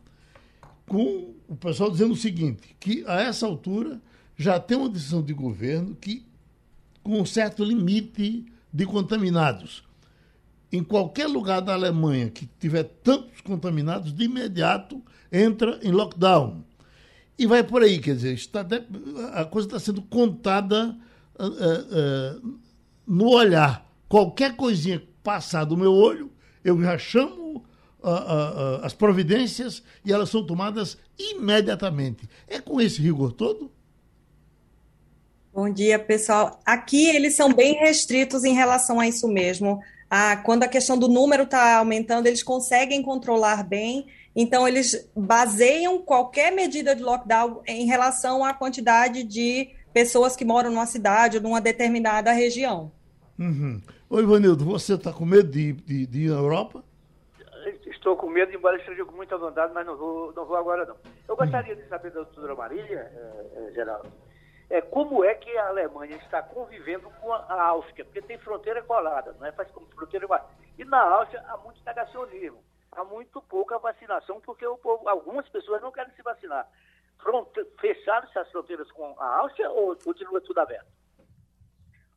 com 0.86 1.34
o 1.48 1.56
pessoal 1.56 1.90
dizendo 1.90 2.12
o 2.12 2.16
seguinte, 2.16 2.76
que 2.78 3.02
a 3.08 3.20
essa 3.22 3.44
altura 3.44 4.00
já 4.36 4.60
tem 4.60 4.78
uma 4.78 4.88
decisão 4.88 5.22
de 5.22 5.34
governo 5.34 5.96
que, 5.96 6.24
com 7.02 7.20
um 7.20 7.26
certo 7.26 7.64
limite 7.64 8.46
de 8.72 8.86
contaminados, 8.86 9.82
em 10.76 10.84
qualquer 10.84 11.26
lugar 11.26 11.60
da 11.62 11.72
Alemanha 11.72 12.28
que 12.28 12.46
tiver 12.60 12.84
tantos 12.84 13.40
contaminados, 13.40 14.12
de 14.12 14.24
imediato 14.24 15.02
entra 15.32 15.80
em 15.82 15.90
lockdown. 15.90 16.62
E 17.38 17.46
vai 17.46 17.62
por 17.62 17.82
aí, 17.82 17.98
quer 17.98 18.14
dizer, 18.14 18.34
está, 18.34 18.66
a 19.32 19.44
coisa 19.44 19.68
está 19.68 19.78
sendo 19.78 20.02
contada 20.02 20.96
uh, 21.38 21.46
uh, 21.46 22.58
no 23.06 23.28
olhar. 23.30 23.90
Qualquer 24.08 24.54
coisinha 24.56 25.02
passar 25.22 25.64
do 25.64 25.76
meu 25.76 25.92
olho, 25.92 26.30
eu 26.62 26.80
já 26.82 26.98
chamo 26.98 27.64
uh, 28.02 28.80
as 28.82 28.92
providências 28.92 29.82
e 30.04 30.12
elas 30.12 30.28
são 30.28 30.44
tomadas 30.44 30.98
imediatamente. 31.18 32.28
É 32.46 32.60
com 32.60 32.80
esse 32.80 33.00
rigor 33.00 33.32
todo? 33.32 33.70
Bom 35.52 35.70
dia, 35.70 35.98
pessoal. 35.98 36.60
Aqui 36.66 37.08
eles 37.08 37.34
são 37.34 37.50
bem 37.52 37.76
restritos 37.78 38.44
em 38.44 38.52
relação 38.52 39.00
a 39.00 39.08
isso 39.08 39.26
mesmo. 39.26 39.80
Ah, 40.10 40.36
quando 40.36 40.62
a 40.62 40.68
questão 40.68 40.98
do 40.98 41.08
número 41.08 41.42
está 41.42 41.76
aumentando, 41.78 42.26
eles 42.26 42.42
conseguem 42.42 43.02
controlar 43.02 43.64
bem 43.64 44.06
então, 44.36 44.68
eles 44.68 45.10
baseiam 45.16 45.98
qualquer 45.98 46.52
medida 46.52 46.94
de 46.94 47.02
lockdown 47.02 47.62
em 47.66 47.86
relação 47.86 48.44
à 48.44 48.52
quantidade 48.52 49.24
de 49.24 49.70
pessoas 49.94 50.36
que 50.36 50.44
moram 50.44 50.70
numa 50.70 50.84
cidade 50.84 51.38
ou 51.38 51.42
numa 51.42 51.58
determinada 51.58 52.30
região. 52.32 52.92
Uhum. 53.38 53.80
Oi, 54.10 54.22
Ivanildo, 54.22 54.62
você 54.62 54.92
está 54.92 55.10
com 55.10 55.24
medo 55.24 55.50
de, 55.50 55.72
de, 55.72 56.06
de, 56.06 56.26
ir 56.26 56.32
à 56.32 56.36
Europa? 56.36 56.84
Estou 57.86 58.14
com 58.14 58.28
medo, 58.28 58.54
embora 58.54 58.76
esteja 58.76 59.06
com 59.06 59.16
muita 59.16 59.38
vontade, 59.38 59.72
mas 59.72 59.86
não 59.86 59.96
vou, 59.96 60.30
não 60.34 60.44
vou 60.44 60.56
agora 60.56 60.84
não. 60.84 60.96
Eu 61.26 61.34
gostaria 61.34 61.74
uhum. 61.74 61.80
de 61.80 61.88
saber 61.88 62.10
da 62.10 62.20
doutora 62.20 62.54
Marília, 62.54 63.10
é, 63.14 63.68
é, 63.68 63.72
Geraldo, 63.72 64.12
é, 64.68 64.80
como 64.80 65.24
é 65.24 65.34
que 65.34 65.56
a 65.56 65.68
Alemanha 65.68 66.16
está 66.16 66.42
convivendo 66.42 67.10
com 67.20 67.32
a 67.32 67.62
Áustria, 67.62 68.04
porque 68.04 68.22
tem 68.22 68.38
fronteira 68.38 68.82
colada, 68.82 69.34
não 69.38 69.46
é? 69.46 69.52
Faz 69.52 69.70
como 69.70 69.86
fronteira. 69.88 70.26
E 70.78 70.84
na 70.84 71.00
Áustria 71.00 71.44
há 71.48 71.56
muito 71.56 71.82
negacionismo 71.84 72.62
há 72.96 73.04
muito 73.04 73.40
pouca 73.42 73.78
vacinação, 73.78 74.40
porque 74.40 74.66
povo, 74.82 75.08
algumas 75.08 75.48
pessoas 75.48 75.82
não 75.82 75.92
querem 75.92 76.12
se 76.14 76.22
vacinar. 76.22 76.66
Fecharam-se 77.80 78.38
as 78.38 78.50
fronteiras 78.50 78.90
com 78.92 79.14
a 79.20 79.36
Áustria 79.38 79.70
ou 79.70 79.96
continua 79.96 80.40
tudo 80.40 80.58
aberto? 80.58 80.86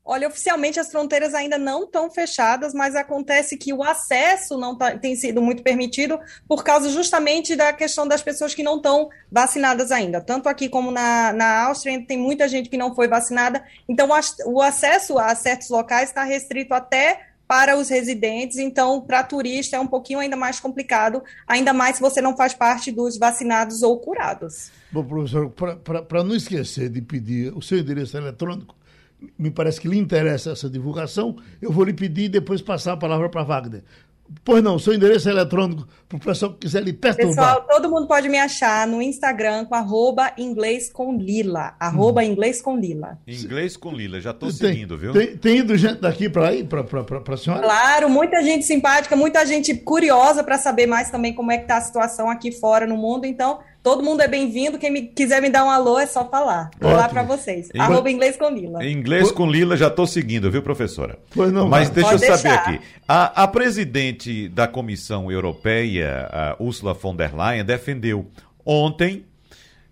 Olha, 0.04 0.28
oficialmente 0.28 0.80
as 0.80 0.92
fronteiras 0.92 1.36
ainda 1.36 1.58
não 1.58 1.84
estão 1.84 2.10
fechadas, 2.10 2.74
mas 2.74 2.96
acontece 2.96 3.58
que 3.58 3.72
o 3.72 3.84
acesso 3.84 4.58
não 4.58 4.76
tá, 4.76 4.98
tem 4.98 5.16
sido 5.16 5.42
muito 5.42 5.62
permitido 5.62 6.20
por 6.48 6.64
causa 6.64 6.90
justamente 6.90 7.56
da 7.56 7.72
questão 7.72 8.08
das 8.08 8.22
pessoas 8.22 8.56
que 8.56 8.64
não 8.64 8.78
estão 8.78 9.10
vacinadas 9.32 9.92
ainda. 9.92 10.20
Tanto 10.20 10.50
aqui 10.50 10.68
como 10.68 10.90
na, 10.90 11.32
na 11.32 11.66
Áustria, 11.66 12.04
tem 12.06 12.18
muita 12.18 12.48
gente 12.48 12.70
que 12.70 12.78
não 12.78 12.96
foi 12.96 13.08
vacinada. 13.08 13.64
Então, 13.88 14.10
o 14.46 14.62
acesso 14.62 15.20
a 15.20 15.36
certos 15.36 15.70
locais 15.70 16.10
está 16.10 16.24
restrito 16.24 16.74
até 16.74 17.30
para 17.50 17.76
os 17.76 17.90
residentes, 17.90 18.60
então 18.60 19.02
para 19.02 19.24
turista 19.24 19.76
é 19.76 19.80
um 19.80 19.88
pouquinho 19.88 20.20
ainda 20.20 20.36
mais 20.36 20.60
complicado, 20.60 21.24
ainda 21.48 21.74
mais 21.74 21.96
se 21.96 22.02
você 22.02 22.22
não 22.22 22.38
faz 22.38 22.54
parte 22.54 22.92
dos 22.92 23.18
vacinados 23.18 23.82
ou 23.82 24.00
curados. 24.00 24.70
Bom, 24.92 25.04
professor, 25.04 25.50
para 25.50 26.24
não 26.24 26.36
esquecer 26.36 26.90
de 26.90 27.02
pedir 27.02 27.52
o 27.58 27.60
seu 27.60 27.80
endereço 27.80 28.16
eletrônico, 28.16 28.76
me 29.38 29.52
parece 29.52 29.80
que 29.80 29.88
lhe 29.88 29.98
interessa 29.98 30.52
essa 30.52 30.70
divulgação, 30.70 31.36
eu 31.62 31.72
vou 31.72 31.84
lhe 31.84 31.94
pedir 31.94 32.26
e 32.26 32.30
depois 32.30 32.62
passar 32.62 32.94
a 32.94 32.98
palavra 32.98 33.30
para 33.30 33.44
Wagner. 33.44 33.84
Pois 34.44 34.64
não, 34.64 34.78
seu 34.78 34.94
endereço 34.94 35.28
é 35.28 35.32
eletrônico 35.32 35.88
para 36.08 36.18
o 36.18 36.20
pessoal 36.20 36.54
que 36.54 36.60
quiser 36.60 36.84
lhe 36.84 36.94
perturbar. 36.94 37.56
Pessoal, 37.56 37.68
todo 37.68 37.90
mundo 37.90 38.08
pode 38.08 38.30
me 38.30 38.38
achar 38.38 38.88
no 38.88 39.02
Instagram 39.02 39.66
com 39.66 39.74
arroba 39.74 40.32
inglês 40.38 40.92
com 40.92 41.18
lila. 41.18 41.76
Arroba 41.80 42.22
hum. 42.22 42.26
inglês 42.26 42.62
com 42.62 42.78
lila. 42.78 43.18
Inglês 43.28 43.76
com 43.76 43.92
lila, 43.92 44.22
já 44.22 44.32
estou 44.32 44.52
seguindo, 44.52 44.98
viu? 44.98 45.14
Tem, 45.14 45.36
tem, 45.36 45.58
ido 45.58 45.76
gente 45.76 46.00
daqui 46.00 46.30
para 46.30 46.50
aí, 46.50 46.64
para 46.64 46.82
a 47.34 47.38
senhora? 47.38 47.64
Claro, 47.64 48.10
muita 48.10 48.44
gente 48.44 48.66
simpática, 48.66 49.16
muita 49.16 49.46
gente 49.46 49.74
curiosa 49.74 50.44
para 50.44 50.58
saber 50.58 50.86
mais 50.86 51.10
também 51.10 51.34
como 51.34 51.52
é 51.52 51.58
que 51.58 51.64
está 51.64 51.78
a 51.78 51.82
situação 51.82 52.30
aqui 52.30 52.52
fora 52.52 52.86
no 52.86 52.98
mundo. 52.98 53.26
Então, 53.26 53.60
Todo 53.82 54.04
mundo 54.04 54.22
é 54.22 54.28
bem-vindo. 54.28 54.78
Quem 54.78 54.92
me, 54.92 55.04
quiser 55.04 55.42
me 55.42 55.50
dar 55.50 55.64
um 55.64 55.70
alô, 55.70 55.98
é 55.98 56.06
só 56.06 56.28
falar. 56.30 56.70
Vou 56.80 56.92
lá 56.92 57.08
para 57.08 57.24
vocês. 57.24 57.70
Em... 57.74 57.80
Arroba 57.80 58.12
inglês 58.12 58.36
com 58.36 58.50
Lila. 58.50 58.86
Inglês 58.86 59.32
com 59.32 59.50
Lila, 59.50 59.78
já 59.78 59.88
estou 59.88 60.06
seguindo, 60.06 60.52
viu, 60.52 60.62
professora? 60.62 61.18
Pois 61.34 61.52
não. 61.52 61.68
Mas 61.68 61.90
deixa 61.90 62.10
Pode 62.10 62.26
eu 62.26 62.36
saber 62.36 62.56
deixar. 62.56 62.70
aqui. 62.70 62.86
A, 63.08 63.44
a, 63.44 63.48
presidente 63.48 64.50
da 64.50 64.68
Comissão 64.68 65.32
Europeia, 65.32 66.30
a 66.30 66.56
Ursula 66.60 66.94
von 66.94 67.16
der 67.16 67.34
Leyen, 67.34 67.64
defendeu 67.64 68.28
ontem 68.66 69.26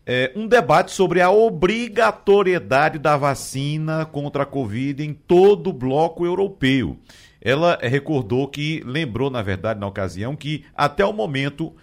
é, 0.06 0.34
um 0.36 0.48
debate 0.48 0.92
sobre 0.92 1.22
a 1.22 1.32
obrigatoriedade 1.32 3.00
da 3.00 3.16
vacina 3.16 4.06
contra 4.06 4.44
a 4.44 4.46
Covid 4.46 5.02
em 5.02 5.14
todo 5.14 5.70
o 5.70 5.74
bloco 5.74 6.26
europeu. 6.26 6.98
Ela 7.42 7.80
recordou 7.82 8.48
que, 8.50 8.84
lembrou, 8.86 9.30
na 9.30 9.42
verdade, 9.42 9.80
na 9.80 9.88
ocasião, 9.88 10.36
que 10.36 10.66
até 10.76 11.06
o 11.06 11.14
momento 11.14 11.74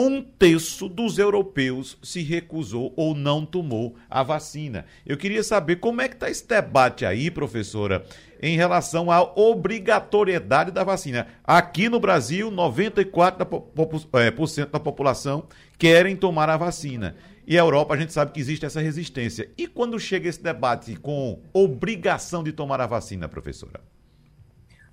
um 0.00 0.22
terço 0.22 0.88
dos 0.88 1.18
europeus 1.18 1.98
se 2.02 2.22
recusou 2.22 2.94
ou 2.96 3.14
não 3.14 3.44
tomou 3.44 3.96
a 4.08 4.22
vacina. 4.22 4.86
Eu 5.04 5.18
queria 5.18 5.42
saber 5.42 5.76
como 5.76 6.00
é 6.00 6.08
que 6.08 6.14
está 6.14 6.30
esse 6.30 6.48
debate 6.48 7.04
aí, 7.04 7.30
professora, 7.30 8.06
em 8.40 8.56
relação 8.56 9.10
à 9.10 9.20
obrigatoriedade 9.20 10.70
da 10.70 10.82
vacina. 10.82 11.26
Aqui 11.44 11.90
no 11.90 12.00
Brasil, 12.00 12.50
94% 12.50 14.62
é, 14.62 14.66
da 14.66 14.80
população 14.80 15.46
querem 15.76 16.16
tomar 16.16 16.48
a 16.48 16.56
vacina. 16.56 17.14
E 17.46 17.58
a 17.58 17.60
Europa, 17.60 17.92
a 17.92 17.98
gente 17.98 18.14
sabe 18.14 18.32
que 18.32 18.40
existe 18.40 18.64
essa 18.64 18.80
resistência. 18.80 19.50
E 19.58 19.66
quando 19.66 20.00
chega 20.00 20.30
esse 20.30 20.42
debate 20.42 20.96
com 20.96 21.42
obrigação 21.52 22.42
de 22.42 22.52
tomar 22.52 22.80
a 22.80 22.86
vacina, 22.86 23.28
professora? 23.28 23.82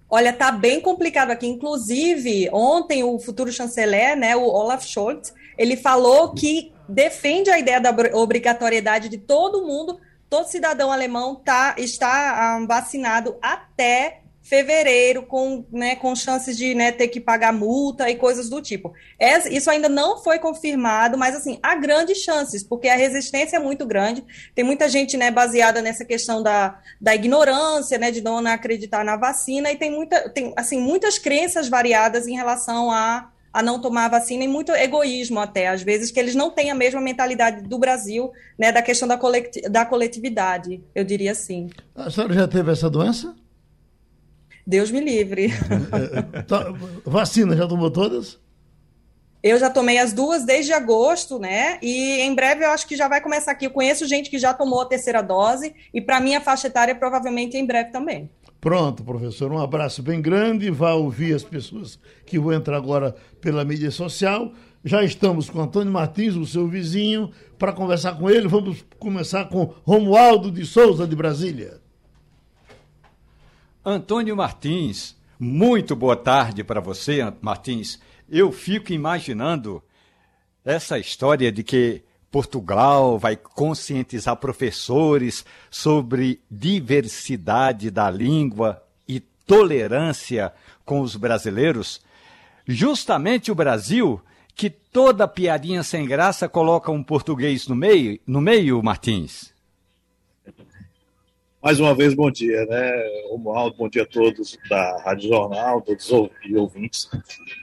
Olha, 0.09 0.31
tá 0.31 0.51
bem 0.51 0.79
complicado 0.79 1.31
aqui. 1.31 1.47
Inclusive, 1.47 2.49
ontem 2.51 3.03
o 3.03 3.19
futuro 3.19 3.51
chanceler, 3.51 4.15
né, 4.15 4.35
o 4.35 4.43
Olaf 4.43 4.85
Scholz, 4.85 5.33
ele 5.57 5.75
falou 5.75 6.33
que 6.33 6.71
defende 6.87 7.49
a 7.49 7.59
ideia 7.59 7.81
da 7.81 7.93
obrigatoriedade 8.13 9.09
de 9.09 9.17
todo 9.17 9.65
mundo, 9.65 9.99
todo 10.29 10.47
cidadão 10.47 10.91
alemão 10.91 11.35
tá, 11.35 11.75
está 11.77 12.57
um, 12.57 12.65
vacinado 12.67 13.35
até 13.41 14.21
fevereiro, 14.47 15.23
com, 15.23 15.65
né, 15.71 15.95
com 15.97 16.15
chances 16.15 16.57
de 16.57 16.73
né, 16.73 16.89
ter 16.91 17.09
que 17.09 17.19
pagar 17.19 17.51
multa 17.51 18.09
e 18.09 18.15
coisas 18.15 18.49
do 18.49 18.61
tipo. 18.61 18.93
É, 19.19 19.37
isso 19.53 19.69
ainda 19.69 19.89
não 19.89 20.23
foi 20.23 20.39
confirmado, 20.39 21.17
mas 21.17 21.35
assim, 21.35 21.59
há 21.61 21.75
grandes 21.75 22.19
chances, 22.19 22.63
porque 22.63 22.87
a 22.87 22.95
resistência 22.95 23.57
é 23.57 23.59
muito 23.59 23.85
grande. 23.85 24.23
Tem 24.55 24.63
muita 24.63 24.87
gente 24.87 25.17
né, 25.17 25.29
baseada 25.29 25.81
nessa 25.81 26.05
questão 26.05 26.41
da, 26.41 26.79
da 26.99 27.13
ignorância, 27.13 27.97
né, 27.97 28.09
de 28.09 28.21
não 28.21 28.37
acreditar 28.47 29.03
na 29.03 29.17
vacina, 29.17 29.69
e 29.69 29.75
tem, 29.75 29.91
muita, 29.91 30.29
tem 30.29 30.53
assim, 30.55 30.79
muitas 30.79 31.19
crenças 31.19 31.67
variadas 31.67 32.25
em 32.25 32.35
relação 32.35 32.89
a 32.89 33.29
a 33.51 33.63
não 33.63 33.81
tomar 33.81 34.05
a 34.05 34.09
vacina 34.09 34.43
e 34.43 34.47
muito 34.47 34.71
egoísmo 34.71 35.39
até, 35.39 35.69
às 35.69 35.81
vezes, 35.81 36.11
que 36.11 36.19
eles 36.19 36.35
não 36.35 36.51
têm 36.51 36.69
a 36.69 36.75
mesma 36.75 37.01
mentalidade 37.01 37.63
do 37.67 37.79
Brasil, 37.79 38.31
né, 38.55 38.71
da 38.71 38.83
questão 38.83 39.07
da, 39.07 39.17
coleti 39.17 39.61
da 39.61 39.83
coletividade, 39.83 40.79
eu 40.93 41.03
diria 41.03 41.31
assim. 41.31 41.67
A 41.95 42.11
senhora 42.11 42.35
já 42.35 42.47
teve 42.47 42.71
essa 42.71 42.87
doença? 42.87 43.35
Deus 44.67 44.91
me 44.91 44.99
livre. 44.99 45.45
É, 45.45 46.39
é, 46.39 46.41
tá, 46.43 46.73
vacina, 47.05 47.55
já 47.55 47.65
tomou 47.65 47.89
todas? 47.89 48.37
Eu 49.41 49.57
já 49.57 49.69
tomei 49.69 49.97
as 49.97 50.11
duas 50.11 50.43
desde 50.43 50.73
agosto, 50.73 51.39
né? 51.39 51.79
E 51.81 52.19
em 52.19 52.35
breve 52.35 52.65
eu 52.65 52.71
acho 52.71 52.85
que 52.85 52.97
já 52.97 53.07
vai 53.07 53.21
começar 53.21 53.51
aqui. 53.51 53.65
Eu 53.65 53.71
conheço 53.71 54.05
gente 54.05 54.29
que 54.29 54.37
já 54.37 54.53
tomou 54.53 54.81
a 54.81 54.85
terceira 54.85 55.21
dose 55.21 55.73
e 55.93 56.01
para 56.01 56.19
mim 56.19 56.35
a 56.35 56.41
faixa 56.41 56.67
etária 56.67 56.93
provavelmente 56.93 57.55
em 57.55 57.65
breve 57.65 57.91
também. 57.91 58.29
Pronto, 58.59 59.05
professor. 59.05 59.49
Um 59.53 59.59
abraço 59.59 60.03
bem 60.03 60.21
grande. 60.21 60.69
Vá 60.69 60.95
ouvir 60.95 61.33
as 61.33 61.43
pessoas 61.43 61.97
que 62.25 62.37
vão 62.37 62.51
entrar 62.51 62.75
agora 62.75 63.15
pela 63.39 63.63
mídia 63.63 63.89
social. 63.89 64.51
Já 64.83 65.01
estamos 65.01 65.49
com 65.49 65.61
Antônio 65.61 65.93
Martins, 65.93 66.35
o 66.35 66.45
seu 66.45 66.67
vizinho, 66.67 67.31
para 67.57 67.71
conversar 67.71 68.17
com 68.17 68.29
ele. 68.29 68.49
Vamos 68.49 68.83
começar 68.99 69.45
com 69.45 69.73
Romualdo 69.85 70.51
de 70.51 70.65
Souza, 70.65 71.07
de 71.07 71.15
Brasília. 71.15 71.86
Antônio 73.89 74.35
Martins, 74.35 75.15
muito 75.39 75.95
boa 75.95 76.17
tarde 76.17 76.61
para 76.61 76.81
você, 76.81 77.19
Martins. 77.39 77.97
Eu 78.29 78.51
fico 78.51 78.91
imaginando 78.91 79.81
essa 80.65 80.99
história 80.99 81.49
de 81.53 81.63
que 81.63 82.03
Portugal 82.29 83.17
vai 83.17 83.37
conscientizar 83.37 84.35
professores 84.35 85.45
sobre 85.71 86.41
diversidade 86.51 87.89
da 87.89 88.11
língua 88.11 88.83
e 89.07 89.21
tolerância 89.21 90.51
com 90.83 90.99
os 90.99 91.15
brasileiros. 91.15 92.01
Justamente 92.67 93.53
o 93.53 93.55
Brasil, 93.55 94.21
que 94.53 94.69
toda 94.69 95.29
piadinha 95.29 95.81
sem 95.81 96.05
graça 96.05 96.49
coloca 96.49 96.91
um 96.91 97.01
português 97.01 97.69
no 97.69 97.75
meio, 97.75 98.19
no 98.27 98.41
meio, 98.41 98.83
Martins. 98.83 99.55
Mais 101.61 101.79
uma 101.79 101.93
vez, 101.95 102.13
bom 102.13 102.29
dia, 102.29 102.65
né? 102.67 102.91
Romualdo, 103.29 103.75
bom 103.75 103.89
dia 103.89 104.03
a 104.03 104.05
todos 104.05 104.57
da 104.69 105.01
Rádio 105.01 105.29
Jornal, 105.29 105.81
todos 105.81 106.05
os 106.05 106.29
ouvintes. 106.55 107.09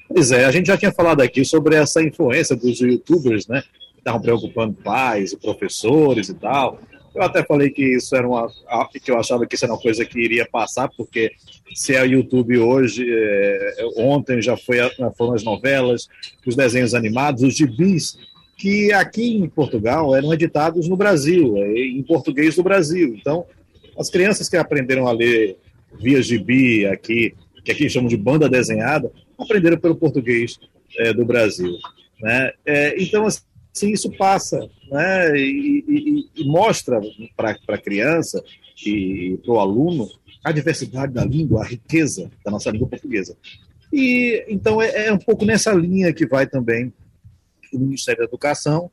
Pois 0.09 0.33
é, 0.33 0.45
a 0.45 0.51
gente 0.51 0.67
já 0.67 0.77
tinha 0.77 0.93
falado 0.93 1.21
aqui 1.21 1.45
sobre 1.45 1.77
essa 1.77 2.03
influência 2.03 2.57
dos 2.57 2.81
youtubers, 2.81 3.47
né? 3.47 3.63
Que 3.93 3.99
estavam 3.99 4.21
preocupando 4.21 4.75
pais 4.75 5.33
e 5.33 5.39
professores 5.39 6.29
e 6.29 6.35
tal. 6.35 6.81
Eu 7.15 7.23
até 7.23 7.45
falei 7.45 7.71
que 7.71 7.95
isso 7.95 8.17
era 8.17 8.27
uma. 8.27 8.51
que 9.03 9.11
eu 9.11 9.19
achava 9.19 9.47
que 9.47 9.55
isso 9.55 9.65
era 9.65 9.73
uma 9.73 9.81
coisa 9.81 10.05
que 10.05 10.19
iria 10.19 10.47
passar, 10.51 10.91
porque 10.97 11.31
se 11.73 11.95
é 11.95 12.05
YouTube 12.05 12.59
hoje, 12.59 13.07
é, 13.09 13.77
ontem 13.97 14.43
já 14.43 14.57
foi, 14.57 14.79
foram 15.17 15.35
as 15.35 15.45
novelas, 15.45 16.09
os 16.45 16.57
desenhos 16.57 16.95
animados, 16.95 17.45
os 17.45 17.57
gibis, 17.57 18.19
que 18.59 18.93
aqui 18.93 19.37
em 19.37 19.49
Portugal 19.49 20.17
eram 20.17 20.35
editados 20.35 20.89
no 20.89 20.97
Brasil, 20.97 21.57
em 21.57 22.03
português 22.03 22.57
do 22.57 22.65
Brasil. 22.65 23.15
Então, 23.17 23.47
as 23.99 24.11
crianças 24.11 24.49
que 24.49 24.57
aprenderam 24.57 25.07
a 25.07 25.13
ler 25.13 25.57
via 26.01 26.23
gibi 26.23 26.87
aqui, 26.87 27.35
que 27.65 27.73
aqui 27.73 27.89
chamam 27.89 28.09
de 28.09 28.17
banda 28.17 28.49
desenhada, 28.49 29.11
aprenderam 29.39 29.79
pelo 29.79 29.97
português 29.97 30.59
é, 30.99 31.13
do 31.13 31.25
Brasil. 31.25 31.73
Né? 32.21 32.53
É, 32.65 33.03
então, 33.03 33.27
assim, 33.27 33.93
isso 33.93 34.11
passa 34.17 34.69
né? 34.91 35.37
e, 35.37 35.85
e, 35.89 36.43
e 36.43 36.45
mostra 36.47 37.01
para 37.37 37.57
a 37.69 37.79
criança 37.79 38.43
e 38.85 39.39
para 39.45 39.53
o 39.53 39.59
aluno 39.59 40.09
a 40.43 40.53
diversidade 40.53 41.13
da 41.13 41.25
língua, 41.25 41.63
a 41.63 41.67
riqueza 41.67 42.31
da 42.45 42.51
nossa 42.51 42.71
língua 42.71 42.89
portuguesa. 42.89 43.37
E 43.93 44.45
então 44.49 44.83
é, 44.83 45.07
é 45.07 45.13
um 45.13 45.19
pouco 45.19 45.45
nessa 45.45 45.73
linha 45.73 46.13
que 46.13 46.27
vai 46.27 46.47
também 46.47 46.93
o 47.73 47.79
Ministério 47.79 48.21
da 48.21 48.27
Educação, 48.27 48.91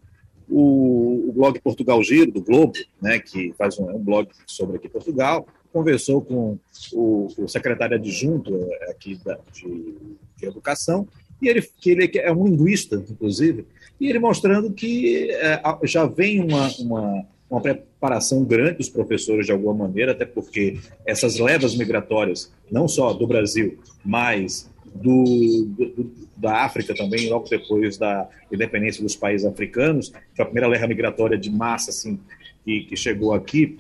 o, 0.51 1.29
o 1.29 1.31
blog 1.33 1.59
Portugal 1.61 2.03
Giro, 2.03 2.31
do 2.31 2.41
Globo, 2.41 2.73
né, 3.01 3.19
que 3.19 3.53
faz 3.57 3.79
um, 3.79 3.89
um 3.89 3.99
blog 3.99 4.27
sobre 4.45 4.75
aqui 4.75 4.89
Portugal, 4.89 5.47
conversou 5.71 6.21
com 6.21 6.57
o, 6.91 7.27
o 7.37 7.47
secretário 7.47 7.95
adjunto 7.95 8.53
é, 8.53 8.91
aqui 8.91 9.17
da, 9.23 9.39
de, 9.53 9.95
de, 10.37 10.45
Educação, 10.45 11.07
e 11.41 11.47
ele, 11.47 11.61
que 11.61 11.89
ele 11.89 12.11
é 12.17 12.31
um 12.31 12.45
linguista, 12.45 12.95
inclusive, 13.09 13.65
e 13.99 14.09
ele 14.09 14.19
mostrando 14.19 14.71
que 14.73 15.31
é, 15.31 15.61
já 15.83 16.05
vem 16.05 16.41
uma, 16.41 16.67
uma, 16.79 17.25
uma 17.49 17.61
preparação 17.61 18.43
grande 18.43 18.79
dos 18.79 18.89
professores, 18.89 19.45
de 19.45 19.51
alguma 19.51 19.73
maneira, 19.73 20.11
até 20.11 20.25
porque 20.25 20.79
essas 21.05 21.39
levas 21.39 21.75
migratórias, 21.75 22.51
não 22.69 22.87
só 22.87 23.13
do 23.13 23.25
Brasil, 23.25 23.79
mas 24.03 24.69
do, 24.93 25.65
do, 25.67 26.11
da 26.37 26.63
África 26.63 26.95
também, 26.95 27.29
logo 27.29 27.47
depois 27.49 27.97
da 27.97 28.27
independência 28.51 29.03
dos 29.03 29.15
países 29.15 29.45
africanos, 29.45 30.11
a 30.37 30.45
primeira 30.45 30.67
leva 30.67 30.87
migratória 30.87 31.37
de 31.37 31.49
massa 31.49 31.91
assim, 31.91 32.19
que, 32.63 32.81
que 32.81 32.95
chegou 32.95 33.33
aqui, 33.33 33.77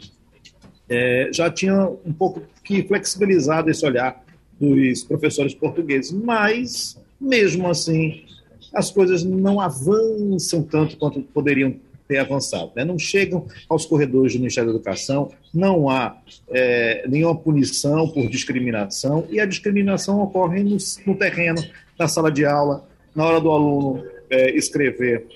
é, 0.89 1.29
já 1.31 1.49
tinha 1.49 1.87
um 2.05 2.13
pouco 2.13 2.41
que 2.63 2.83
flexibilizado 2.83 3.69
esse 3.69 3.85
olhar 3.85 4.23
dos 4.59 5.03
professores 5.03 5.53
portugueses, 5.53 6.11
mas, 6.11 6.97
mesmo 7.19 7.67
assim, 7.67 8.25
as 8.73 8.91
coisas 8.91 9.23
não 9.23 9.59
avançam 9.59 10.63
tanto 10.63 10.97
quanto 10.97 11.21
poderiam 11.21 11.75
avançado. 12.19 12.71
Né? 12.75 12.83
Não 12.83 12.97
chegam 12.97 13.45
aos 13.69 13.85
corredores 13.85 14.33
do 14.33 14.39
Ministério 14.39 14.69
da 14.69 14.75
Educação, 14.75 15.31
não 15.53 15.89
há 15.89 16.17
é, 16.49 17.07
nenhuma 17.07 17.35
punição 17.35 18.09
por 18.09 18.29
discriminação, 18.29 19.27
e 19.29 19.39
a 19.39 19.45
discriminação 19.45 20.21
ocorre 20.21 20.63
no, 20.63 20.77
no 21.05 21.15
terreno, 21.15 21.63
na 21.97 22.07
sala 22.07 22.31
de 22.31 22.45
aula, 22.45 22.87
na 23.15 23.25
hora 23.25 23.39
do 23.39 23.49
aluno 23.49 24.03
é, 24.29 24.55
escrever 24.55 25.27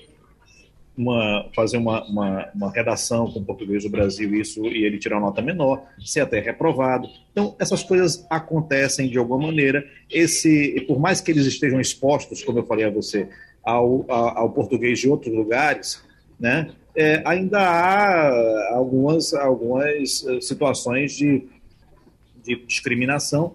uma, 0.96 1.48
fazer 1.54 1.76
uma, 1.76 2.02
uma, 2.04 2.48
uma, 2.54 2.72
redação 2.72 3.30
com 3.30 3.44
português 3.44 3.82
do 3.82 3.90
Brasil 3.90 4.34
isso 4.34 4.66
e 4.66 4.84
ele 4.84 4.98
tirar 4.98 5.20
nota 5.20 5.42
menor, 5.42 5.84
ser 6.02 6.20
até 6.20 6.40
reprovado. 6.40 7.06
Então, 7.30 7.54
essas 7.58 7.82
coisas 7.82 8.24
acontecem 8.30 9.08
de 9.08 9.18
alguma 9.18 9.46
maneira. 9.46 9.86
Esse, 10.10 10.82
por 10.88 10.98
mais 10.98 11.20
que 11.20 11.30
eles 11.30 11.44
estejam 11.44 11.80
expostos, 11.80 12.42
como 12.42 12.60
eu 12.60 12.64
falei 12.64 12.86
a 12.86 12.90
você, 12.90 13.28
ao, 13.62 14.06
ao, 14.08 14.38
ao 14.38 14.50
português 14.50 14.98
de 14.98 15.08
outros 15.08 15.34
lugares, 15.34 16.02
né, 16.38 16.70
é, 16.96 17.22
ainda 17.26 17.60
há 17.60 18.74
algumas, 18.74 19.34
algumas 19.34 20.24
eh, 20.26 20.40
situações 20.40 21.12
de, 21.14 21.44
de 22.42 22.56
discriminação 22.66 23.54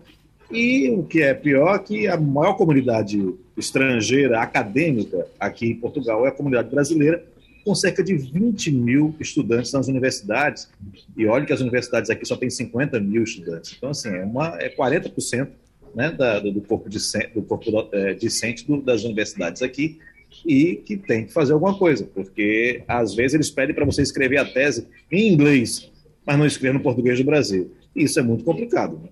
e 0.52 0.90
o 0.92 1.04
que 1.04 1.24
é 1.24 1.34
pior 1.34 1.80
que 1.80 2.08
a 2.08 2.18
maior 2.18 2.54
comunidade 2.54 3.34
estrangeira 3.58 4.40
acadêmica 4.42 5.26
aqui 5.40 5.68
em 5.68 5.76
Portugal 5.76 6.26
é 6.26 6.30
a 6.30 6.32
comunidade 6.32 6.70
brasileira, 6.70 7.24
com 7.66 7.74
cerca 7.74 8.04
de 8.04 8.16
20 8.16 8.72
mil 8.72 9.16
estudantes 9.20 9.72
nas 9.72 9.88
universidades. 9.88 10.70
E 11.18 11.26
olha 11.26 11.46
que 11.46 11.54
as 11.54 11.62
universidades 11.62 12.10
aqui 12.10 12.26
só 12.26 12.36
têm 12.36 12.50
50 12.50 13.00
mil 13.00 13.24
estudantes. 13.24 13.74
Então, 13.78 13.90
assim, 13.90 14.10
é, 14.10 14.24
uma, 14.24 14.58
é 14.60 14.70
40% 14.70 15.48
né, 15.96 16.12
da, 16.12 16.40
do 16.40 16.62
corpo, 16.62 16.90
discente, 16.90 17.34
do 17.34 17.42
corpo 17.42 17.90
é, 17.92 18.14
discente 18.14 18.68
do, 18.68 18.82
das 18.82 19.04
universidades 19.04 19.62
aqui 19.62 20.00
e 20.46 20.76
que 20.76 20.98
tem 20.98 21.26
que 21.26 21.34
fazer 21.34 21.54
alguma 21.54 21.78
coisa, 21.78 22.06
porque 22.06 22.84
às 22.88 23.14
vezes 23.14 23.36
eles 23.36 23.50
pedem 23.50 23.76
para 23.76 23.86
você 23.86 24.02
escrever 24.02 24.38
a 24.38 24.46
tese 24.46 24.88
em 25.12 25.32
inglês, 25.32 25.92
mas 26.26 26.38
não 26.38 26.46
escrever 26.46 26.74
no 26.74 26.80
português 26.80 27.18
do 27.18 27.26
Brasil. 27.26 27.72
E 27.96 28.04
isso 28.04 28.20
é 28.20 28.24
muito 28.24 28.44
complicado. 28.44 29.00
Né? 29.04 29.10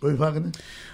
Oi, 0.00 0.14
Wagner. 0.14 0.52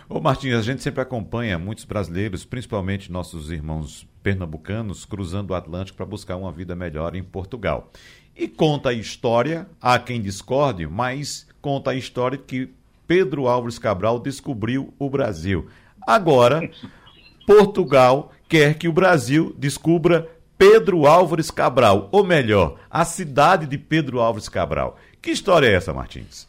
Ô 0.09 0.21
Martins, 0.21 0.55
a 0.55 0.63
gente 0.63 0.83
sempre 0.83 1.01
acompanha 1.01 1.59
muitos 1.59 1.85
brasileiros, 1.85 2.45
principalmente 2.45 3.13
nossos 3.13 3.51
irmãos 3.51 4.07
pernambucanos, 4.23 5.05
cruzando 5.05 5.51
o 5.51 5.55
Atlântico 5.55 5.97
para 5.97 6.07
buscar 6.07 6.37
uma 6.37 6.53
vida 6.53 6.75
melhor 6.75 7.15
em 7.15 7.23
Portugal. 7.23 7.91
E 8.37 8.49
conta 8.49 8.89
a 8.89 8.93
história, 8.93 9.67
há 9.81 9.99
quem 9.99 10.21
discorde, 10.21 10.87
mas 10.87 11.47
conta 11.61 11.91
a 11.91 11.95
história 11.95 12.37
que 12.37 12.71
Pedro 13.07 13.47
Álvares 13.47 13.79
Cabral 13.79 14.19
descobriu 14.19 14.93
o 14.99 15.09
Brasil. 15.09 15.69
Agora, 16.07 16.69
Portugal 17.47 18.33
quer 18.55 18.75
que 18.75 18.87
o 18.87 18.93
Brasil 18.93 19.53
descubra 19.59 20.31
Pedro 20.57 21.07
Álvares 21.07 21.51
Cabral, 21.51 22.09
ou 22.13 22.23
melhor, 22.23 22.79
a 22.89 23.05
cidade 23.05 23.67
de 23.67 23.77
Pedro 23.77 24.21
Álvares 24.21 24.49
Cabral. 24.49 24.97
Que 25.21 25.33
história 25.33 25.67
é 25.67 25.75
essa, 25.75 25.93
Martins? 25.93 26.47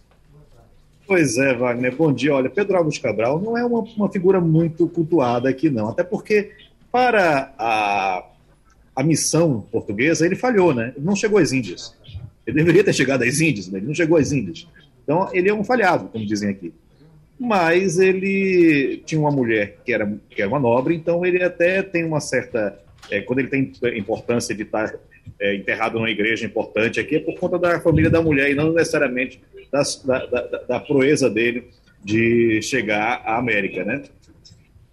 Pois 1.08 1.36
é, 1.40 1.56
Wagner. 1.56 1.96
Bom 1.96 2.14
dia. 2.14 2.36
Olha, 2.36 2.48
Pedro 2.48 2.78
Álvares 2.78 3.00
Cabral 3.00 3.42
não 3.42 3.58
é 3.58 3.66
uma, 3.66 3.80
uma 3.80 4.12
figura 4.12 4.40
muito 4.40 4.88
cultuada 4.88 5.50
aqui, 5.50 5.68
não. 5.68 5.90
Até 5.90 6.04
porque, 6.04 6.52
para 6.92 7.52
a, 7.58 8.24
a 8.96 9.04
missão 9.04 9.66
portuguesa, 9.72 10.28
ele 10.28 10.36
falhou, 10.36 10.76
né? 10.76 10.94
Ele 10.96 11.04
não 11.08 11.16
chegou 11.16 11.40
às 11.40 11.52
Índias. 11.52 11.96
Ele 12.46 12.58
deveria 12.58 12.84
ter 12.84 12.94
chegado 12.94 13.24
às 13.24 13.40
Índias, 13.40 13.66
mas 13.66 13.78
ele 13.78 13.88
não 13.88 13.96
chegou 13.96 14.20
às 14.20 14.32
Índias. 14.32 14.68
Então, 15.04 15.28
ele 15.34 15.50
é 15.50 15.54
um 15.56 15.64
falhado, 15.64 16.08
como 16.10 16.24
dizem 16.24 16.52
aqui. 16.52 16.72
Mas 17.40 18.00
ele 18.00 19.02
tinha 19.06 19.20
uma 19.20 19.32
mulher 19.32 19.78
que 19.84 19.94
era, 19.94 20.12
que 20.30 20.42
era 20.42 20.50
uma 20.50 20.60
nobre, 20.60 20.96
então 20.96 21.26
ele 21.26 21.44
até 21.44 21.82
tem 21.84 22.06
uma 22.06 22.20
certa. 22.20 22.80
É, 23.12 23.22
quando 23.22 23.40
ele 23.40 23.50
tem 23.50 23.72
importância 23.98 24.56
de 24.56 24.64
estar 24.64 24.96
é, 25.40 25.56
enterrado 25.56 25.96
numa 25.96 26.10
igreja 26.10 26.46
importante 26.46 27.00
aqui, 27.00 27.18
é 27.18 27.20
por 27.20 27.38
conta 27.38 27.60
da 27.60 27.80
família 27.80 28.10
da 28.10 28.22
mulher 28.22 28.50
e 28.50 28.56
não 28.56 28.72
necessariamente 28.72 29.42
das, 29.72 30.02
da, 30.04 30.26
da, 30.26 30.42
da, 30.42 30.80
proeza 30.80 31.30
dele 31.30 31.68
de 32.04 32.62
chegar 32.62 33.22
à 33.26 33.38
América, 33.38 33.84
né? 33.84 34.04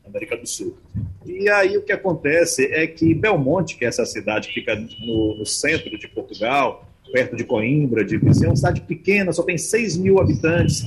América 0.05 0.36
do 0.36 0.47
Sul. 0.47 0.76
E 1.24 1.49
aí 1.49 1.76
o 1.76 1.82
que 1.82 1.93
acontece 1.93 2.66
é 2.66 2.86
que 2.86 3.14
Belmonte, 3.14 3.76
que 3.76 3.84
é 3.84 3.88
essa 3.88 4.05
cidade 4.05 4.49
que 4.49 4.55
fica 4.55 4.74
no, 4.74 5.38
no 5.38 5.47
centro 5.47 5.97
de 5.97 6.09
Portugal, 6.09 6.86
perto 7.12 7.36
de 7.36 7.45
Coimbra, 7.45 8.05
de 8.05 8.16
é 8.16 8.47
uma 8.47 8.57
cidade 8.57 8.80
pequena, 8.80 9.32
só 9.32 9.43
tem 9.43 9.59
6 9.59 9.99
mil 9.99 10.18
habitantes, 10.18 10.84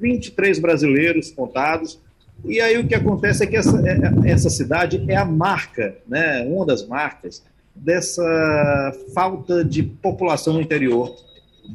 23 0.00 0.58
brasileiros 0.58 1.30
contados. 1.30 2.00
E 2.44 2.60
aí 2.60 2.78
o 2.78 2.86
que 2.86 2.94
acontece 2.94 3.44
é 3.44 3.46
que 3.46 3.56
essa, 3.56 3.80
é, 3.86 4.30
essa 4.30 4.48
cidade 4.48 5.04
é 5.08 5.16
a 5.16 5.24
marca, 5.24 5.96
né, 6.08 6.42
uma 6.48 6.64
das 6.64 6.86
marcas 6.86 7.42
dessa 7.74 8.92
falta 9.14 9.64
de 9.64 9.82
população 9.82 10.54
no 10.54 10.60
interior 10.60 11.14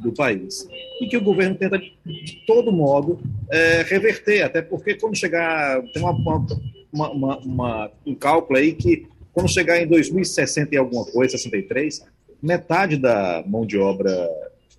do 0.01 0.11
país. 0.11 0.67
E 1.01 1.07
que 1.07 1.17
o 1.17 1.23
governo 1.23 1.55
tenta, 1.55 1.77
de 1.77 2.43
todo 2.45 2.71
modo, 2.71 3.19
é, 3.49 3.83
reverter, 3.83 4.43
até 4.43 4.61
porque 4.61 4.95
quando 4.95 5.15
chegar. 5.15 5.81
Tem 5.93 6.01
uma, 6.01 6.11
uma, 6.11 6.47
uma, 6.91 7.37
uma, 7.39 7.91
um 8.05 8.15
cálculo 8.15 8.57
aí 8.57 8.73
que 8.73 9.07
quando 9.33 9.49
chegar 9.49 9.81
em 9.81 9.87
2060 9.87 10.73
e 10.73 10.77
alguma 10.77 11.05
coisa, 11.05 11.37
63, 11.37 12.05
metade 12.41 12.97
da 12.97 13.43
mão 13.45 13.65
de 13.65 13.77
obra 13.77 14.29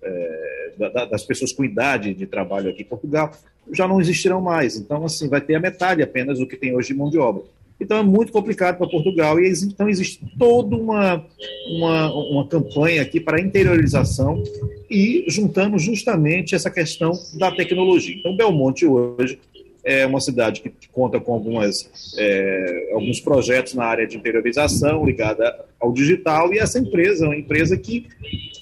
é, 0.01 0.71
da, 0.77 1.05
das 1.05 1.23
pessoas 1.23 1.51
com 1.51 1.63
idade 1.63 2.13
de 2.13 2.25
trabalho 2.25 2.69
aqui 2.69 2.81
em 2.81 2.85
Portugal 2.85 3.31
já 3.71 3.87
não 3.87 3.99
existirão 3.99 4.39
mais. 4.41 4.77
Então, 4.77 5.03
assim, 5.03 5.27
vai 5.27 5.41
ter 5.41 5.55
a 5.55 5.59
metade 5.59 6.01
apenas 6.01 6.39
do 6.39 6.47
que 6.47 6.55
tem 6.55 6.75
hoje 6.75 6.89
de 6.89 6.93
mão 6.93 7.09
de 7.09 7.17
obra. 7.17 7.43
Então 7.79 7.97
é 7.97 8.03
muito 8.03 8.31
complicado 8.31 8.77
para 8.77 8.87
Portugal. 8.87 9.39
E 9.39 9.51
então 9.51 9.87
existe 9.87 10.19
toda 10.37 10.75
uma, 10.75 11.23
uma, 11.67 12.13
uma 12.13 12.47
campanha 12.47 13.01
aqui 13.01 13.19
para 13.19 13.41
interiorização 13.41 14.41
e 14.89 15.25
juntamos 15.27 15.83
justamente 15.83 16.55
essa 16.55 16.71
questão 16.71 17.11
da 17.35 17.51
tecnologia. 17.51 18.15
Então, 18.15 18.35
Belmonte 18.35 18.85
hoje 18.85 19.39
é 19.87 20.05
uma 20.05 20.19
cidade 20.19 20.59
que 20.59 20.89
conta 20.89 21.17
com 21.17 21.33
algumas, 21.33 21.89
é, 22.17 22.89
alguns 22.91 23.21
projetos 23.21 23.73
na 23.73 23.85
área 23.85 24.05
de 24.05 24.17
interiorização 24.17 25.05
ligada 25.05 25.65
ao 25.79 25.93
digital 25.93 26.53
e 26.53 26.59
essa 26.59 26.77
empresa 26.77 27.23
é 27.23 27.29
uma 27.29 27.37
empresa 27.37 27.77
que 27.77 28.05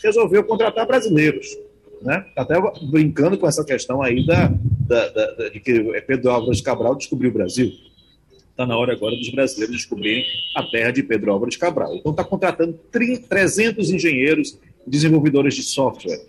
resolveu 0.04 0.44
contratar 0.44 0.86
brasileiros. 0.86 1.58
Né? 2.00 2.24
Até 2.36 2.54
brincando 2.92 3.40
com 3.40 3.48
essa 3.48 3.66
questão 3.66 4.04
aí 4.04 4.24
da, 4.24 4.54
da, 4.88 5.10
da 5.10 5.50
de 5.50 5.60
que 5.60 6.02
Pedro 6.02 6.30
Álvares 6.30 6.62
Cabral 6.62 6.94
descobriu 6.94 7.32
o 7.32 7.34
Brasil. 7.34 7.74
Está 8.52 8.68
na 8.68 8.78
hora 8.78 8.94
agora 8.94 9.16
dos 9.16 9.30
brasileiros 9.32 9.76
descobrirem 9.76 10.24
a 10.56 10.62
terra 10.62 10.92
de 10.92 11.02
Pedro 11.02 11.32
Álvares 11.32 11.58
Cabral. 11.58 11.96
Então 11.96 12.12
está 12.12 12.24
contratando 12.24 12.80
300 12.92 13.90
engenheiros 13.90 14.60
desenvolvedores 14.86 15.56
de 15.56 15.64
software. 15.64 16.22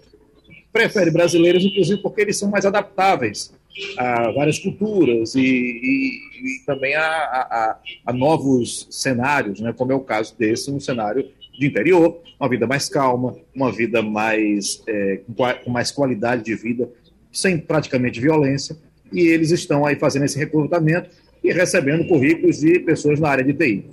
Prefere 0.72 1.10
brasileiros, 1.10 1.62
inclusive, 1.62 2.00
porque 2.00 2.22
eles 2.22 2.38
são 2.38 2.50
mais 2.50 2.64
adaptáveis 2.64 3.52
a 3.98 4.30
várias 4.32 4.58
culturas 4.58 5.34
e, 5.34 5.40
e, 5.40 6.18
e 6.42 6.64
também 6.64 6.94
a, 6.94 7.06
a, 7.06 7.78
a, 8.06 8.12
novos 8.12 8.86
cenários, 8.90 9.60
né? 9.60 9.72
como 9.72 9.92
é 9.92 9.94
o 9.94 10.00
caso 10.00 10.36
desse, 10.38 10.70
um 10.70 10.80
cenário 10.80 11.28
de 11.58 11.66
interior, 11.66 12.20
uma 12.38 12.48
vida 12.48 12.66
mais 12.66 12.88
calma, 12.88 13.36
uma 13.54 13.72
vida 13.72 14.02
mais 14.02 14.82
é, 14.86 15.20
com 15.64 15.70
mais 15.70 15.90
qualidade 15.90 16.44
de 16.44 16.54
vida, 16.54 16.90
sem 17.32 17.58
praticamente 17.58 18.20
violência, 18.20 18.76
e 19.12 19.20
eles 19.20 19.50
estão 19.50 19.84
aí 19.86 19.96
fazendo 19.96 20.24
esse 20.24 20.38
recrutamento 20.38 21.10
e 21.42 21.52
recebendo 21.52 22.06
currículos 22.08 22.58
de 22.58 22.80
pessoas 22.80 23.20
na 23.20 23.28
área 23.28 23.44
de 23.44 23.54
TI. 23.54 23.84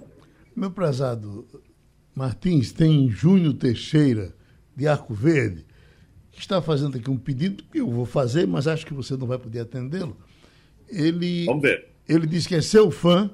Meu 0.55 0.71
prezado 0.71 1.45
Martins, 2.15 2.71
tem 2.71 3.09
Júnior 3.09 3.53
Teixeira, 3.55 4.33
de 4.75 4.87
Arco 4.87 5.13
Verde, 5.13 5.65
está 6.37 6.61
fazendo 6.61 6.97
aqui 6.97 7.09
um 7.09 7.17
pedido 7.17 7.63
que 7.71 7.79
eu 7.79 7.89
vou 7.89 8.05
fazer, 8.05 8.47
mas 8.47 8.67
acho 8.67 8.85
que 8.85 8.93
você 8.93 9.15
não 9.15 9.27
vai 9.27 9.37
poder 9.37 9.61
atendê-lo. 9.61 10.17
Ele, 10.89 11.45
Vamos 11.45 11.61
ver. 11.61 11.87
Ele 12.07 12.27
diz 12.27 12.45
que 12.45 12.55
é 12.55 12.61
seu 12.61 12.91
fã 12.91 13.29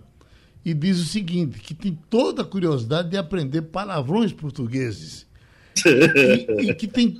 e 0.64 0.74
diz 0.74 1.00
o 1.00 1.06
seguinte, 1.06 1.60
que 1.60 1.74
tem 1.74 1.97
toda 2.10 2.41
a 2.41 2.45
curiosidade 2.45 3.10
de 3.10 3.18
aprender 3.18 3.64
palavrões 3.64 4.32
portugueses. 4.34 5.28
e, 5.86 6.70
e, 6.70 6.74
que 6.74 6.88
tem 6.88 7.18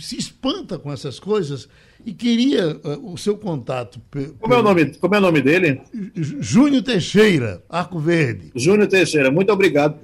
se 0.00 0.16
espanta 0.16 0.78
com 0.78 0.90
essas 0.90 1.20
coisas 1.20 1.68
e 2.06 2.14
queria 2.14 2.76
uh, 2.76 3.12
o 3.12 3.18
seu 3.18 3.36
contato. 3.36 4.00
Como, 4.38 4.54
é 4.54 4.58
o 4.58 4.62
nome, 4.62 4.94
como 4.94 5.14
é 5.14 5.18
o 5.18 5.20
nome 5.20 5.42
dele? 5.42 5.82
Júnior 6.14 6.82
Teixeira, 6.82 7.62
Arco 7.68 7.98
Verde. 7.98 8.50
Júnior 8.54 8.88
Teixeira, 8.88 9.30
muito 9.30 9.52
obrigado 9.52 9.98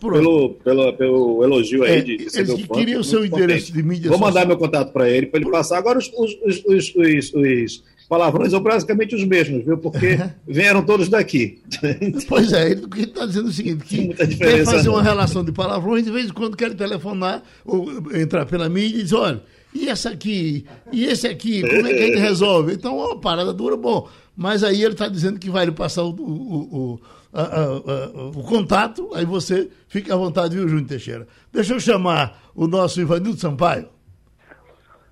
pelo, 0.00 0.50
pelo, 0.54 0.92
pelo, 0.94 1.44
elogio 1.44 1.84
aí 1.84 1.98
é, 1.98 2.00
de, 2.00 2.16
de 2.16 2.30
ser 2.30 2.46
meu 2.46 2.58
fã. 2.58 2.74
queria 2.74 2.98
o 2.98 3.04
seu 3.04 3.24
endereço 3.24 3.72
de 3.72 3.82
mídia 3.82 4.10
Vou 4.10 4.18
mandar 4.18 4.46
meu 4.46 4.56
contato 4.56 4.92
para 4.92 5.08
ele, 5.08 5.26
para 5.26 5.40
ele 5.40 5.50
passar. 5.50 5.78
Agora, 5.78 5.98
os, 5.98 6.10
os, 6.14 6.64
os, 6.66 6.94
os, 6.94 7.34
os 7.34 7.84
palavrões 8.08 8.50
são 8.50 8.60
basicamente 8.60 9.14
os 9.14 9.24
mesmos, 9.24 9.64
viu? 9.64 9.78
Porque 9.78 10.18
vieram 10.46 10.82
todos 10.84 11.08
daqui. 11.08 11.60
Pois 12.28 12.52
é, 12.52 12.70
ele 12.70 12.86
está 12.96 13.26
dizendo 13.26 13.48
o 13.48 13.52
seguinte, 13.52 13.84
que 13.84 14.36
quer 14.36 14.64
fazer 14.64 14.88
uma 14.88 15.02
relação 15.02 15.44
de 15.44 15.52
palavrões, 15.52 16.04
de 16.04 16.10
vez 16.10 16.26
em 16.26 16.32
quando 16.32 16.56
quer 16.56 16.74
telefonar 16.74 17.42
ou 17.64 17.88
entrar 18.14 18.46
pela 18.46 18.68
mídia 18.68 19.00
e 19.00 19.02
dizer, 19.02 19.16
olha, 19.16 19.42
e 19.74 19.88
essa 19.88 20.10
aqui? 20.10 20.64
E 20.92 21.04
esse 21.04 21.26
aqui? 21.26 21.62
Como 21.62 21.86
é 21.86 21.92
que 21.92 22.02
a 22.02 22.06
gente 22.06 22.18
resolve? 22.20 22.74
Então, 22.74 22.96
uma 22.96 23.18
parada 23.18 23.52
dura, 23.52 23.76
bom. 23.76 24.08
Mas 24.36 24.62
aí 24.62 24.82
ele 24.82 24.92
está 24.92 25.08
dizendo 25.08 25.38
que 25.38 25.50
vai 25.50 25.66
lhe 25.66 25.72
passar 25.72 26.02
o, 26.02 26.10
o, 26.10 26.76
o, 26.76 27.00
a, 27.34 27.42
a, 27.42 28.38
o 28.38 28.44
contato, 28.44 29.10
aí 29.14 29.24
você 29.24 29.68
fica 29.88 30.14
à 30.14 30.16
vontade, 30.16 30.56
viu, 30.56 30.68
Júnior 30.68 30.88
Teixeira? 30.88 31.26
Deixa 31.52 31.74
eu 31.74 31.80
chamar 31.80 32.50
o 32.54 32.66
nosso 32.68 33.00
Ivanildo 33.00 33.38
Sampaio. 33.38 33.90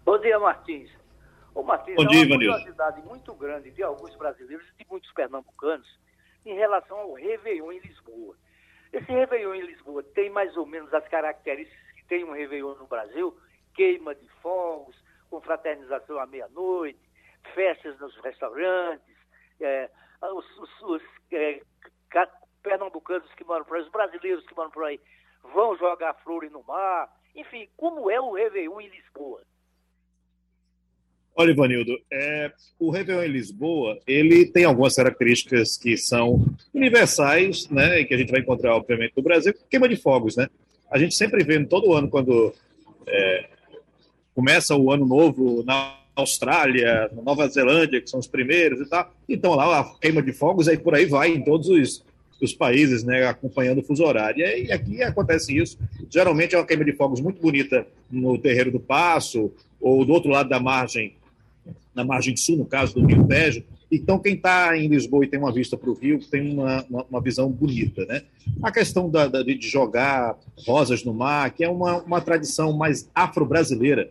Bom 0.04 0.18
dia, 0.18 0.38
Martins. 0.38 0.90
Ô, 1.54 1.62
Martins, 1.62 1.96
Bom 1.96 2.06
dia, 2.06 2.22
é 2.22 2.26
uma 2.26 2.36
curiosidade 2.36 3.02
muito 3.02 3.34
grande 3.34 3.70
de 3.70 3.82
alguns 3.82 4.14
brasileiros 4.16 4.64
e 4.78 4.84
de 4.84 4.90
muitos 4.90 5.10
pernambucanos 5.12 5.86
em 6.46 6.54
relação 6.54 6.96
ao 6.96 7.14
Réveillon 7.14 7.72
em 7.72 7.80
Lisboa. 7.80 8.36
Esse 8.92 9.10
Réveillon 9.10 9.54
em 9.54 9.66
Lisboa 9.66 10.02
tem 10.14 10.30
mais 10.30 10.56
ou 10.56 10.66
menos 10.66 10.92
as 10.94 11.06
características 11.08 11.92
que 11.96 12.04
tem 12.04 12.24
um 12.24 12.32
Réveillon 12.32 12.74
no 12.74 12.86
Brasil, 12.86 13.36
queima 13.74 14.14
de 14.14 14.28
fogos, 14.40 14.94
confraternização 15.28 16.18
à 16.18 16.26
meia-noite, 16.26 17.00
festas 17.54 17.98
nos 17.98 18.14
restaurantes, 18.18 19.16
é, 19.60 19.90
os, 20.22 20.44
os, 20.58 20.82
os 20.82 21.02
é, 21.32 21.62
pernambucanos 23.12 23.34
que 23.36 23.44
moram 23.44 23.64
por 23.64 23.76
aí, 23.76 23.82
os 23.82 23.90
brasileiros 23.90 24.46
que 24.46 24.56
moram 24.56 24.70
por 24.70 24.84
aí, 24.84 25.00
vão 25.54 25.76
jogar 25.76 26.14
flores 26.24 26.50
no 26.50 26.62
mar. 26.62 27.08
Enfim, 27.34 27.68
como 27.76 28.10
é 28.10 28.20
o 28.20 28.32
Réveillon 28.32 28.80
em 28.80 28.88
Lisboa? 28.88 29.42
Olha, 31.34 31.50
Ivanildo, 31.50 31.98
é, 32.12 32.52
o 32.78 32.90
Réveillon 32.90 33.22
em 33.22 33.28
Lisboa, 33.28 33.98
ele 34.06 34.46
tem 34.46 34.64
algumas 34.64 34.94
características 34.94 35.78
que 35.78 35.96
são 35.96 36.44
universais, 36.74 37.68
né, 37.70 38.00
e 38.00 38.04
que 38.04 38.12
a 38.12 38.18
gente 38.18 38.30
vai 38.30 38.40
encontrar, 38.40 38.76
obviamente, 38.76 39.14
no 39.16 39.22
Brasil, 39.22 39.54
queima 39.70 39.88
de 39.88 39.96
fogos, 39.96 40.36
né? 40.36 40.48
A 40.90 40.98
gente 40.98 41.14
sempre 41.14 41.42
vê, 41.42 41.64
todo 41.64 41.94
ano, 41.94 42.10
quando 42.10 42.54
é, 43.06 43.48
começa 44.34 44.76
o 44.76 44.92
ano 44.92 45.06
novo 45.06 45.62
na 45.64 45.96
Austrália, 46.14 47.10
na 47.14 47.22
Nova 47.22 47.48
Zelândia, 47.48 48.02
que 48.02 48.10
são 48.10 48.20
os 48.20 48.26
primeiros 48.26 48.78
e 48.82 48.86
tal, 48.86 49.10
então 49.26 49.54
lá 49.54 49.80
a 49.80 49.98
queima 49.98 50.22
de 50.22 50.34
fogos, 50.34 50.68
aí 50.68 50.76
por 50.76 50.94
aí 50.94 51.06
vai, 51.06 51.30
em 51.30 51.42
todos 51.42 51.70
os, 51.70 52.04
os 52.44 52.52
países, 52.52 53.04
né, 53.04 53.26
acompanhando 53.26 53.78
o 53.78 53.82
fuso 53.82 54.04
horário. 54.04 54.40
E 54.40 54.72
aqui 54.72 55.02
acontece 55.02 55.56
isso. 55.56 55.78
Geralmente 56.10 56.54
é 56.54 56.58
uma 56.58 56.66
queima 56.66 56.84
de 56.84 56.92
fogos 56.92 57.20
muito 57.20 57.40
bonita 57.40 57.86
no 58.10 58.36
Terreiro 58.38 58.70
do 58.70 58.80
Passo, 58.80 59.52
ou 59.80 60.04
do 60.04 60.12
outro 60.12 60.30
lado 60.30 60.48
da 60.48 60.60
margem 60.60 61.14
na 61.94 62.04
margem 62.04 62.36
sul, 62.36 62.56
no 62.56 62.64
caso 62.64 62.94
do 62.94 63.06
Rio 63.06 63.26
Tejo. 63.26 63.62
Então, 63.90 64.18
quem 64.18 64.34
está 64.34 64.76
em 64.76 64.88
Lisboa 64.88 65.24
e 65.24 65.28
tem 65.28 65.38
uma 65.38 65.52
vista 65.52 65.76
para 65.76 65.90
o 65.90 65.94
Rio 65.94 66.18
tem 66.18 66.50
uma, 66.54 66.82
uma, 66.88 67.06
uma, 67.10 67.20
visão 67.20 67.50
bonita. 67.50 68.06
Né? 68.06 68.22
A 68.62 68.72
questão 68.72 69.10
da, 69.10 69.26
da, 69.26 69.42
de 69.42 69.60
jogar 69.60 70.38
rosas 70.66 71.04
no 71.04 71.12
mar, 71.12 71.50
que 71.50 71.62
é 71.62 71.68
uma, 71.68 71.98
uma 72.02 72.20
tradição 72.20 72.72
mais 72.72 73.10
afro-brasileira, 73.14 74.10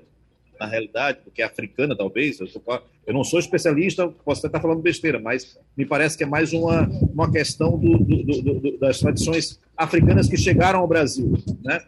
na 0.61 0.67
realidade, 0.67 1.21
do 1.25 1.31
que 1.31 1.41
africana, 1.41 1.95
talvez. 1.97 2.39
Eu, 2.39 2.47
tô, 2.47 2.61
eu, 3.07 3.13
não 3.13 3.23
sou 3.23 3.39
especialista, 3.39 4.07
posso 4.07 4.41
até 4.41 4.47
estar 4.47 4.61
falando 4.61 4.79
besteira, 4.79 5.19
mas 5.19 5.57
me 5.75 5.87
parece 5.87 6.15
que 6.15 6.23
é 6.23 6.27
mais 6.27 6.53
uma, 6.53 6.87
uma 7.11 7.31
questão 7.31 7.79
do, 7.79 7.97
do, 7.97 8.41
do, 8.41 8.77
das 8.77 8.99
tradições 8.99 9.59
africanas 9.75 10.29
que 10.29 10.37
chegaram 10.37 10.79
ao 10.79 10.87
Brasil. 10.87 11.33
Né? 11.63 11.81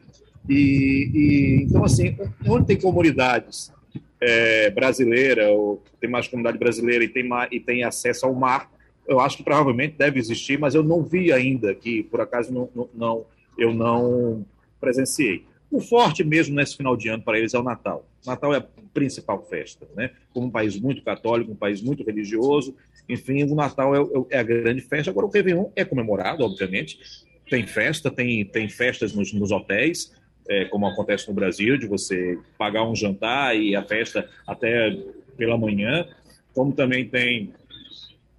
E, 0.49 1.11
e, 1.13 1.63
então, 1.65 1.85
assim, 1.85 2.17
onde 2.47 2.65
tem 2.65 2.81
comunidades 2.81 3.71
é, 4.19 4.71
brasileira, 4.71 5.51
ou 5.51 5.83
tem 6.01 6.09
mais 6.09 6.27
comunidade 6.27 6.57
brasileira 6.57 7.03
e 7.03 7.07
tem, 7.07 7.29
e 7.51 7.59
tem 7.59 7.83
acesso 7.83 8.25
ao 8.25 8.33
mar, 8.33 8.71
eu 9.07 9.19
acho 9.19 9.37
que 9.37 9.43
provavelmente 9.43 9.97
deve 9.99 10.19
existir, 10.19 10.57
mas 10.57 10.73
eu 10.73 10.81
não 10.81 11.03
vi 11.03 11.31
ainda, 11.31 11.75
que 11.75 12.01
por 12.03 12.21
acaso 12.21 12.51
não, 12.51 12.89
não, 12.95 13.25
eu 13.55 13.71
não 13.71 14.43
presenciei. 14.79 15.45
O 15.73 15.79
forte 15.79 16.23
mesmo 16.23 16.55
nesse 16.55 16.77
final 16.77 16.95
de 16.95 17.09
ano 17.09 17.23
para 17.23 17.39
eles 17.39 17.55
é 17.55 17.57
o 17.57 17.63
Natal. 17.63 18.07
Natal 18.23 18.53
é 18.53 18.57
a 18.57 18.65
principal 18.93 19.43
festa, 19.43 19.87
né? 19.95 20.11
Como 20.31 20.45
um 20.45 20.51
país 20.51 20.79
muito 20.79 21.01
católico, 21.01 21.51
um 21.51 21.55
país 21.55 21.81
muito 21.81 22.03
religioso, 22.03 22.75
enfim, 23.09 23.41
o 23.41 23.55
Natal 23.55 23.95
é, 23.95 23.99
é 24.29 24.37
a 24.37 24.43
grande 24.43 24.81
festa. 24.81 25.09
Agora, 25.09 25.25
o 25.25 25.31
Réveillon 25.31 25.71
é 25.75 25.83
comemorado, 25.83 26.43
obviamente, 26.45 26.99
tem 27.49 27.65
festa, 27.65 28.11
tem, 28.11 28.45
tem 28.45 28.69
festas 28.69 29.15
nos, 29.15 29.33
nos 29.33 29.51
hotéis, 29.51 30.13
é, 30.47 30.65
como 30.65 30.85
acontece 30.85 31.27
no 31.27 31.33
Brasil, 31.33 31.75
de 31.75 31.87
você 31.87 32.37
pagar 32.55 32.87
um 32.87 32.95
jantar 32.95 33.57
e 33.57 33.75
a 33.75 33.83
festa 33.83 34.29
até 34.45 34.95
pela 35.35 35.57
manhã, 35.57 36.07
como 36.53 36.71
também 36.71 37.09
tem 37.09 37.51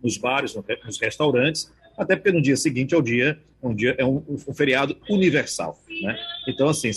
nos 0.01 0.17
bares, 0.17 0.55
nos 0.55 1.01
restaurantes, 1.01 1.73
até 1.97 2.17
porque 2.17 2.33
no 2.33 2.43
dia 2.43 2.57
seguinte 2.57 2.95
é 2.95 2.99
o 2.99 3.03
dia, 3.03 3.39
um 3.63 3.75
dia 3.75 3.95
é 3.99 4.05
um, 4.05 4.23
um 4.29 4.55
feriado 4.55 4.97
universal, 5.09 5.79
né? 6.03 6.17
Então 6.49 6.69
assim, 6.69 6.91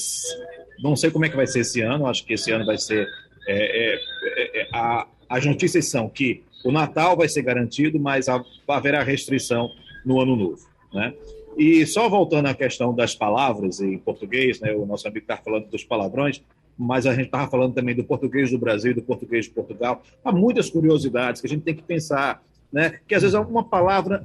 não 0.82 0.96
sei 0.96 1.12
como 1.12 1.26
é 1.26 1.30
que 1.30 1.36
vai 1.36 1.48
ser 1.48 1.60
esse 1.60 1.82
ano, 1.82 2.08
acho 2.08 2.26
que 2.26 2.34
esse 2.34 2.52
ano 2.52 2.66
vai 2.66 2.78
ser 2.78 3.08
é, 3.48 3.54
é, 3.54 3.96
é, 3.96 4.62
é 4.62 4.68
a, 4.74 5.08
as 5.30 5.46
notícias 5.46 5.88
são 5.88 6.10
que 6.10 6.44
o 6.64 6.72
Natal 6.72 7.16
vai 7.16 7.30
ser 7.30 7.44
garantido, 7.44 8.00
mas 8.00 8.28
haverá 8.68 9.04
restrição 9.04 9.72
no 10.06 10.22
ano 10.22 10.36
novo, 10.36 10.68
né? 10.94 11.14
E 11.58 11.86
só 11.88 12.08
voltando 12.08 12.46
à 12.48 12.54
questão 12.54 12.94
das 12.94 13.16
palavras 13.16 13.82
em 13.82 13.98
português, 13.98 14.60
né, 14.60 14.74
o 14.74 14.86
nosso 14.86 15.08
amigo 15.08 15.24
está 15.24 15.38
falando 15.38 15.68
dos 15.68 15.84
palavrões, 15.84 16.44
mas 16.78 17.08
a 17.08 17.16
gente 17.16 17.26
estava 17.26 17.50
falando 17.50 17.74
também 17.74 17.96
do 17.96 18.04
português 18.04 18.52
do 18.52 18.60
Brasil 18.60 18.94
do 18.94 19.02
português 19.02 19.46
de 19.46 19.52
Portugal. 19.52 20.04
Há 20.24 20.32
muitas 20.32 20.70
curiosidades 20.70 21.42
que 21.42 21.48
a 21.48 21.50
gente 21.50 21.64
tem 21.64 21.74
que 21.74 21.82
pensar, 21.82 22.44
né, 22.72 23.00
que 23.08 23.16
às 23.16 23.24
vezes 23.24 23.36
uma 23.36 23.64
palavra, 23.64 24.24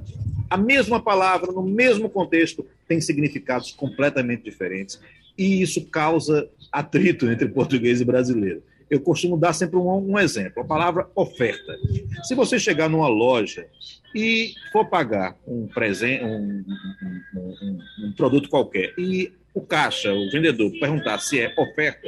a 0.53 0.57
mesma 0.57 1.01
palavra, 1.01 1.51
no 1.51 1.63
mesmo 1.63 2.07
contexto, 2.07 2.63
tem 2.87 3.01
significados 3.01 3.71
completamente 3.71 4.43
diferentes. 4.43 5.01
E 5.35 5.63
isso 5.63 5.83
causa 5.85 6.47
atrito 6.71 7.27
entre 7.27 7.47
português 7.47 7.99
e 7.99 8.05
brasileiro. 8.05 8.61
Eu 8.87 9.01
costumo 9.01 9.35
dar 9.35 9.53
sempre 9.53 9.77
um, 9.77 10.11
um 10.11 10.19
exemplo, 10.19 10.61
a 10.61 10.65
palavra 10.65 11.09
oferta. 11.15 11.75
Se 12.21 12.35
você 12.35 12.59
chegar 12.59 12.87
numa 12.87 13.07
loja 13.07 13.65
e 14.13 14.53
for 14.71 14.85
pagar 14.85 15.35
um 15.47 15.65
presente, 15.65 16.23
um, 16.23 16.63
um, 16.63 17.39
um, 17.39 17.79
um, 18.05 18.11
produto 18.11 18.47
qualquer, 18.47 18.93
e 18.95 19.33
o 19.55 19.61
caixa, 19.61 20.13
o 20.13 20.29
vendedor, 20.29 20.71
perguntar 20.79 21.17
se 21.17 21.39
é 21.39 21.51
oferta, 21.57 22.07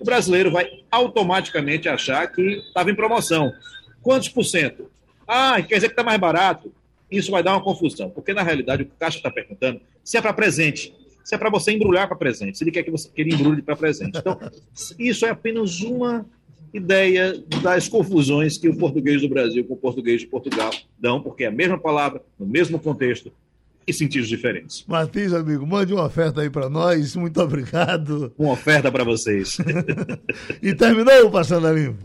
o 0.00 0.04
brasileiro 0.04 0.50
vai 0.50 0.66
automaticamente 0.90 1.90
achar 1.90 2.26
que 2.32 2.40
estava 2.40 2.90
em 2.90 2.94
promoção. 2.94 3.52
Quantos 4.00 4.30
por 4.30 4.44
cento? 4.44 4.90
Ah, 5.28 5.60
quer 5.60 5.74
dizer 5.74 5.88
que 5.88 5.92
está 5.92 6.02
mais 6.02 6.18
barato. 6.18 6.72
Isso 7.10 7.30
vai 7.30 7.42
dar 7.42 7.52
uma 7.52 7.62
confusão, 7.62 8.10
porque 8.10 8.34
na 8.34 8.42
realidade 8.42 8.82
o 8.82 8.86
caixa 8.98 9.18
está 9.18 9.30
perguntando 9.30 9.80
se 10.02 10.16
é 10.16 10.20
para 10.20 10.32
presente, 10.32 10.94
se 11.24 11.34
é 11.34 11.38
para 11.38 11.50
você 11.50 11.72
embrulhar 11.72 12.08
para 12.08 12.16
presente, 12.16 12.58
se 12.58 12.64
ele 12.64 12.70
quer 12.70 12.82
que 12.82 12.90
você 12.90 13.08
que 13.08 13.20
ele 13.20 13.34
embrulhe 13.34 13.62
para 13.62 13.76
presente. 13.76 14.18
Então, 14.18 14.38
isso 14.98 15.24
é 15.26 15.30
apenas 15.30 15.80
uma 15.80 16.26
ideia 16.72 17.42
das 17.62 17.88
confusões 17.88 18.58
que 18.58 18.68
o 18.68 18.76
português 18.76 19.22
do 19.22 19.28
Brasil 19.28 19.64
com 19.64 19.74
o 19.74 19.76
português 19.76 20.20
de 20.20 20.26
Portugal 20.26 20.70
dão, 20.98 21.20
porque 21.20 21.44
é 21.44 21.46
a 21.46 21.52
mesma 21.52 21.78
palavra, 21.78 22.22
no 22.38 22.46
mesmo 22.46 22.78
contexto 22.78 23.32
e 23.86 23.92
sentidos 23.92 24.28
diferentes. 24.28 24.84
Martins, 24.86 25.32
amigo, 25.32 25.66
mande 25.66 25.94
uma 25.94 26.04
oferta 26.04 26.40
aí 26.40 26.50
para 26.50 26.68
nós. 26.68 27.14
Muito 27.14 27.40
obrigado. 27.40 28.32
Uma 28.36 28.52
oferta 28.52 28.90
para 28.90 29.04
vocês. 29.04 29.58
e 30.60 30.74
terminou 30.74 31.26
o 31.26 31.30
Passando 31.30 31.68
a 31.68 31.72
Limpo. 31.72 32.04